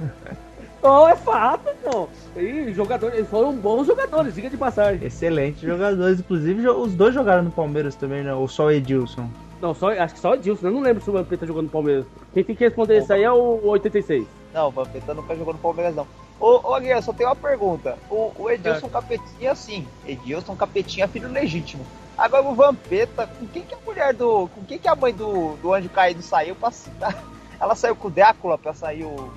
Oh, 0.82 1.08
é 1.08 1.16
fato, 1.16 1.70
pô. 1.84 2.08
E 2.40 2.72
jogadores, 2.74 3.16
eles 3.18 3.30
foram 3.30 3.54
bons 3.54 3.88
jogadores, 3.88 4.36
diga 4.36 4.50
de 4.50 4.58
passagem. 4.58 5.06
Excelentes 5.06 5.62
jogadores. 5.62 6.20
Inclusive, 6.20 6.68
os 6.70 6.94
dois 6.94 7.14
jogaram 7.14 7.44
no 7.44 7.52
Palmeiras 7.52 7.96
também, 7.96 8.24
né? 8.24 8.34
Ou 8.34 8.48
só 8.48 8.66
o 8.66 8.72
Edilson? 8.72 9.30
Não, 9.62 9.74
só, 9.74 9.90
acho 9.90 10.14
que 10.14 10.20
só 10.20 10.32
o 10.32 10.36
Edilson. 10.36 10.68
Eu 10.68 10.72
não 10.72 10.82
lembro 10.82 11.04
se 11.04 11.10
o 11.10 11.14
Vampeta 11.14 11.46
jogou 11.48 11.64
no 11.64 11.70
Palmeiras. 11.70 12.06
Quem 12.34 12.44
tem 12.44 12.56
que 12.56 12.64
responder 12.64 13.00
isso 13.00 13.12
aí 13.12 13.24
é 13.24 13.32
o 13.32 13.60
86. 13.64 14.26
Não, 14.54 14.68
o 14.68 14.72
Vampeta 14.72 15.14
nunca 15.14 15.36
jogou 15.36 15.54
no 15.54 15.60
Palmeiras, 15.60 15.96
não. 15.96 16.08
Ô, 16.40 16.70
ô 16.70 16.76
Aguiar, 16.76 17.02
só 17.02 17.12
tem 17.12 17.26
uma 17.26 17.36
pergunta. 17.36 17.98
O, 18.10 18.32
o 18.38 18.50
Edilson 18.50 18.90
Capetinha, 18.90 19.56
sim. 19.56 19.88
Edilson 20.06 20.56
Capetinha 20.56 21.06
é 21.06 21.08
filho 21.08 21.30
legítimo. 21.30 21.86
Agora 22.18 22.48
o 22.48 22.56
Vampeta, 22.56 23.28
com 23.28 23.48
quem 23.48 23.64
que 23.64 23.74
a 23.74 23.80
mulher 23.86 24.14
do. 24.14 24.48
Com 24.50 24.64
quem 24.66 24.80
que 24.80 24.88
a 24.88 24.96
mãe 24.96 25.14
do, 25.14 25.56
do 25.58 25.74
Anjo 25.74 25.90
Caído 25.90 26.22
saiu 26.22 26.56
pra? 26.56 26.72
Ela 27.60 27.74
saiu 27.74 27.96
com 27.96 28.08
o 28.08 28.12
Drácula 28.12 28.58
pra 28.58 28.74
sair 28.74 29.04
o. 29.04 29.34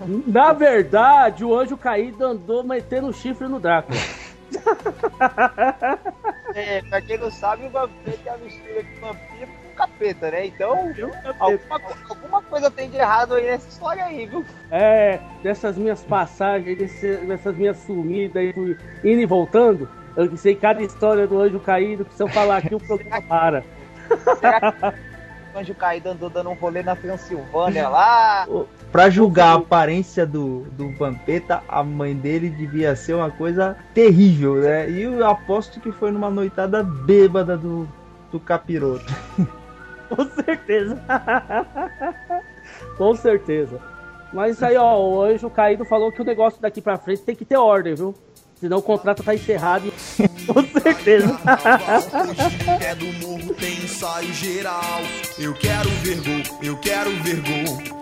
Na 0.26 0.52
verdade, 0.52 1.44
o 1.44 1.54
anjo 1.54 1.76
caído 1.76 2.24
andou 2.24 2.62
metendo 2.62 3.08
o 3.08 3.12
chifre 3.12 3.48
no 3.48 3.60
Drácula. 3.60 3.98
É, 6.54 6.82
pra 6.82 7.00
quem 7.00 7.16
não 7.16 7.30
sabe, 7.30 7.64
o 7.64 7.70
Vampeta 7.70 8.28
é 8.28 8.34
a 8.34 8.36
mistura 8.36 8.82
de 8.82 9.00
vampiro 9.00 9.61
capeta, 9.72 10.30
né? 10.30 10.46
Então, 10.46 10.92
alguma, 11.38 11.80
alguma 12.08 12.42
coisa 12.42 12.70
tem 12.70 12.88
de 12.90 12.96
errado 12.96 13.34
aí 13.34 13.46
nessa 13.46 13.68
história 13.68 14.04
aí, 14.04 14.26
viu? 14.26 14.44
É, 14.70 15.18
dessas 15.42 15.76
minhas 15.76 16.02
passagens, 16.04 16.76
desse- 16.78 17.16
dessas 17.26 17.56
minhas 17.56 17.76
sumidas 17.78 18.42
indo 18.56 19.20
e 19.20 19.26
voltando, 19.26 19.88
eu 20.16 20.36
sei 20.36 20.54
cada 20.54 20.82
história 20.82 21.26
do 21.26 21.40
anjo 21.40 21.58
caído, 21.60 22.04
que 22.04 22.14
se 22.14 22.22
eu 22.22 22.28
falar 22.28 22.58
aqui 22.58 22.74
o 22.74 22.80
programa 22.86 23.22
para. 23.22 23.64
Será 24.38 24.72
que 24.72 24.86
o 25.54 25.58
Anjo 25.58 25.74
Caído 25.74 26.08
andou 26.10 26.30
dando 26.30 26.48
um 26.50 26.54
rolê 26.54 26.82
na 26.82 26.96
Transilvânia 26.96 27.88
lá? 27.88 28.46
Pra 28.90 29.08
julgar 29.10 29.48
a 29.52 29.54
aparência 29.54 30.26
do, 30.26 30.60
do 30.72 30.90
Vampeta, 30.96 31.62
a 31.68 31.82
mãe 31.82 32.14
dele 32.14 32.48
devia 32.50 32.94
ser 32.96 33.14
uma 33.14 33.30
coisa 33.30 33.76
terrível, 33.94 34.56
né? 34.56 34.88
E 34.90 35.02
eu 35.02 35.26
aposto 35.26 35.78
que 35.80 35.92
foi 35.92 36.10
numa 36.10 36.30
noitada 36.30 36.82
bêbada 36.82 37.56
do, 37.56 37.86
do 38.30 38.40
capiroto. 38.40 39.04
Com 40.14 40.42
certeza. 40.42 41.02
Com 42.96 43.14
certeza. 43.16 43.80
Mas 44.32 44.62
aí, 44.62 44.76
ó, 44.76 44.98
o 44.98 45.22
anjo 45.22 45.50
caído 45.50 45.84
falou 45.84 46.10
que 46.10 46.22
o 46.22 46.24
negócio 46.24 46.60
daqui 46.60 46.80
pra 46.80 46.96
frente 46.96 47.22
tem 47.22 47.36
que 47.36 47.44
ter 47.44 47.56
ordem, 47.56 47.94
viu? 47.94 48.14
Senão 48.58 48.78
o 48.78 48.82
contrato 48.82 49.22
tá 49.22 49.34
encerrado. 49.34 49.92
Com 50.46 50.80
certeza. 50.80 51.36
É 52.80 52.94
do 52.94 53.06
morro 53.26 53.52
tem 53.54 53.72
ensaio 53.72 54.32
geral. 54.32 55.00
Eu 55.38 55.52
quero 55.54 55.88
ver 56.02 56.20
gol, 56.20 56.58
eu 56.62 56.76
quero 56.78 57.10
ver 57.22 57.42
gol. 57.42 58.01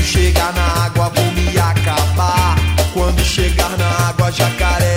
Quando 0.00 0.12
chegar 0.12 0.54
na 0.54 0.84
água, 0.86 1.12
vou 1.14 1.32
me 1.32 1.58
acabar. 1.58 2.56
Quando 2.94 3.22
chegar 3.22 3.76
na 3.76 4.08
água, 4.08 4.32
jacaré 4.32 4.89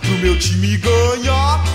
pro 0.00 0.18
meu 0.18 0.38
time 0.38 0.76
ganhar. 0.76 1.71